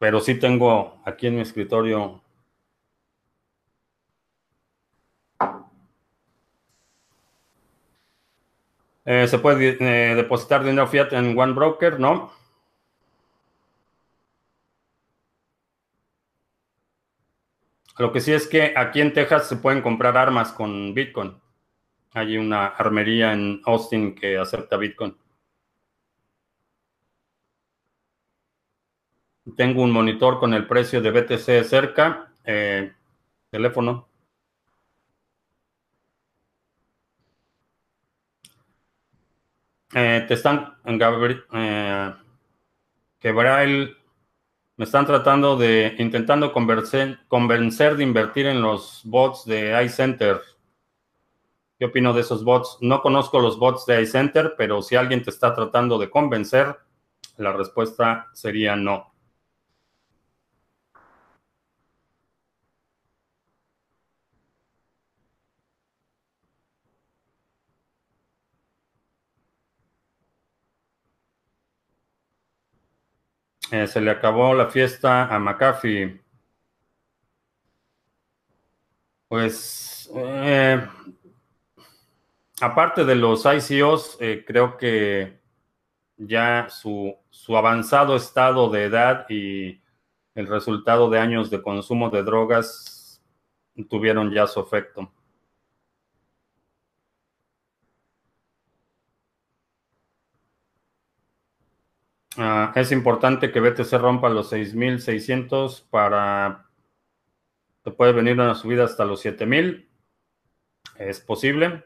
Pero 0.00 0.18
sí 0.18 0.34
tengo 0.34 1.00
aquí 1.04 1.28
en 1.28 1.36
mi 1.36 1.42
escritorio 1.42 2.24
Eh, 9.10 9.26
¿Se 9.26 9.38
puede 9.38 9.78
eh, 9.80 10.14
depositar 10.16 10.62
dinero 10.62 10.86
fiat 10.86 11.14
en 11.14 11.38
One 11.38 11.54
Broker? 11.54 11.98
No. 11.98 12.30
Lo 17.98 18.12
que 18.12 18.20
sí 18.20 18.32
es 18.32 18.46
que 18.46 18.74
aquí 18.76 19.00
en 19.00 19.14
Texas 19.14 19.48
se 19.48 19.56
pueden 19.56 19.80
comprar 19.80 20.16
armas 20.18 20.52
con 20.52 20.92
Bitcoin. 20.92 21.40
Hay 22.12 22.36
una 22.36 22.66
armería 22.66 23.32
en 23.32 23.62
Austin 23.64 24.14
que 24.14 24.36
acepta 24.36 24.76
Bitcoin. 24.76 25.16
Tengo 29.56 29.82
un 29.82 29.90
monitor 29.90 30.38
con 30.38 30.52
el 30.52 30.66
precio 30.66 31.00
de 31.00 31.10
BTC 31.10 31.64
cerca. 31.64 32.30
Eh, 32.44 32.92
teléfono. 33.50 34.07
Eh, 39.94 40.24
te 40.28 40.34
están, 40.34 40.76
eh, 40.84 42.14
Quebral 43.18 43.96
me 44.76 44.84
están 44.84 45.06
tratando 45.06 45.56
de, 45.56 45.96
intentando 45.98 46.52
convencer, 46.52 47.18
convencer 47.26 47.96
de 47.96 48.04
invertir 48.04 48.46
en 48.46 48.62
los 48.62 49.00
bots 49.04 49.44
de 49.44 49.82
iCenter. 49.84 50.40
¿Qué 51.78 51.86
opino 51.86 52.12
de 52.12 52.20
esos 52.20 52.44
bots? 52.44 52.78
No 52.80 53.02
conozco 53.02 53.40
los 53.40 53.58
bots 53.58 53.86
de 53.86 54.00
iCenter, 54.02 54.54
pero 54.56 54.80
si 54.82 54.94
alguien 54.94 55.22
te 55.22 55.30
está 55.30 55.54
tratando 55.54 55.98
de 55.98 56.10
convencer, 56.10 56.76
la 57.38 57.52
respuesta 57.52 58.28
sería 58.34 58.76
no. 58.76 59.12
Eh, 73.70 73.86
se 73.86 74.00
le 74.00 74.10
acabó 74.10 74.54
la 74.54 74.68
fiesta 74.68 75.26
a 75.34 75.38
McAfee. 75.38 76.20
Pues, 79.28 80.10
eh, 80.14 80.86
aparte 82.60 83.04
de 83.04 83.14
los 83.14 83.44
ICOs, 83.44 84.16
eh, 84.20 84.42
creo 84.46 84.78
que 84.78 85.38
ya 86.16 86.68
su, 86.70 87.14
su, 87.28 87.56
avanzado 87.56 88.16
estado 88.16 88.70
de 88.70 88.84
edad 88.84 89.26
y 89.28 89.82
el 90.34 90.46
resultado 90.46 91.10
de 91.10 91.18
años 91.18 91.50
de 91.50 91.62
consumo 91.62 92.08
de 92.08 92.22
drogas 92.22 93.22
tuvieron 93.90 94.32
ya 94.32 94.46
su 94.46 94.60
efecto. 94.60 95.12
Uh, 102.38 102.70
es 102.76 102.92
importante 102.92 103.50
que 103.50 103.58
BTC 103.58 103.94
rompa 103.94 104.28
los 104.28 104.52
6.600 104.52 105.82
para... 105.90 106.66
Te 107.82 107.90
puede 107.90 108.12
venir 108.12 108.34
una 108.34 108.54
subida 108.54 108.84
hasta 108.84 109.04
los 109.04 109.24
7.000. 109.24 109.88
Es 110.98 111.18
posible. 111.18 111.82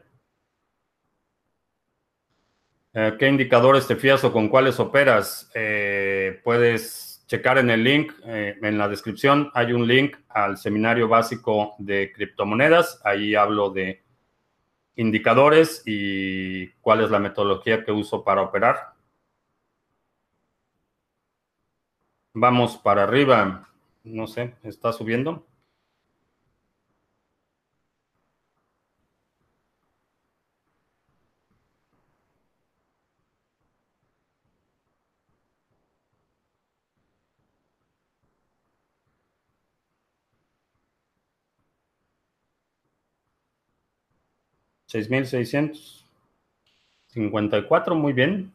Uh, 2.93 3.17
¿Qué 3.17 3.27
indicadores 3.27 3.87
te 3.87 3.95
fías 3.95 4.23
o 4.23 4.31
con 4.31 4.47
cuáles 4.47 4.79
operas? 4.79 5.49
Eh, 5.55 6.39
puedes 6.43 7.25
checar 7.25 7.57
en 7.57 7.71
el 7.71 7.83
link, 7.83 8.13
eh, 8.25 8.55
en 8.61 8.77
la 8.77 8.87
descripción 8.87 9.49
hay 9.55 9.73
un 9.73 9.87
link 9.87 10.17
al 10.29 10.57
seminario 10.57 11.07
básico 11.07 11.73
de 11.79 12.11
criptomonedas. 12.13 13.01
Ahí 13.03 13.33
hablo 13.33 13.71
de 13.71 14.03
indicadores 14.97 15.81
y 15.87 16.67
cuál 16.81 17.01
es 17.01 17.09
la 17.09 17.17
metodología 17.17 17.83
que 17.83 17.91
uso 17.91 18.23
para 18.23 18.43
operar. 18.43 18.92
Vamos 22.35 22.77
para 22.77 23.03
arriba. 23.03 23.67
No 24.03 24.27
sé, 24.27 24.53
está 24.63 24.93
subiendo. 24.93 25.43
Seis 44.85 45.09
mil 45.09 45.25
seiscientos 45.27 46.05
cincuenta 47.07 47.57
y 47.57 47.65
cuatro, 47.65 47.95
muy 47.95 48.11
bien. 48.11 48.51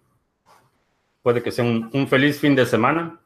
Puede 1.23 1.43
que 1.45 1.53
sea 1.53 1.65
un, 1.65 2.09
feliz 2.09 2.41
fin 2.41 2.57
de 2.57 2.67
semana. 2.67 3.21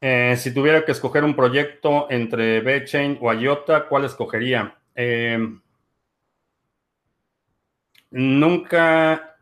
Eh, 0.00 0.34
si 0.38 0.54
tuviera 0.54 0.84
que 0.84 0.92
escoger 0.92 1.24
un 1.24 1.36
proyecto 1.36 2.10
entre 2.10 2.60
VeChain 2.60 3.18
o 3.20 3.32
IOTA, 3.32 3.86
¿cuál 3.86 4.06
escogería? 4.06 4.78
Eh, 4.94 5.38
nunca, 8.10 9.36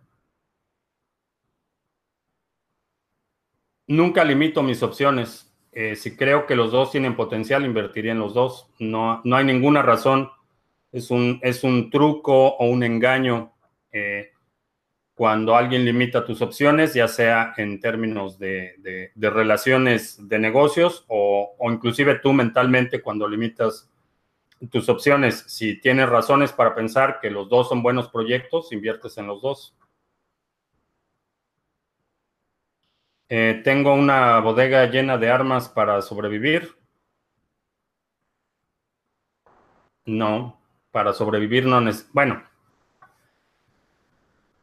nunca 3.87 4.25
limito 4.25 4.63
mis 4.63 4.83
opciones. 4.83 5.45
Eh, 5.71 5.95
si 5.95 6.17
creo 6.17 6.45
que 6.47 6.57
los 6.57 6.73
dos 6.73 6.91
tienen 6.91 7.15
potencial, 7.15 7.65
invertiría 7.65 8.13
en 8.13 8.19
los 8.19 8.35
dos. 8.35 8.69
No, 8.81 9.21
no 9.25 9.37
hay 9.37 9.45
ninguna 9.45 9.83
razón. 9.83 10.31
Es 10.91 11.11
un, 11.13 11.39
es 11.43 11.63
un 11.63 11.91
truco 11.91 12.49
o 12.57 12.67
un 12.67 12.83
engaño 12.83 13.53
cuando 15.19 15.57
alguien 15.57 15.85
limita 15.85 16.25
tus 16.25 16.41
opciones, 16.43 16.95
ya 16.95 17.09
sea 17.09 17.53
en 17.57 17.81
términos 17.81 18.39
de, 18.39 19.11
relaciones 19.17 20.29
de 20.29 20.39
negocios 20.39 21.05
o, 21.09 21.57
inclusive 21.69 22.21
tú 22.21 22.33
mentalmente 22.33 23.03
cuando 23.03 23.27
limitas 23.27 23.91
tus 24.71 24.89
opciones. 24.89 25.45
Si 25.49 25.81
tienes 25.81 26.09
razones 26.09 26.53
para 26.53 26.73
pensar 26.73 27.19
que 27.21 27.33
los 27.33 27.49
dos 27.49 27.69
son 27.69 27.83
buenos 27.83 28.09
proyectos, 28.11 28.71
inviertes 28.71 29.19
en 29.19 29.27
los 29.27 29.43
dos. 29.43 29.77
Eh, 33.29 33.61
tengo 33.65 33.95
una 33.95 34.39
bodega 34.39 34.87
llena 34.87 35.19
de 35.19 35.31
armas 35.31 35.69
para 35.69 36.01
sobrevivir. 36.01 36.77
No, 40.07 40.61
para 40.93 41.13
sobrevivir 41.13 41.67
no 41.67 41.81
necesito. 41.81 42.11
Bueno, 42.13 42.48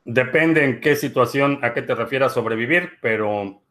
Depende 0.05 0.63
en 0.63 0.81
qué 0.81 0.95
situación, 0.95 1.59
a 1.63 1.73
qué 1.73 1.81
te 1.81 1.95
refieras 1.95 2.33
sobrevivir, 2.33 2.99
pero 3.01 3.63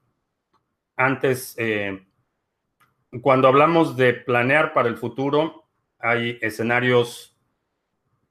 antes, 0.96 1.54
eh, 1.58 2.04
cuando 3.22 3.46
hablamos 3.46 3.96
de 3.96 4.14
planear 4.14 4.72
para 4.72 4.88
el 4.88 4.96
futuro, 4.96 5.68
hay 6.00 6.38
escenarios 6.42 7.38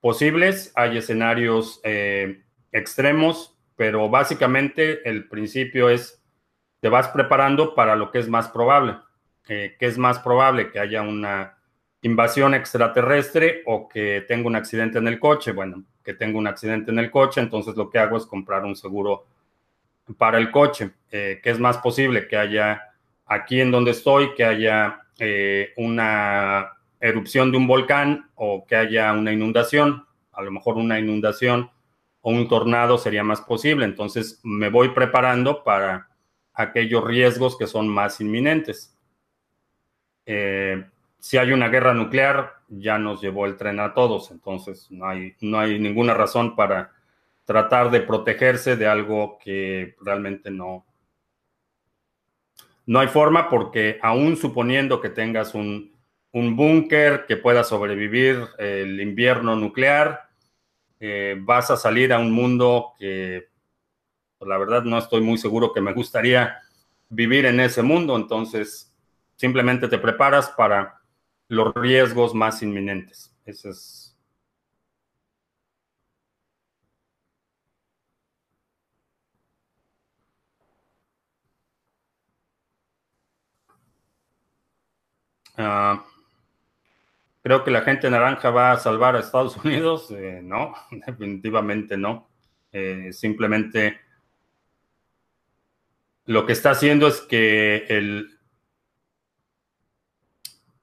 posibles, 0.01 0.73
hay 0.75 0.97
escenarios 0.97 1.79
eh, 1.85 2.43
extremos, 2.73 3.57
pero 3.77 4.09
básicamente 4.09 5.09
el 5.09 5.29
principio 5.29 5.87
es, 5.87 6.21
te 6.81 6.89
vas 6.89 7.07
preparando 7.07 7.73
para 7.73 7.95
lo 7.95 8.11
que 8.11 8.19
es 8.19 8.27
más 8.27 8.49
probable. 8.49 8.97
Eh, 9.47 9.77
¿Qué 9.79 9.85
es 9.85 9.97
más 9.97 10.19
probable? 10.19 10.71
Que 10.71 10.79
haya 10.79 11.01
una 11.01 11.57
invasión 12.01 12.53
extraterrestre 12.53 13.63
o 13.65 13.87
que 13.87 14.25
tenga 14.27 14.47
un 14.47 14.57
accidente 14.57 14.97
en 14.97 15.07
el 15.07 15.19
coche. 15.19 15.53
Bueno, 15.53 15.85
que 16.03 16.13
tengo 16.13 16.37
un 16.37 16.47
accidente 16.47 16.91
en 16.91 16.99
el 16.99 17.09
coche, 17.09 17.41
entonces 17.41 17.75
lo 17.75 17.89
que 17.89 17.99
hago 17.99 18.17
es 18.17 18.25
comprar 18.25 18.65
un 18.65 18.75
seguro 18.75 19.25
para 20.17 20.37
el 20.37 20.51
coche. 20.51 20.91
Eh, 21.11 21.39
¿Qué 21.41 21.49
es 21.49 21.59
más 21.59 21.77
posible? 21.77 22.27
Que 22.27 22.37
haya 22.37 22.81
aquí 23.25 23.61
en 23.61 23.71
donde 23.71 23.91
estoy, 23.91 24.33
que 24.35 24.43
haya 24.43 25.01
eh, 25.19 25.73
una 25.77 26.73
erupción 26.99 27.51
de 27.51 27.57
un 27.57 27.67
volcán 27.67 28.29
o 28.35 28.65
que 28.65 28.75
haya 28.75 29.11
una 29.13 29.31
inundación. 29.31 30.05
A 30.31 30.41
lo 30.41 30.51
mejor 30.51 30.77
una 30.77 30.99
inundación 30.99 31.69
o 32.21 32.31
un 32.31 32.47
tornado 32.47 32.97
sería 32.97 33.23
más 33.23 33.41
posible. 33.41 33.85
Entonces 33.85 34.39
me 34.43 34.69
voy 34.69 34.89
preparando 34.89 35.63
para 35.63 36.09
aquellos 36.53 37.03
riesgos 37.03 37.57
que 37.57 37.67
son 37.67 37.87
más 37.87 38.19
inminentes. 38.21 38.97
Eh, 40.25 40.85
si 41.19 41.37
hay 41.37 41.51
una 41.51 41.69
guerra 41.69 41.93
nuclear, 41.93 42.55
ya 42.80 42.97
nos 42.97 43.21
llevó 43.21 43.45
el 43.45 43.57
tren 43.57 43.80
a 43.80 43.93
todos, 43.93 44.32
entonces 44.32 44.88
no 44.89 45.07
hay, 45.07 45.36
no 45.41 45.59
hay 45.59 45.80
ninguna 45.80 46.13
razón 46.13 46.55
para 46.55 46.91
tratar 47.45 47.91
de 47.91 48.01
protegerse 48.01 48.76
de 48.76 48.88
algo 48.88 49.38
que 49.43 49.95
realmente 50.01 50.49
no, 50.49 50.86
no 52.86 52.99
hay 52.99 53.07
forma 53.07 53.49
porque 53.49 53.99
aún 54.01 54.38
suponiendo 54.38 55.01
que 55.01 55.09
tengas 55.09 55.53
un, 55.53 55.93
un 56.32 56.55
búnker 56.55 57.26
que 57.28 57.38
pueda 57.38 57.63
sobrevivir 57.63 58.47
el 58.57 58.99
invierno 58.99 59.55
nuclear, 59.55 60.30
eh, 60.99 61.38
vas 61.39 61.69
a 61.69 61.78
salir 61.78 62.13
a 62.13 62.19
un 62.19 62.32
mundo 62.32 62.93
que 62.97 63.49
pues, 64.38 64.49
la 64.49 64.57
verdad 64.57 64.84
no 64.84 64.97
estoy 64.97 65.21
muy 65.21 65.38
seguro 65.38 65.74
que 65.74 65.82
me 65.82 65.93
gustaría 65.93 66.57
vivir 67.09 67.45
en 67.45 67.59
ese 67.59 67.84
mundo, 67.84 68.15
entonces 68.15 68.91
simplemente 69.36 69.88
te 69.88 69.97
preparas 69.97 70.49
para 70.49 71.02
los 71.47 71.73
riesgos 71.75 72.33
más 72.33 72.61
inminentes. 72.63 73.35
Ese 73.45 73.69
es. 73.69 74.17
Ah, 85.57 86.03
creo 87.43 87.63
que 87.63 87.71
la 87.71 87.81
gente 87.81 88.09
naranja 88.09 88.49
va 88.49 88.71
a 88.71 88.79
salvar 88.79 89.15
a 89.15 89.19
Estados 89.19 89.57
Unidos. 89.63 90.09
Eh, 90.11 90.41
no, 90.43 90.73
definitivamente 90.91 91.97
no. 91.97 92.27
Eh, 92.71 93.13
simplemente 93.13 93.99
lo 96.25 96.45
que 96.45 96.53
está 96.53 96.71
haciendo 96.71 97.07
es 97.07 97.21
que 97.21 97.85
el, 97.89 98.32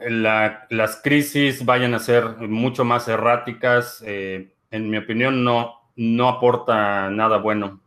las 0.09 1.01
crisis 1.03 1.65
vayan 1.65 1.95
a 1.95 1.99
ser 1.99 2.37
mucho 2.39 2.85
más 2.85 3.09
erráticas, 3.09 4.03
eh, 4.07 4.55
en 4.71 4.89
mi 4.89 4.97
opinión, 4.97 5.45
no, 5.45 5.93
no 5.97 6.29
aporta 6.29 7.11
nada 7.11 7.39
bueno. 7.39 7.81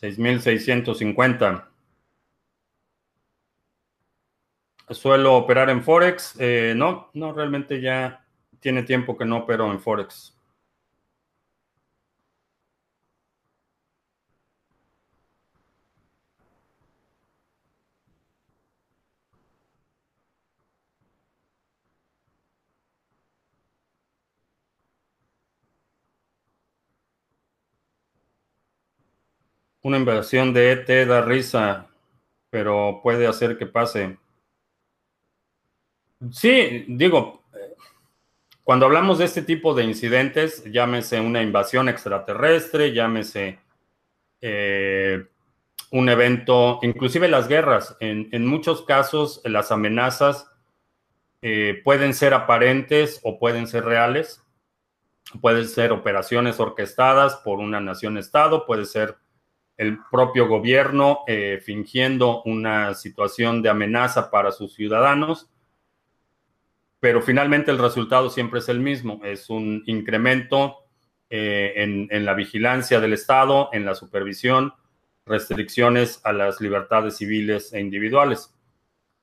6.650. 0.00 1.68
Suelo 4.90 5.36
operar 5.36 5.70
en 5.70 5.82
Forex. 5.82 6.34
Eh, 6.38 6.74
no, 6.76 7.10
no, 7.14 7.32
realmente 7.32 7.80
ya 7.80 8.24
tiene 8.60 8.82
tiempo 8.82 9.16
que 9.16 9.24
no 9.24 9.38
opero 9.38 9.70
en 9.70 9.80
Forex. 9.80 10.36
Una 29.82 29.98
inversión 29.98 30.52
de 30.52 30.72
ET 30.72 31.08
da 31.08 31.22
risa, 31.22 31.88
pero 32.50 33.00
puede 33.02 33.26
hacer 33.26 33.58
que 33.58 33.66
pase. 33.66 34.16
Sí, 36.30 36.84
digo, 36.88 37.42
cuando 38.64 38.86
hablamos 38.86 39.18
de 39.18 39.24
este 39.24 39.42
tipo 39.42 39.74
de 39.74 39.84
incidentes, 39.84 40.62
llámese 40.70 41.20
una 41.20 41.42
invasión 41.42 41.88
extraterrestre, 41.88 42.92
llámese 42.92 43.58
eh, 44.40 45.26
un 45.90 46.08
evento, 46.08 46.78
inclusive 46.82 47.26
las 47.28 47.48
guerras, 47.48 47.96
en, 47.98 48.46
muchos 48.46 48.82
casos 48.82 49.40
las 49.44 49.72
amenazas 49.72 50.48
eh, 51.42 51.80
pueden 51.84 52.14
ser 52.14 52.34
aparentes 52.34 53.20
o 53.24 53.38
pueden 53.40 53.66
ser 53.66 53.84
reales, 53.84 54.40
pueden 55.40 55.66
ser 55.66 55.90
operaciones 55.90 56.60
orquestadas 56.60 57.36
por 57.36 57.58
una 57.58 57.80
nación-estado, 57.80 58.64
puede 58.64 58.84
ser 58.86 59.16
el 59.82 59.98
propio 60.10 60.46
gobierno 60.46 61.20
eh, 61.26 61.60
fingiendo 61.62 62.42
una 62.44 62.94
situación 62.94 63.62
de 63.62 63.68
amenaza 63.68 64.30
para 64.30 64.52
sus 64.52 64.74
ciudadanos, 64.74 65.50
pero 67.00 67.20
finalmente 67.20 67.72
el 67.72 67.78
resultado 67.78 68.30
siempre 68.30 68.60
es 68.60 68.68
el 68.68 68.78
mismo, 68.78 69.20
es 69.24 69.50
un 69.50 69.82
incremento 69.86 70.78
eh, 71.28 71.72
en, 71.76 72.24
la 72.24 72.34
vigilancia 72.34 73.00
del 73.00 73.12
Estado, 73.12 73.70
en 73.72 73.84
la 73.84 73.96
supervisión, 73.96 74.72
restricciones 75.26 76.20
a 76.22 76.32
las 76.32 76.60
libertades 76.60 77.16
civiles 77.16 77.72
e 77.72 77.80
individuales. 77.80 78.54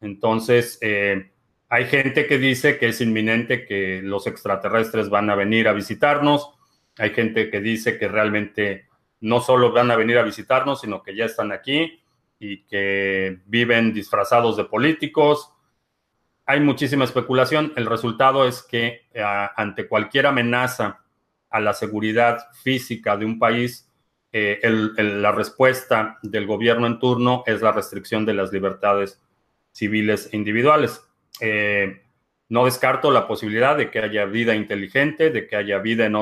Entonces, 0.01 0.78
eh, 0.82 1.32
hay 1.70 1.86
gente 1.86 2.28
que 2.28 2.38
dice 2.38 2.78
que 2.78 2.89
es 2.89 2.99
inminente 2.99 3.66
que 3.66 4.01
los 4.03 4.28
extraterrestres 4.28 5.10
van 5.10 5.30
a 5.30 5.36
venir 5.36 5.70
a 5.70 5.74
visitarnos, 5.74 6.49
hay 6.97 7.12
gente 7.12 7.49
que 7.49 7.62
dice 7.62 7.97
que 7.97 8.10
realmente 8.10 8.88
no 9.22 9.41
solo 9.41 9.72
van 9.72 9.91
a 9.91 9.95
venir 9.95 10.17
a 10.17 10.24
visitarnos, 10.24 10.82
sino 10.82 11.03
que 11.03 11.15
ya 11.15 11.26
están 11.26 11.51
aquí 11.51 12.01
y 12.39 12.63
que 12.63 13.39
viven 13.45 13.93
disfrazados 13.93 14.57
de 14.57 14.65
políticos. 14.65 15.53
Hay 16.45 16.61
muchísima 16.61 17.03
especulación. 17.05 17.74
El 17.76 17.86
resultado 17.86 18.47
es 18.47 18.63
que 18.63 19.07
eh, 19.13 19.24
ante 19.55 19.88
cualquier 19.88 20.26
amenaza 20.26 21.01
a 21.49 21.59
la 21.59 21.74
seguridad 21.74 22.47
física 22.63 23.17
de 23.17 23.26
un 23.26 23.39
país, 23.39 23.89
eh, 24.32 24.59
la 24.97 25.32
respuesta 25.32 26.20
del 26.22 26.45
gobierno 26.45 26.88
en 26.88 26.99
turno 26.99 27.43
es 27.45 27.61
la 27.61 27.72
restricción 27.72 28.26
de 28.26 28.36
las 28.36 28.53
libertades 28.53 29.22
civiles 29.72 30.30
e 30.32 30.38
individuales. 30.38 31.01
Eh, 31.41 32.03
no 32.50 32.66
descarto 32.66 33.12
la 33.12 33.28
posibilidad 33.28 33.78
de 33.78 33.91
que 33.91 34.00
haya 34.00 34.26
vida 34.26 34.56
inteligente, 34.56 35.30
de 35.30 35.47
que 35.47 35.56
haya 35.56 35.78
vida 35.78 36.08
en 36.08 36.16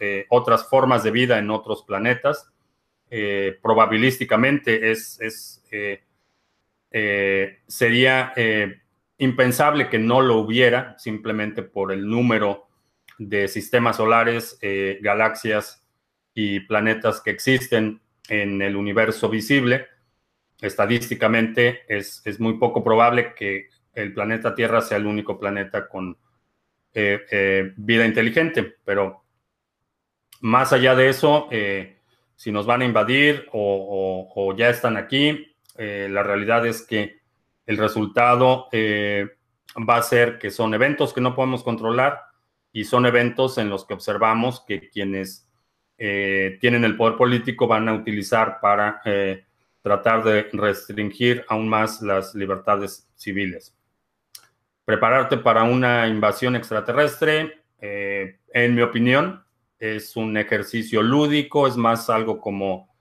eh, 0.00 0.26
otras 0.30 0.68
formas 0.68 1.04
de 1.04 1.10
vida 1.10 1.38
en 1.38 1.50
otros 1.50 1.84
planetas. 1.84 2.50
Eh, 3.10 3.58
probabilísticamente 3.62 4.90
es, 4.90 5.62
eh, 5.70 7.58
sería 7.66 8.32
impensable 9.18 9.90
que 9.90 9.98
no 9.98 10.22
lo 10.22 10.38
hubiera 10.38 10.98
simplemente 10.98 11.62
por 11.62 11.92
el 11.92 12.08
número 12.08 12.68
de 13.18 13.46
sistemas 13.46 13.96
solares, 13.96 14.58
galaxias 15.02 15.86
y 16.32 16.60
planetas 16.60 17.20
que 17.20 17.30
existen 17.30 18.00
en 18.30 18.62
el 18.62 18.76
universo 18.76 19.28
visible. 19.28 19.88
Estadísticamente 20.60 21.82
es, 21.86 22.22
es 22.24 22.40
muy 22.40 22.54
poco 22.54 22.82
probable 22.82 23.34
que 23.34 23.68
el 23.96 24.12
planeta 24.12 24.54
Tierra 24.54 24.82
sea 24.82 24.98
el 24.98 25.06
único 25.06 25.38
planeta 25.40 25.88
con 25.88 26.16
eh, 26.92 27.26
eh, 27.30 27.72
vida 27.76 28.06
inteligente, 28.06 28.76
pero 28.84 29.24
más 30.40 30.72
allá 30.72 30.94
de 30.94 31.08
eso, 31.08 31.48
eh, 31.50 31.98
si 32.36 32.52
nos 32.52 32.66
van 32.66 32.82
a 32.82 32.84
invadir 32.84 33.48
o, 33.52 34.54
ya 34.56 34.68
están 34.68 34.96
aquí, 34.96 35.54
la 35.76 36.22
realidad 36.22 36.66
es 36.66 36.82
que 36.82 37.20
el 37.66 37.76
resultado 37.76 38.68
va 38.72 39.96
a 39.96 40.02
ser 40.02 40.38
que 40.38 40.50
son 40.50 40.72
eventos 40.72 41.12
que 41.12 41.20
no 41.20 41.34
podemos 41.34 41.62
controlar 41.62 42.20
y 42.72 42.84
son 42.84 43.04
eventos 43.04 43.58
en 43.58 43.68
los 43.68 43.84
que 43.84 43.92
observamos 43.92 44.64
que 44.66 44.88
quienes 44.88 45.46
tienen 45.98 46.84
el 46.84 46.96
poder 46.96 47.16
político 47.16 47.66
van 47.66 47.88
a 47.90 47.94
utilizar 47.94 48.58
para 48.60 49.02
tratar 49.82 50.24
de 50.24 50.48
restringir 50.52 51.44
aún 51.48 51.68
más 51.68 52.00
las 52.00 52.34
libertades 52.34 53.06
civiles 53.16 53.75
prepararte 54.86 55.36
para 55.36 55.64
una 55.64 56.06
invasión 56.06 56.54
extraterrestre, 56.54 57.64
eh, 57.80 58.38
en 58.54 58.74
mi 58.74 58.82
opinión, 58.82 59.44
es 59.80 60.16
un 60.16 60.36
ejercicio 60.36 61.02
lúdico, 61.02 61.66
es 61.66 61.76
más 61.76 62.08
algo 62.08 62.40
como, 62.40 62.94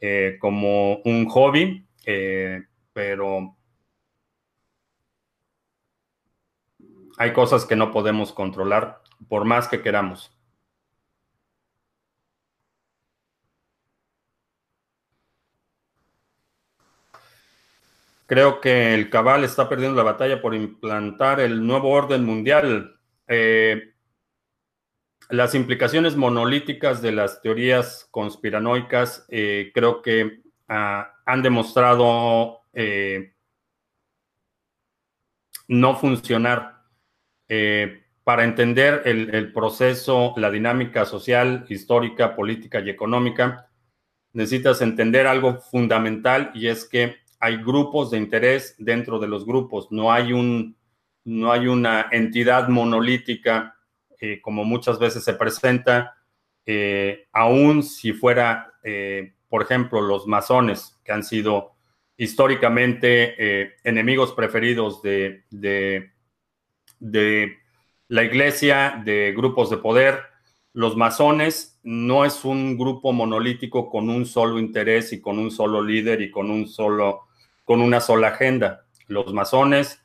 eh, 0.00 0.38
como 0.40 0.98
un 0.98 1.26
hobby, 1.26 1.84
eh, 2.06 2.62
pero 2.92 3.56
hay 7.18 7.32
cosas 7.32 7.66
que 7.66 7.74
no 7.74 7.90
podemos 7.90 8.32
controlar 8.32 9.02
por 9.28 9.44
más 9.44 9.66
que 9.66 9.82
queramos. 9.82 10.35
Creo 18.26 18.60
que 18.60 18.92
el 18.92 19.08
cabal 19.08 19.44
está 19.44 19.68
perdiendo 19.68 19.96
la 19.96 20.02
batalla 20.02 20.42
por 20.42 20.54
implantar 20.54 21.38
el 21.38 21.64
nuevo 21.64 21.90
orden 21.90 22.24
mundial. 22.24 22.98
Eh, 23.28 23.94
las 25.30 25.54
implicaciones 25.54 26.16
monolíticas 26.16 27.00
de 27.02 27.12
las 27.12 27.40
teorías 27.40 28.08
conspiranoicas 28.10 29.24
eh, 29.28 29.70
creo 29.72 30.02
que 30.02 30.42
ah, 30.68 31.12
han 31.24 31.42
demostrado 31.42 32.62
eh, 32.72 33.32
no 35.68 35.96
funcionar. 35.96 36.74
para 38.24 38.42
entender 38.42 39.02
el 39.04 39.52
proceso, 39.52 40.34
la 40.36 40.50
dinámica 40.50 41.04
social, 41.04 41.64
histórica, 41.68 42.34
política 42.34 42.80
y 42.80 42.90
económica, 42.90 43.68
necesitas 44.32 44.82
entender 44.82 45.28
algo 45.28 45.60
fundamental 45.60 46.50
y 46.54 46.66
es 46.66 46.84
que 46.84 47.25
hay 47.46 47.58
grupos 47.58 48.10
de 48.10 48.18
interés 48.18 48.74
dentro 48.76 49.20
de 49.20 49.28
los 49.28 49.46
grupos, 49.46 49.92
no 49.92 50.12
hay, 50.12 50.32
un, 50.32 50.76
no 51.24 51.52
hay 51.52 51.68
una 51.68 52.08
entidad 52.10 52.66
monolítica 52.68 53.76
eh, 54.20 54.40
como 54.40 54.64
muchas 54.64 54.98
veces 54.98 55.22
se 55.22 55.34
presenta, 55.34 56.16
eh, 56.64 57.28
aún 57.32 57.84
si 57.84 58.12
fuera, 58.12 58.72
eh, 58.82 59.34
por 59.48 59.62
ejemplo, 59.62 60.00
los 60.00 60.26
masones, 60.26 60.98
que 61.04 61.12
han 61.12 61.22
sido 61.22 61.76
históricamente 62.16 63.76
enemigos 63.84 64.32
preferidos 64.32 65.02
de, 65.02 65.44
de, 65.50 66.10
de 66.98 67.58
la 68.08 68.24
iglesia, 68.24 69.00
de 69.04 69.34
grupos 69.36 69.70
de 69.70 69.76
poder, 69.76 70.20
los 70.72 70.96
masones 70.96 71.78
no 71.84 72.24
es 72.24 72.44
un 72.44 72.76
grupo 72.76 73.12
monolítico 73.12 73.88
con 73.88 74.10
un 74.10 74.26
solo 74.26 74.58
interés 74.58 75.12
y 75.12 75.20
con 75.20 75.38
un 75.38 75.52
solo 75.52 75.80
líder 75.80 76.22
y 76.22 76.30
con 76.32 76.50
un 76.50 76.66
solo 76.66 77.25
con 77.66 77.82
una 77.82 78.00
sola 78.00 78.28
agenda. 78.28 78.86
Los 79.08 79.34
masones 79.34 80.00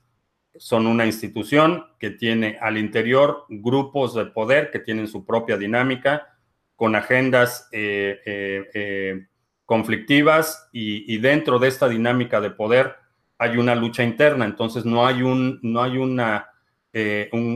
son 0.58 0.88
una 0.88 1.06
institución 1.06 1.86
que 2.00 2.10
tiene 2.10 2.58
al 2.60 2.78
interior 2.78 3.46
grupos 3.50 4.16
de 4.16 4.26
poder 4.26 4.72
que 4.72 4.80
tienen 4.80 5.08
su 5.08 5.26
propia 5.26 5.58
dinámica, 5.58 6.28
con 6.76 6.96
agendas 6.96 7.70
eh, 7.72 8.20
eh, 8.26 8.70
eh, 8.74 9.28
conflictivas 9.66 10.70
y, 10.74 11.16
dentro 11.20 11.60
de 11.60 11.68
esta 11.68 11.88
dinámica 11.88 12.42
de 12.42 12.50
poder 12.50 12.96
hay 13.38 13.58
una 13.58 13.76
lucha 13.76 14.04
interna. 14.04 14.46
Entonces 14.46 14.84
no 14.84 15.06
hay, 15.06 15.22
un, 15.22 15.60
no 15.62 15.84
hay 15.84 15.98
una, 15.98 16.50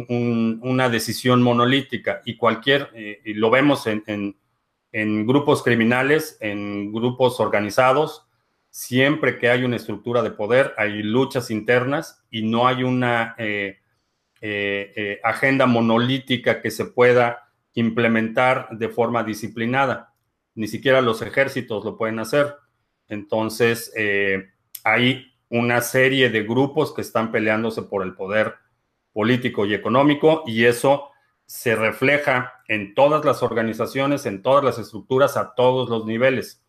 una 0.07 0.89
decisión 0.89 1.41
monolítica 1.41 2.21
y 2.25 2.37
cualquier, 2.37 2.91
lo 3.25 3.49
vemos 3.49 3.87
en, 3.87 4.37
en 4.91 5.25
grupos 5.25 5.63
criminales, 5.63 6.37
en 6.41 6.93
grupos 6.93 7.39
organizados, 7.39 8.24
siempre 8.75 9.39
que 9.39 9.49
hay 9.49 9.63
una 9.63 9.77
estructura 9.77 10.21
de 10.21 10.31
poder, 10.31 10.73
hay 10.77 11.01
luchas 11.01 11.49
internas 11.49 12.21
y 12.29 12.41
no 12.41 12.67
hay 12.67 12.83
una 12.83 13.33
eh, 13.37 13.79
eh, 14.41 14.91
eh, 14.97 15.19
agenda 15.23 15.65
monolítica 15.65 16.61
que 16.61 16.69
se 16.69 16.83
pueda 16.83 17.53
implementar 17.73 18.67
de 18.71 18.89
forma 18.89 19.23
disciplinada. 19.23 20.13
Ni 20.55 20.67
siquiera 20.67 20.99
los 20.99 21.21
ejércitos 21.21 21.85
lo 21.85 21.97
pueden 21.97 22.19
hacer. 22.19 22.53
Entonces, 23.07 23.93
hay 24.83 25.25
una 25.47 25.79
serie 25.79 26.29
de 26.29 26.43
grupos 26.43 26.93
que 26.93 27.01
están 27.01 27.31
peleándose 27.31 27.83
por 27.83 28.03
el 28.03 28.13
poder 28.13 28.55
político 29.13 29.65
y 29.65 29.73
económico 29.73 30.43
y 30.45 30.65
eso 30.65 31.11
se 31.45 31.75
refleja 31.75 32.61
en 32.67 32.93
todas 32.93 33.23
las 33.23 33.41
organizaciones, 33.41 34.25
en 34.25 34.41
todas 34.41 34.65
las 34.65 34.79
estructuras, 34.79 35.37
a 35.37 35.55
todos 35.55 35.89
los 35.89 36.05
niveles. 36.05 36.61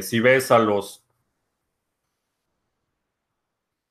Si 0.00 0.18
ves 0.18 0.50
a 0.50 0.58
los 0.58 0.99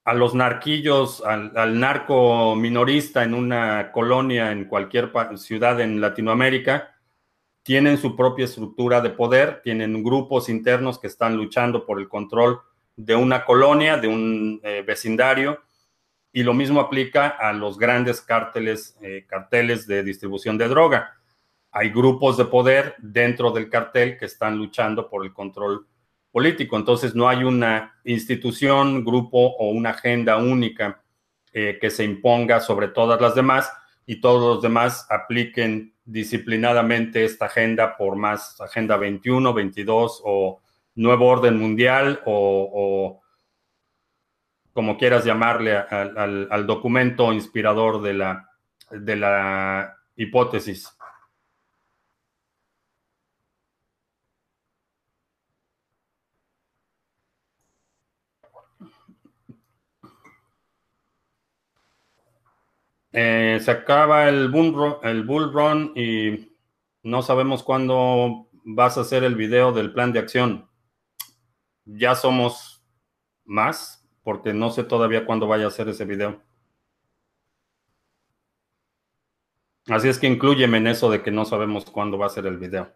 a 0.09 0.15
los 0.15 0.33
narquillos, 0.33 1.21
al, 1.23 1.79
narco 1.79 2.55
minorista 2.55 3.23
en 3.23 3.35
una 3.35 3.91
colonia 3.91 4.51
en 4.51 4.65
cualquier 4.65 5.11
ciudad 5.35 5.79
en 5.81 6.01
Latinoamérica, 6.01 6.95
tienen 7.61 7.99
su 7.99 8.15
propia 8.15 8.45
estructura 8.45 9.01
de 9.01 9.11
poder, 9.11 9.61
tienen 9.61 10.01
grupos 10.01 10.49
internos 10.49 10.97
que 10.97 11.05
están 11.05 11.37
luchando 11.37 11.85
por 11.85 11.99
el 11.99 12.09
control 12.09 12.59
de 12.95 13.15
una 13.15 13.45
colonia, 13.45 13.97
de 13.97 14.07
un 14.07 14.59
eh, 14.63 14.83
vecindario, 14.83 15.61
y 16.33 16.41
lo 16.41 16.55
mismo 16.55 16.79
aplica 16.79 17.27
a 17.27 17.53
los 17.53 17.77
grandes 17.77 18.19
cárteles, 18.19 18.97
eh, 19.03 19.25
carteles 19.27 19.85
de 19.85 20.01
distribución 20.01 20.57
de 20.57 20.69
droga. 20.69 21.19
Hay 21.69 21.91
grupos 21.91 22.35
de 22.35 22.45
poder 22.45 22.95
dentro 22.97 23.51
del 23.51 23.69
cartel 23.69 24.17
que 24.17 24.25
están 24.25 24.57
luchando 24.57 25.07
por 25.07 25.23
el 25.23 25.33
control 25.33 25.85
político. 26.31 26.77
Entonces 26.77 27.15
no 27.15 27.27
hay 27.27 27.43
una 27.43 27.99
institución, 28.03 29.03
grupo 29.03 29.55
o 29.57 29.69
una 29.69 29.91
agenda 29.91 30.37
única 30.37 31.01
eh, 31.53 31.77
que 31.81 31.89
se 31.89 32.03
imponga 32.03 32.59
sobre 32.59 32.89
todas 32.89 33.19
las 33.19 33.35
demás 33.35 33.71
y 34.05 34.21
todos 34.21 34.55
los 34.55 34.61
demás 34.61 35.07
apliquen 35.09 35.93
disciplinadamente 36.03 37.23
esta 37.23 37.45
agenda 37.45 37.95
por 37.95 38.15
más 38.15 38.59
Agenda 38.59 38.97
21, 38.97 39.53
22 39.53 40.21
o 40.25 40.61
Nuevo 40.95 41.27
Orden 41.27 41.57
Mundial 41.57 42.21
o, 42.25 43.21
como 44.73 44.97
quieras 44.97 45.25
llamarle 45.25 45.75
al, 45.77 46.65
documento 46.65 47.31
inspirador 47.31 48.01
de 48.01 48.13
la, 48.13 48.49
de 48.89 49.15
la 49.15 49.95
hipótesis. 50.15 50.97
Eh, 63.11 63.59
se 63.61 63.71
acaba 63.71 64.29
el 64.29 64.49
bull, 64.49 64.97
el 65.03 65.23
bull 65.23 65.51
run 65.51 65.93
y 65.95 66.53
no 67.03 67.21
sabemos 67.21 67.63
cuándo 67.63 68.49
vas 68.63 68.97
a 68.97 69.01
hacer 69.01 69.23
el 69.23 69.35
video 69.35 69.71
del 69.71 69.93
plan 69.93 70.13
de 70.13 70.19
acción. 70.19 70.69
Ya 71.85 72.15
somos 72.15 72.83
más, 73.45 74.07
porque 74.23 74.53
no 74.53 74.69
sé 74.69 74.83
todavía 74.83 75.25
cuándo 75.25 75.47
vaya 75.47 75.65
a 75.65 75.69
hacer 75.69 75.89
ese 75.89 76.05
video. 76.05 76.41
Así 79.87 80.07
es 80.07 80.19
que 80.19 80.27
incluyeme 80.27 80.77
en 80.77 80.87
eso 80.87 81.09
de 81.09 81.23
que 81.23 81.31
no 81.31 81.45
sabemos 81.45 81.85
cuándo 81.85 82.17
va 82.17 82.27
a 82.27 82.29
ser 82.29 82.45
el 82.45 82.57
video. 82.57 82.93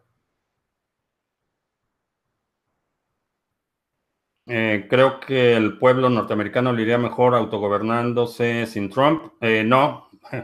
Eh, 4.45 4.87
creo 4.89 5.21
que 5.21 5.55
el 5.55 5.77
pueblo 5.77 6.09
norteamericano 6.09 6.73
le 6.73 6.81
iría 6.81 6.97
mejor 6.97 7.33
autogobernándose 7.33 8.65
sin 8.65 8.89
Trump. 8.89 9.33
Eh, 9.39 9.63
no, 9.63 10.09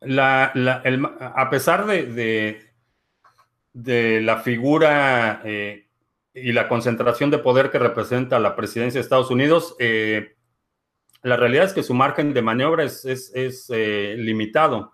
a 0.00 1.48
pesar 1.50 1.86
de, 1.86 2.62
la 3.74 4.38
figura 4.38 5.42
eh, 5.44 5.88
y 6.32 6.52
la 6.52 6.68
concentración 6.68 7.30
de 7.30 7.38
poder 7.38 7.70
que 7.70 7.78
representa 7.78 8.38
la 8.38 8.54
presidencia 8.54 9.00
de 9.00 9.02
Estados 9.02 9.30
Unidos, 9.30 9.74
la 11.22 11.36
realidad 11.36 11.64
es 11.64 11.72
que 11.72 11.82
su 11.82 11.94
margen 11.94 12.32
de 12.34 12.42
maniobra 12.42 12.84
es, 12.84 13.66
limitado. 13.68 14.92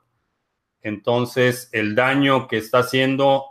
Entonces, 0.80 1.68
el 1.72 1.94
daño 1.94 2.48
que 2.48 2.56
está 2.56 2.78
haciendo, 2.78 3.50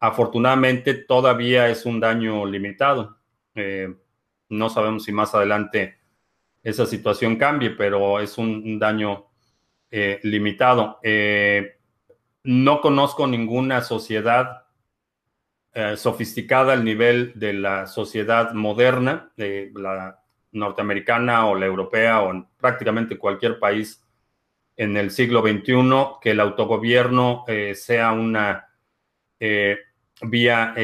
afortunadamente, 0.00 0.94
todavía 0.94 1.68
es 1.68 1.86
un 1.86 2.00
daño 2.00 2.46
limitado. 2.46 3.18
no 4.48 4.68
sabemos 4.68 5.04
si 5.04 5.12
más 5.12 5.34
adelante 5.34 5.98
esa 6.66 6.84
situación 6.84 7.36
cambie, 7.36 7.70
pero 7.70 8.18
es 8.18 8.38
un, 8.38 8.76
daño 8.80 9.26
eh, 9.88 10.18
limitado. 10.24 10.98
Eh, 11.00 11.78
no 12.42 12.80
conozco 12.80 13.28
ninguna 13.28 13.82
sociedad 13.82 14.64
eh, 15.72 15.96
sofisticada 15.96 16.72
al 16.72 16.84
nivel 16.84 17.32
de 17.36 17.52
la 17.52 17.86
sociedad 17.86 18.52
moderna, 18.52 19.30
de 19.36 19.70
la 19.76 20.20
norteamericana 20.50 21.46
o 21.46 21.54
la 21.54 21.66
europea 21.66 22.22
o 22.22 22.32
en 22.32 22.48
prácticamente 22.56 23.16
cualquier 23.16 23.60
país 23.60 24.02
en 24.76 24.96
el 24.96 25.12
siglo 25.12 25.42
XXI, 25.42 26.18
que 26.20 26.32
el 26.32 26.40
autogobierno 26.40 27.44
sea 27.74 28.10
una 28.10 28.66
vía 30.22 30.74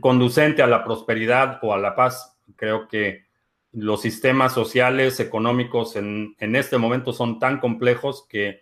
conducente 0.00 0.62
a 0.62 0.66
la 0.66 0.84
prosperidad 0.84 1.58
o 1.62 1.74
a 1.74 1.78
la 1.78 1.94
paz. 1.94 2.38
Creo 2.56 2.88
que 2.88 3.24
los 3.72 4.02
sistemas 4.02 4.52
sociales, 4.52 5.18
económicos 5.18 5.96
en, 5.96 6.36
este 6.38 6.78
momento 6.78 7.12
son 7.12 7.38
tan 7.38 7.58
complejos 7.58 8.26
que 8.28 8.60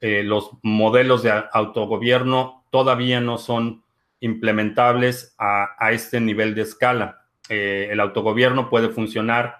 eh, 0.00 0.22
los 0.22 0.50
modelos 0.62 1.22
de 1.22 1.32
autogobierno 1.52 2.66
todavía 2.70 3.20
no 3.20 3.38
son 3.38 3.82
implementables 4.20 5.34
a, 5.38 5.90
este 5.90 6.20
nivel 6.20 6.54
de 6.54 6.62
escala. 6.62 7.26
Eh, 7.48 7.88
el 7.90 8.00
autogobierno 8.00 8.68
puede 8.68 8.90
funcionar 8.90 9.56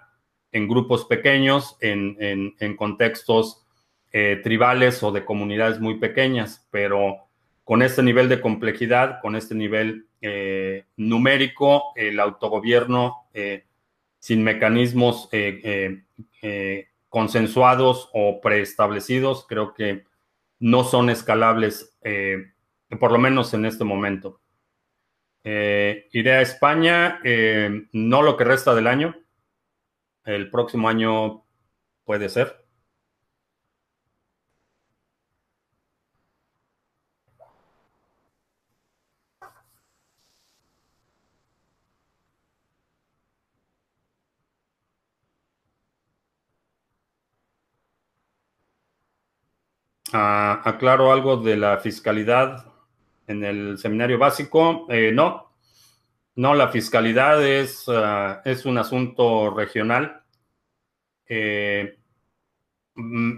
en 0.52 0.68
grupos 0.68 1.06
pequeños, 1.06 1.76
en, 1.80 2.76
contextos 2.76 3.64
eh, 4.12 4.40
tribales 4.42 5.02
o 5.02 5.12
de 5.12 5.24
comunidades 5.24 5.80
muy 5.80 5.98
pequeñas, 5.98 6.66
pero 6.70 7.25
con 7.66 7.82
este 7.82 8.02
nivel 8.02 8.30
de 8.30 8.40
complejidad, 8.40 9.20
con 9.20 9.36
este 9.36 9.54
nivel 9.54 10.06
numérico, 10.96 11.92
el 11.96 12.18
autogobierno 12.18 13.26
sin 14.26 14.42
mecanismos 14.42 15.28
eh, 15.30 15.60
eh, 15.62 16.02
eh, 16.42 16.88
consensuados 17.08 18.10
o 18.12 18.40
preestablecidos, 18.40 19.46
creo 19.48 19.72
que 19.72 20.04
no 20.58 20.82
son 20.82 21.10
escalables, 21.10 21.96
por 22.98 23.12
lo 23.12 23.18
menos 23.18 23.54
en 23.54 23.66
este 23.66 23.84
momento. 23.84 24.40
iré 25.44 26.32
a 26.32 26.40
España, 26.40 27.20
no 27.92 28.22
lo 28.22 28.36
que 28.36 28.42
resta 28.42 28.74
del 28.74 28.88
año, 28.88 29.14
el 30.24 30.50
próximo 30.50 30.88
año 30.88 31.44
puede 32.04 32.28
ser. 32.28 32.65
Aclaro 50.16 51.12
algo 51.12 51.36
de 51.36 51.56
la 51.56 51.78
fiscalidad 51.78 52.64
en 53.26 53.44
el 53.44 53.78
seminario 53.78 54.18
básico. 54.18 54.86
Eh, 54.88 55.12
no, 55.12 55.52
no, 56.36 56.54
la 56.54 56.68
fiscalidad 56.68 57.44
es, 57.46 57.84
ah, 57.88 58.42
es 58.44 58.66
un 58.66 58.78
asunto 58.78 59.50
regional. 59.50 60.22
Eh, 61.28 61.98
mm, 62.94 63.32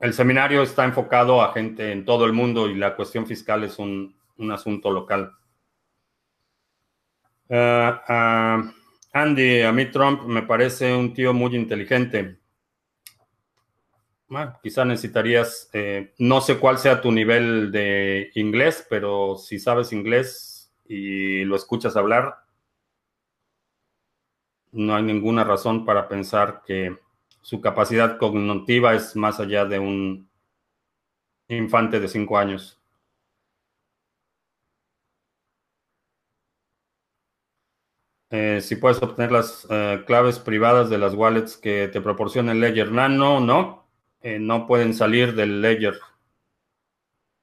el 0.00 0.12
seminario 0.12 0.62
está 0.62 0.84
enfocado 0.84 1.42
a 1.42 1.52
gente 1.52 1.92
en 1.92 2.04
todo 2.04 2.26
el 2.26 2.32
mundo 2.32 2.68
y 2.68 2.74
la 2.74 2.96
cuestión 2.96 3.26
fiscal 3.26 3.64
es 3.64 3.78
un, 3.78 4.16
asunto 4.50 4.90
local. 4.90 5.32
Ah, 7.48 8.02
ah, 8.08 8.72
Andy, 9.12 9.62
a 9.62 9.72
mí 9.72 9.86
Trump 9.90 10.22
me 10.24 10.42
parece 10.42 10.94
un 10.94 11.14
tío 11.14 11.32
muy 11.32 11.54
inteligente 11.54 12.41
quizá 14.62 14.84
necesitarías, 14.84 15.68
eh, 15.72 16.14
no 16.18 16.40
sé 16.40 16.58
cuál 16.58 16.78
sea 16.78 17.00
tu 17.00 17.12
nivel 17.12 17.70
de 17.72 18.30
inglés, 18.34 18.86
pero 18.88 19.36
si 19.36 19.58
sabes 19.58 19.92
inglés 19.92 20.72
y 20.86 21.44
lo 21.44 21.56
escuchas 21.56 21.96
hablar, 21.96 22.36
no 24.72 24.94
hay 24.94 25.02
ninguna 25.02 25.44
razón 25.44 25.84
para 25.84 26.08
pensar 26.08 26.62
que 26.66 26.98
su 27.42 27.60
capacidad 27.60 28.18
cognitiva 28.18 28.94
es 28.94 29.16
más 29.16 29.40
allá 29.40 29.64
de 29.64 29.78
un 29.78 30.28
infante 31.48 32.00
de 32.00 32.08
cinco 32.08 32.38
años. 32.38 32.78
Eh, 38.30 38.60
si 38.62 38.76
puedes 38.76 39.02
obtener 39.02 39.30
las 39.30 39.66
eh, 39.68 40.04
claves 40.06 40.38
privadas 40.38 40.88
de 40.88 40.96
las 40.96 41.14
wallets 41.14 41.58
que 41.58 41.88
te 41.88 42.00
proporciona 42.00 42.52
el 42.52 42.60
Ledger 42.60 42.90
Nano, 42.90 43.40
no. 43.40 43.81
Eh, 44.22 44.38
no 44.38 44.66
pueden 44.66 44.94
salir 44.94 45.34
del 45.34 45.60
ledger. 45.60 45.98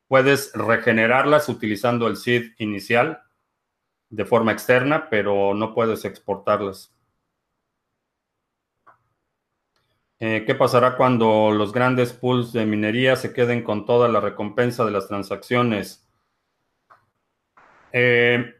Puedes 0.07 0.53
regenerarlas 0.53 1.49
utilizando 1.49 2.07
el 2.07 2.15
seed 2.17 2.53
inicial, 2.57 3.21
de 4.09 4.25
forma 4.25 4.51
externa, 4.51 5.09
pero 5.09 5.53
no 5.53 5.73
puedes 5.73 6.05
exportarlas. 6.05 6.95
Eh, 10.21 10.43
¿Qué 10.45 10.55
pasará 10.55 10.97
cuando 10.97 11.51
los 11.51 11.71
grandes 11.71 12.11
pools 12.11 12.51
de 12.51 12.65
minería 12.65 13.15
se 13.15 13.33
queden 13.33 13.63
con 13.63 13.85
toda 13.85 14.09
la 14.09 14.19
recompensa 14.19 14.83
de 14.83 14.91
las 14.91 15.07
transacciones? 15.07 16.05
Eh, 17.91 18.58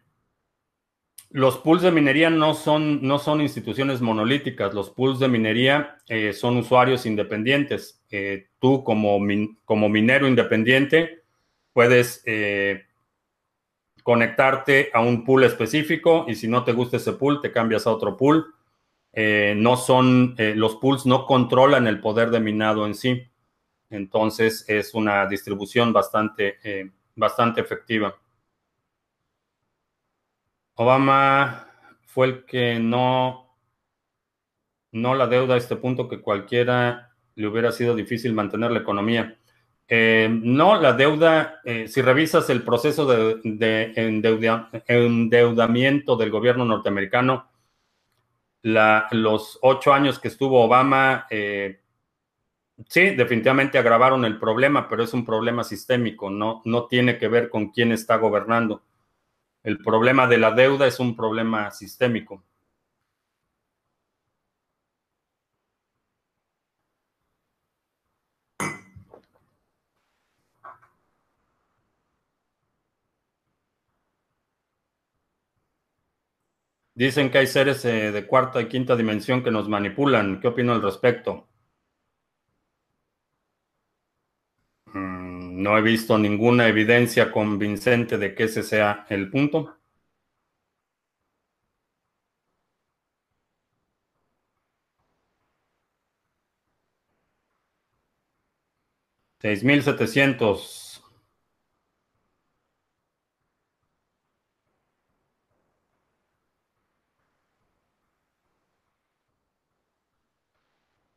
los 1.30 1.58
pools 1.58 1.82
de 1.82 1.92
minería 1.92 2.30
no 2.30 2.54
son, 2.54 3.02
no 3.02 3.20
son 3.20 3.42
instituciones 3.42 4.02
monolíticas. 4.02 4.74
Los 4.74 4.90
pools 4.90 5.20
de 5.20 5.28
minería 5.28 5.98
eh, 6.08 6.34
son 6.34 6.58
usuarios 6.58 7.06
independientes. 7.06 8.02
tú 8.60 8.84
como, 8.84 9.20
como, 9.66 9.90
minero 9.90 10.28
independiente 10.28 11.24
puedes 11.74 12.24
conectarte 14.10 14.90
a 14.94 15.02
un 15.02 15.24
pool 15.24 15.44
específico 15.44 16.26
y 16.28 16.34
si 16.34 16.48
no 16.48 16.64
te 16.64 16.74
gusta 16.74 16.98
ese 16.98 17.14
pool, 17.14 17.42
te 17.42 17.52
cambias 17.52 17.86
a 17.86 17.92
otro 17.92 18.18
pool. 18.18 18.56
Eh, 19.14 19.54
no 19.58 19.76
son, 19.78 20.36
eh, 20.38 20.54
los 20.56 20.78
pools 20.78 21.06
no 21.06 21.26
controlan 21.26 21.88
el 21.88 22.00
poder 22.00 22.32
de 22.32 22.40
minado 22.40 22.86
en 22.86 22.96
sí. 22.96 23.24
Entonces 23.90 24.66
es 24.68 24.94
una 24.94 25.28
distribución 25.28 25.94
bastante, 25.94 26.58
eh, 26.64 26.90
bastante 27.16 27.62
efectiva. 27.62 28.16
Obama 30.80 31.68
fue 32.06 32.28
el 32.28 32.46
que 32.46 32.80
no, 32.80 33.54
no 34.94 35.14
la 35.14 35.28
deuda 35.28 35.56
a 35.56 35.58
este 35.58 35.76
punto 35.76 36.08
que 36.08 36.22
cualquiera 36.22 37.12
le 37.36 37.48
hubiera 37.48 37.74
sido 37.74 37.94
difícil 37.96 38.34
mantener 38.34 38.72
la 38.72 38.80
economía. 38.80 39.38
no, 39.90 40.80
la 40.80 40.94
deuda, 40.94 41.60
si 41.88 42.02
revisas 42.02 42.50
el 42.50 42.64
proceso 42.64 43.06
de, 43.06 43.42
de 43.44 43.94
endeudamiento 44.88 46.16
del 46.16 46.32
gobierno 46.32 46.64
norteamericano, 46.64 47.50
los 48.64 49.60
ocho 49.62 49.92
años 49.92 50.18
que 50.18 50.30
estuvo 50.30 50.64
Obama, 50.64 51.28
eh, 51.30 51.82
sí, 52.88 53.16
definitivamente 53.16 53.78
agravaron 53.78 54.24
el 54.24 54.40
problema, 54.40 54.88
pero 54.88 55.04
es 55.04 55.14
un 55.14 55.26
problema 55.26 55.66
sistémico, 55.66 56.30
no, 56.30 56.62
no 56.64 56.88
tiene 56.88 57.18
que 57.18 57.28
ver 57.28 57.50
con 57.50 57.72
quién 57.72 57.92
está 57.92 58.16
gobernando. 58.16 58.84
El 59.70 59.78
problema 59.78 60.26
de 60.26 60.40
la 60.40 60.50
deuda 60.50 60.88
es 60.88 61.00
un 61.00 61.16
problema 61.16 61.70
sistémico. 61.70 62.44
Dicen 76.96 77.30
que 77.30 77.40
hay 77.40 77.48
seres 77.48 77.86
eh, 77.86 78.12
de 78.12 78.26
cuarta 78.26 78.62
y 78.62 78.68
quinta 78.68 78.96
dimensión 78.96 79.44
que 79.44 79.52
nos 79.52 79.70
manipulan. 79.70 80.40
¿Qué 80.40 80.48
opino 80.48 80.74
al 80.74 80.82
respecto? 80.82 81.49
No 85.60 85.78
he 85.78 85.82
visto 85.82 86.18
ninguna 86.18 86.68
evidencia 86.68 87.32
convincente 87.32 88.18
de 88.18 88.34
que 88.34 88.46
ese 88.46 88.64
sea 88.64 89.06
el 89.10 89.30
punto. 89.30 89.76
Seis 99.42 99.64
mil 99.66 99.84
setecientos. 99.84 101.04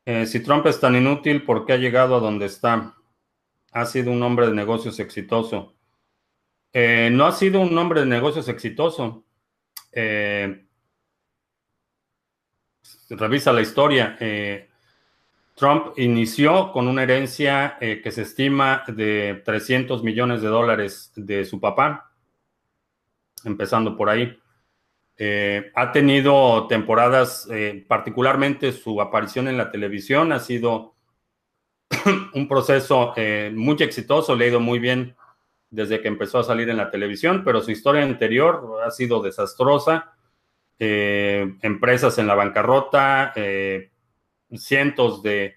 Eh, 0.05 0.25
si 0.27 0.41
Trump 0.41 0.65
es 0.67 0.79
tan 0.79 0.95
inútil, 0.95 1.43
¿por 1.43 1.65
qué 1.65 1.73
ha 1.73 1.77
llegado 1.77 2.15
a 2.15 2.19
donde 2.21 2.45
está? 2.45 2.95
Ha 3.73 3.85
sido 3.85 4.11
un 4.11 4.21
hombre 4.23 4.47
de 4.47 4.53
negocios 4.53 4.99
exitoso. 4.99 5.75
Eh, 6.71 7.09
no 7.11 7.25
ha 7.25 7.31
sido 7.31 7.59
un 7.59 7.77
hombre 7.77 8.01
de 8.01 8.05
negocios 8.05 8.47
exitoso. 8.47 9.25
Eh, 9.91 10.65
revisa 13.09 13.51
la 13.51 13.61
historia. 13.61 14.17
Trump 15.55 15.93
inició 15.97 16.71
con 16.71 16.87
una 16.87 17.03
herencia 17.03 17.77
que 17.79 18.11
se 18.11 18.23
estima 18.23 18.83
de 18.87 19.41
300 19.45 20.03
millones 20.03 20.41
de 20.41 20.47
dólares 20.47 21.11
de 21.15 21.45
su 21.45 21.59
papá, 21.59 22.11
empezando 23.43 23.95
por 23.95 24.09
ahí. 24.09 24.39
Eh, 25.15 25.71
ha 25.75 25.91
tenido 25.91 26.67
temporadas, 26.67 27.47
eh, 27.51 27.85
particularmente 27.87 28.71
su 28.71 28.99
aparición 28.99 29.47
en 29.47 29.57
la 29.57 29.69
televisión 29.69 30.31
ha 30.31 30.39
sido 30.39 30.92
un 32.33 32.47
proceso 32.47 33.13
eh, 33.15 33.51
muy 33.53 33.75
exitoso, 33.81 34.35
le 34.35 34.45
ha 34.45 34.47
ido 34.49 34.59
muy 34.59 34.79
bien 34.79 35.15
desde 35.69 36.01
que 36.01 36.07
empezó 36.07 36.39
a 36.39 36.43
salir 36.43 36.69
en 36.69 36.77
la 36.77 36.91
televisión, 36.91 37.43
pero 37.43 37.61
su 37.61 37.71
historia 37.71 38.03
anterior 38.03 38.79
ha 38.85 38.91
sido 38.91 39.21
desastrosa. 39.21 40.13
empresas 40.77 42.17
en 42.17 42.27
la 42.27 42.35
bancarrota, 42.35 43.33
cientos 44.55 45.23
de 45.23 45.55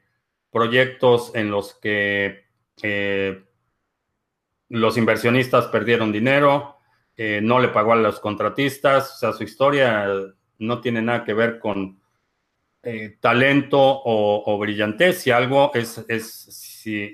proyectos 0.51 1.33
en 1.35 1.51
los 1.51 1.75
que 1.75 2.45
los 4.69 4.97
inversionistas 4.97 5.67
perdieron 5.67 6.13
dinero, 6.13 6.77
eh, 7.17 7.41
no 7.43 7.61
le 7.61 7.69
pagó 7.69 7.93
a 7.93 7.97
los 7.97 8.21
contratistas, 8.21 9.15
o 9.15 9.19
sea, 9.19 9.33
su 9.33 9.45
historia 9.45 10.07
no 10.59 10.81
tiene 10.81 11.03
nada 11.03 11.25
que 11.25 11.35
ver 11.35 11.59
con 11.59 12.01
eh, 12.87 13.19
talento 13.21 13.79
o, 13.81 14.59
brillantez. 14.59 15.23
Si 15.23 15.33
algo 15.33 15.73
es, 15.75 16.05
es 16.09 16.31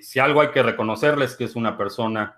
si, 0.03 0.18
algo 0.20 0.43
hay 0.43 0.51
que 0.51 0.62
reconocerles 0.62 1.35
que 1.35 1.45
es 1.45 1.57
una 1.57 1.79
persona 1.79 2.37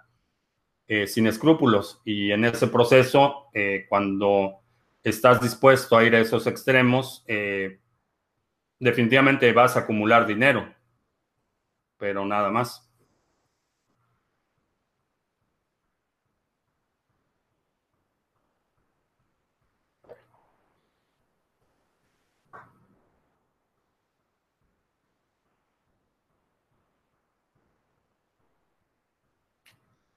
eh, 0.86 1.08
sin 1.08 1.26
escrúpulos 1.26 2.00
y 2.04 2.30
en 2.30 2.44
ese 2.44 2.68
proceso, 2.68 3.48
cuando 3.88 4.60
estás 5.02 5.40
dispuesto 5.40 5.96
a 5.96 6.04
ir 6.04 6.14
a 6.14 6.20
esos 6.20 6.46
extremos, 6.46 7.24
definitivamente 8.78 9.52
vas 9.52 9.76
a 9.76 9.80
acumular 9.80 10.26
dinero, 10.26 10.72
pero 11.98 12.24
nada 12.24 12.50
más. 12.50 12.88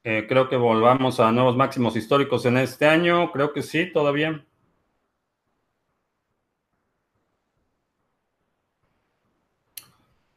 Eh, 0.10 0.26
creo 0.26 0.48
que 0.48 0.56
volvamos 0.56 1.20
a 1.20 1.34
nuevos 1.34 1.58
máximos 1.58 1.98
históricos 1.98 2.46
en 2.46 2.56
este 2.56 2.86
año. 2.86 3.30
Creo 3.34 3.52
que 3.52 3.62
sí, 3.62 3.92
todavía. 3.92 4.42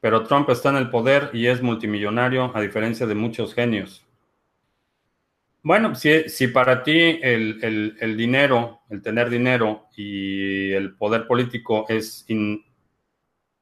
Pero 0.00 0.24
Trump 0.24 0.50
está 0.50 0.70
en 0.70 0.76
el 0.76 0.90
poder 0.90 1.30
y 1.32 1.46
es 1.46 1.62
multimillonario, 1.62 2.50
a 2.52 2.60
diferencia 2.60 3.06
de 3.06 3.14
muchos 3.14 3.54
genios. 3.54 4.04
Bueno, 5.62 5.94
si, 5.94 6.28
si 6.28 6.48
para 6.48 6.82
ti 6.82 7.20
el, 7.22 8.16
dinero, 8.16 8.80
el 8.90 9.00
tener 9.02 9.30
dinero 9.30 9.86
y 9.96 10.72
el 10.72 10.96
poder 10.96 11.28
político 11.28 11.86
es 11.88 12.26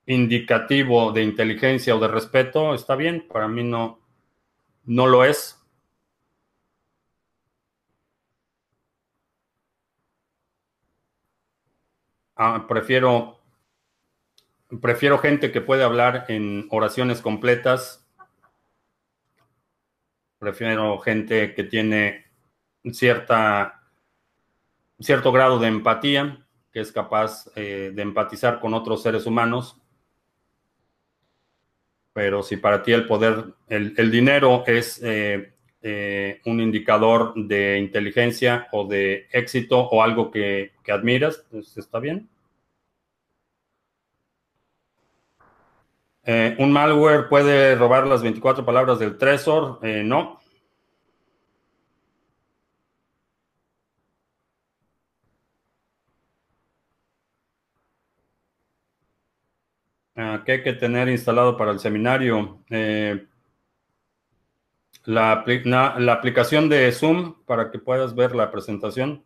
indicativo 0.07 1.13
de 1.13 1.23
inteligencia 1.23 1.95
o 1.95 2.01
de 2.01 2.09
respeto, 2.09 2.73
está 2.73 2.97
bien. 2.97 3.29
Para 3.29 3.47
mí 3.47 3.63
no, 3.63 4.01
no 4.87 5.07
lo 5.07 5.27
es. 5.27 5.58
Ah, 12.41 12.67
prefiero, 12.69 13.41
prefiero 14.81 15.19
gente 15.19 15.51
que 15.51 15.61
puede 15.61 15.83
hablar 15.83 16.27
en 16.29 16.69
oraciones 16.71 17.21
completas. 17.21 18.09
Prefiero 20.39 21.01
gente 21.01 21.53
que 21.53 21.65
tiene 21.65 22.27
cierta, 22.93 23.83
cierto 25.01 25.33
grado 25.33 25.59
de 25.59 25.67
empatía, 25.67 26.47
que 26.71 26.79
es 26.79 26.93
capaz 26.93 27.51
eh, 27.57 27.91
de 27.93 28.03
empatizar 28.03 28.61
con 28.61 28.73
otros 28.73 29.03
seres 29.03 29.27
humanos. 29.27 29.77
Pero 32.13 32.45
si 32.45 32.57
para 32.57 32.85
ti 32.85 32.93
el 32.93 33.09
poder, 33.09 33.47
el, 33.67 34.11
dinero 34.13 34.63
es 34.65 35.01
eh, 35.03 35.55
eh, 35.83 36.41
un 36.47 36.61
indicador 36.61 37.35
de 37.37 37.79
inteligencia 37.79 38.67
o 38.73 38.87
de 38.87 39.29
éxito 39.33 39.79
o 39.89 40.03
algo 40.03 40.31
que, 40.31 40.73
que 40.83 40.93
admiras. 40.93 41.47
Pues, 41.51 41.77
¿Está 41.79 42.01
bien? 42.01 42.29
Eh, 46.25 46.55
¿Un 46.61 46.71
malware 46.73 47.29
puede 47.29 47.75
robar 47.75 48.07
las 48.07 48.23
24 48.23 48.65
palabras 48.65 48.99
del 49.01 49.17
Trezor? 49.19 49.81
Eh, 49.83 50.03
no. 50.05 50.39
Ah, 60.17 60.43
¿Qué 60.45 60.53
hay 60.53 60.63
que 60.63 60.73
tener 60.75 61.09
instalado 61.09 61.57
para 61.57 61.71
el 61.71 61.79
seminario? 61.79 62.63
Eh, 62.71 63.27
la, 65.09 65.43
la, 65.45 66.13
aplicación 66.13 66.69
de 66.69 66.93
Zoom 66.93 67.35
para 67.47 67.71
que 67.71 67.79
puedas 67.79 68.15
ver 68.15 68.35
la 68.35 68.51
presentación. 68.51 69.25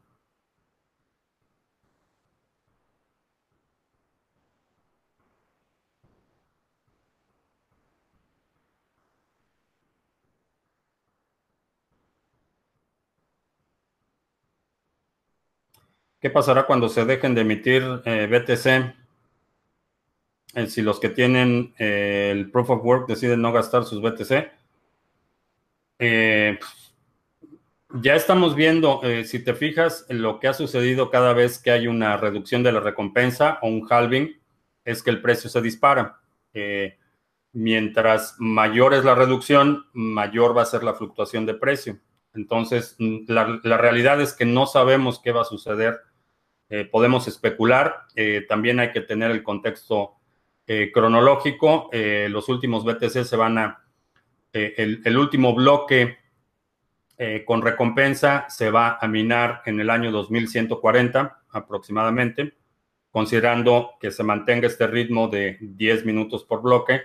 ¿Qué 16.20 16.30
pasará 16.30 16.64
cuando 16.66 16.88
se 16.88 17.04
dejen 17.04 17.34
de 17.34 17.40
emitir 17.40 17.82
eh, 18.04 18.28
BTC? 18.28 18.94
Eh, 20.54 20.66
si 20.68 20.80
los 20.82 21.00
que 21.00 21.08
tienen 21.08 21.74
eh, 21.78 22.30
el 22.30 22.50
Proof 22.52 22.70
of 22.70 22.84
Work 22.84 23.08
deciden 23.08 23.42
no 23.42 23.52
gastar 23.52 23.84
sus 23.84 24.00
BTC. 24.00 24.61
Ya 27.94 28.14
estamos 28.14 28.56
viendo, 28.56 29.00
si 29.24 29.44
te 29.44 29.54
fijas, 29.54 30.06
lo 30.08 30.40
que 30.40 30.48
ha 30.48 30.54
sucedido 30.54 31.10
cada 31.10 31.32
vez 31.32 31.58
que 31.58 31.70
hay 31.70 31.86
una 31.86 32.16
reducción 32.16 32.62
de 32.62 32.72
la 32.72 32.80
recompensa 32.80 33.58
o 33.62 33.68
un 33.68 33.86
halving, 33.88 34.40
es 34.84 35.02
que 35.02 35.10
el 35.10 35.22
precio 35.22 35.48
se 35.48 35.62
dispara. 35.62 36.20
mientras 37.52 38.36
mayor 38.38 38.94
es 38.94 39.04
la 39.04 39.14
reducción, 39.14 39.86
mayor 39.92 40.56
va 40.56 40.62
a 40.62 40.66
ser 40.66 40.82
la 40.82 40.94
fluctuación 40.94 41.46
de 41.46 41.54
precio. 41.54 41.98
Entonces, 42.34 42.96
la, 42.98 43.60
la 43.62 43.76
realidad 43.76 44.20
es 44.20 44.32
que 44.32 44.46
no 44.46 44.66
sabemos 44.66 45.20
qué 45.22 45.32
va 45.32 45.42
a 45.42 45.44
suceder 45.44 46.00
eh, 46.72 46.86
podemos 46.86 47.28
especular. 47.28 48.06
Eh, 48.16 48.46
también 48.48 48.80
hay 48.80 48.92
que 48.92 49.02
tener 49.02 49.30
el 49.30 49.42
contexto 49.42 50.14
eh, 50.66 50.90
cronológico. 50.90 51.90
los 51.92 52.48
últimos 52.48 52.82
BTC 52.82 53.24
se 53.24 53.36
van 53.36 53.58
a, 53.58 53.81
el, 54.52 55.16
último 55.16 55.54
bloque 55.54 56.18
con 57.46 57.62
recompensa 57.62 58.46
se 58.48 58.70
va 58.70 58.98
a 59.00 59.06
minar 59.06 59.62
en 59.64 59.80
el 59.80 59.90
año 59.90 60.10
2140 60.10 61.42
aproximadamente, 61.50 62.54
considerando 63.10 63.92
que 64.00 64.10
se 64.10 64.24
mantenga 64.24 64.66
este 64.66 64.86
ritmo 64.86 65.28
de 65.28 65.56
10 65.60 66.04
minutos 66.04 66.44
por 66.44 66.62
bloque. 66.62 67.02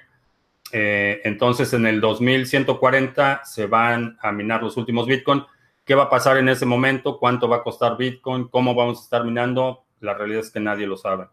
entonces, 0.72 1.72
en 1.74 1.86
el 1.86 2.02
2140 2.02 3.42
se 3.46 3.68
van 3.68 4.18
a 4.22 4.32
minar 4.32 4.64
los 4.64 4.76
últimos 4.76 5.06
Bitcoin 5.06 5.44
¿Qué 5.88 5.96
va 5.96 6.04
a 6.04 6.10
pasar 6.10 6.36
en 6.36 6.50
ese 6.50 6.66
momento? 6.66 7.18
¿Cuánto 7.18 7.48
va 7.48 7.58
a 7.58 7.64
costar 7.64 7.96
Bitcoin? 7.96 8.50
¿Cómo 8.50 8.76
vamos 8.76 9.00
a 9.00 9.04
estar 9.04 9.24
minando? 9.24 9.86
La 10.02 10.14
realidad 10.14 10.42
es 10.42 10.52
que 10.52 10.60
nadie 10.60 10.86
lo 10.86 10.98
sabe. 10.98 11.28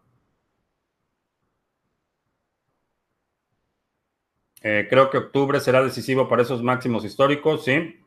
Eh, 4.67 4.87
creo 4.89 5.11
que 5.11 5.19
octubre 5.19 5.59
será 5.59 5.83
decisivo 5.83 6.27
para 6.27 6.41
esos 6.41 6.63
máximos 6.63 7.05
históricos, 7.05 7.65
sí. 7.65 8.03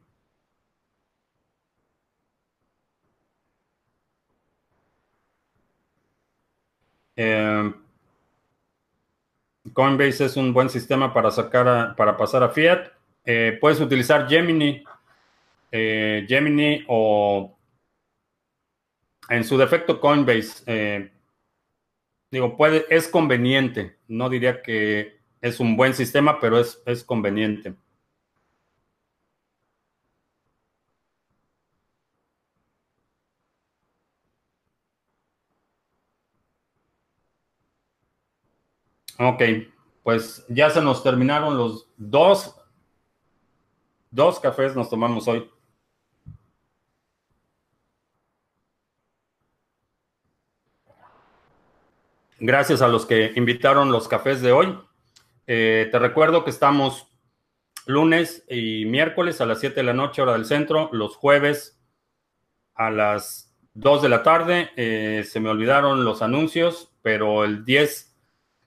Eh, 7.15 7.73
Coinbase 9.73 10.25
es 10.25 10.37
un 10.37 10.53
buen 10.53 10.69
sistema 10.69 11.15
para 11.15 11.31
sacar 11.31 11.95
para 11.95 12.17
pasar 12.17 12.43
a 12.43 12.49
Fiat. 12.49 12.91
Eh, 13.25 13.57
puedes 13.61 13.81
utilizar 13.81 14.29
Gemini. 14.29 14.83
Gemini 15.71 16.85
o 16.89 17.57
en 19.29 19.45
su 19.45 19.57
defecto 19.57 20.01
Coinbase, 20.01 21.13
digo, 22.33 22.57
puede, 22.57 22.85
es 22.91 23.07
conveniente. 23.07 23.99
No 24.09 24.29
diría 24.29 24.61
que 24.61 25.18
es 25.41 25.61
un 25.61 25.77
buen 25.77 25.95
sistema, 25.95 26.41
pero 26.41 26.59
es, 26.59 26.83
es 26.87 27.05
conveniente. 27.05 27.75
Ok, 39.19 39.43
pues 40.05 40.45
ya 40.49 40.71
se 40.71 40.81
nos 40.81 41.03
terminaron 41.03 41.57
los 41.57 41.89
dos, 41.97 42.55
dos 44.11 44.39
cafés 44.39 44.77
nos 44.77 44.89
tomamos 44.89 45.27
hoy. 45.27 45.51
Gracias 52.41 52.81
a 52.83 52.89
los 52.89 53.05
que 53.05 53.33
invitaron 53.35 53.91
los 53.91 54.07
cafés 54.07 54.41
de 54.41 54.53
hoy. 54.53 54.88
Eh, 55.51 55.89
te 55.91 55.99
recuerdo 55.99 56.45
que 56.45 56.51
estamos 56.51 57.09
lunes 57.87 58.45
y 58.51 58.85
miércoles 58.85 59.41
a 59.41 59.47
las 59.47 59.61
7 59.61 59.77
de 59.77 59.83
la 59.83 59.95
noche, 59.95 60.21
hora 60.21 60.35
del 60.35 60.45
centro, 60.45 60.91
los 60.93 61.17
jueves 61.17 61.81
a 62.75 62.91
las 62.91 63.57
2 63.73 64.03
de 64.03 64.09
la 64.11 64.23
tarde. 64.23 64.71
Eh, 64.77 65.25
se 65.27 65.41
me 65.41 65.49
olvidaron 65.49 66.05
los 66.05 66.21
anuncios, 66.21 66.93
pero 67.01 67.45
el 67.45 67.65
10, 67.65 68.15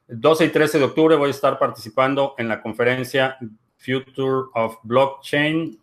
12 0.08 0.46
y 0.46 0.50
13 0.50 0.80
de 0.80 0.86
octubre 0.86 1.16
voy 1.18 1.28
a 1.28 1.30
estar 1.30 1.60
participando 1.60 2.34
en 2.40 2.48
la 2.48 2.64
conferencia 2.64 3.38
Future 3.78 4.50
of 4.56 4.78
Blockchain 4.82 5.80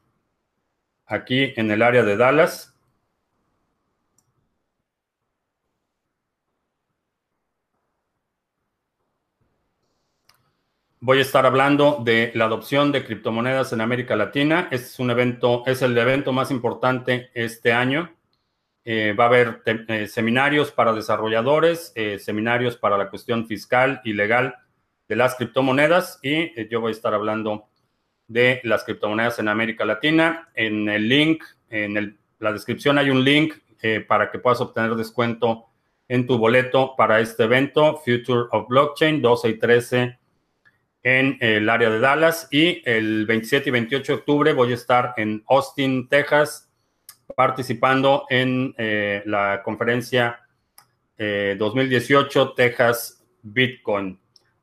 aquí 1.06 1.52
en 1.54 1.70
el 1.70 1.82
área 1.82 2.02
de 2.02 2.16
Dallas. 2.16 2.76
Voy 11.08 11.20
a 11.20 11.22
estar 11.22 11.46
hablando 11.46 12.02
de 12.04 12.32
la 12.34 12.44
adopción 12.44 12.92
de 12.92 13.02
criptomonedas 13.02 13.72
en 13.72 13.80
América 13.80 14.14
Latina. 14.14 14.68
Este 14.70 14.88
es 14.88 14.98
un 14.98 15.10
evento, 15.10 15.62
es 15.64 15.80
el 15.80 15.96
evento 15.96 16.34
más 16.34 16.50
importante 16.50 17.30
este 17.32 17.72
año. 17.72 18.14
Eh, 18.84 19.14
va 19.18 19.24
a 19.24 19.28
haber 19.28 19.62
eh, 19.64 20.06
seminarios 20.06 20.70
para 20.70 20.92
desarrolladores, 20.92 21.92
eh, 21.94 22.18
seminarios 22.18 22.76
para 22.76 22.98
la 22.98 23.08
cuestión 23.08 23.46
fiscal 23.46 24.02
y 24.04 24.12
legal 24.12 24.56
de 25.08 25.16
las 25.16 25.34
criptomonedas 25.36 26.18
y 26.22 26.68
yo 26.68 26.82
voy 26.82 26.90
a 26.90 26.96
estar 26.96 27.14
hablando 27.14 27.70
de 28.26 28.60
las 28.64 28.84
criptomonedas 28.84 29.38
en 29.38 29.48
América 29.48 29.86
Latina. 29.86 30.50
En 30.54 30.90
el 30.90 31.08
link, 31.08 31.42
en 31.70 32.18
la 32.38 32.52
descripción 32.52 32.98
hay 32.98 33.08
un 33.08 33.24
link 33.24 33.54
para 34.06 34.30
que 34.30 34.40
puedas 34.40 34.60
obtener 34.60 34.94
descuento 34.94 35.68
en 36.06 36.26
tu 36.26 36.36
boleto 36.36 36.94
para 36.98 37.18
este 37.20 37.44
evento, 37.44 37.96
Future 37.96 38.48
of 38.50 38.68
Blockchain, 38.68 39.22
12 39.22 39.48
y 39.48 39.58
13 39.58 40.17
en 41.02 41.38
el 41.40 41.68
área 41.68 41.90
de 41.90 42.00
Dallas 42.00 42.48
y 42.50 42.82
el 42.84 43.26
27 43.26 43.68
y 43.68 43.72
28 43.72 44.12
de 44.12 44.18
octubre 44.18 44.52
voy 44.52 44.72
a 44.72 44.74
estar 44.74 45.14
en 45.16 45.44
Austin, 45.48 46.08
Texas, 46.08 46.68
participando 47.36 48.26
en 48.28 48.74
eh, 48.78 49.22
la 49.26 49.62
conferencia 49.62 50.40
2018 51.16 52.42
eh, 52.42 52.52
Texas 52.56 53.24
Bitcoin. 53.42 54.18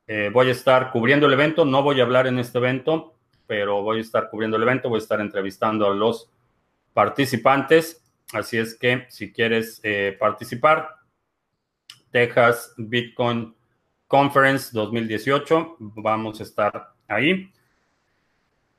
Eh, 0.07 0.29
voy 0.31 0.47
a 0.47 0.51
estar 0.51 0.91
cubriendo 0.91 1.27
el 1.27 1.33
evento, 1.33 1.65
no 1.65 1.83
voy 1.83 1.99
a 1.99 2.03
hablar 2.03 2.27
en 2.27 2.39
este 2.39 2.57
evento, 2.57 3.15
pero 3.47 3.81
voy 3.81 3.99
a 3.99 4.01
estar 4.01 4.29
cubriendo 4.29 4.57
el 4.57 4.63
evento, 4.63 4.89
voy 4.89 4.99
a 4.99 5.01
estar 5.01 5.19
entrevistando 5.19 5.87
a 5.87 5.93
los 5.93 6.29
participantes. 6.93 8.03
Así 8.33 8.57
es 8.57 8.75
que 8.75 9.05
si 9.09 9.31
quieres 9.31 9.81
participar, 10.19 10.95
Texas 12.11 12.73
Bitcoin 12.77 13.53
Conference 14.07 14.69
2018. 14.73 15.77
Vamos 15.79 16.39
a 16.39 16.43
estar 16.43 16.93
ahí. 17.07 17.51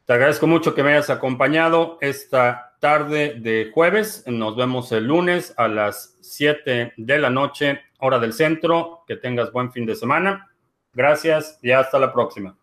Te 0.05 0.13
agradezco 0.13 0.47
mucho 0.47 0.75
que 0.75 0.83
me 0.83 0.91
hayas 0.93 1.11
acompañado 1.11 1.99
esta 2.01 2.77
tarde 2.81 3.35
de 3.41 3.71
jueves. 3.75 4.25
Nos 4.27 4.57
vemos 4.57 4.93
el 4.93 5.05
lunes 5.05 5.53
a 5.57 5.69
las 5.69 6.17
7 6.21 6.95
de 6.97 7.19
la 7.19 7.31
noche, 7.31 7.81
hora 7.99 8.19
del 8.19 8.33
centro. 8.33 9.03
Que 9.07 9.17
tengas 9.17 9.53
buen 9.53 9.73
fin 9.73 9.85
de 9.85 9.97
semana. 9.97 10.51
Gracias 10.93 11.59
y 11.63 11.73
hasta 11.73 11.99
la 11.99 12.13
próxima. 12.13 12.57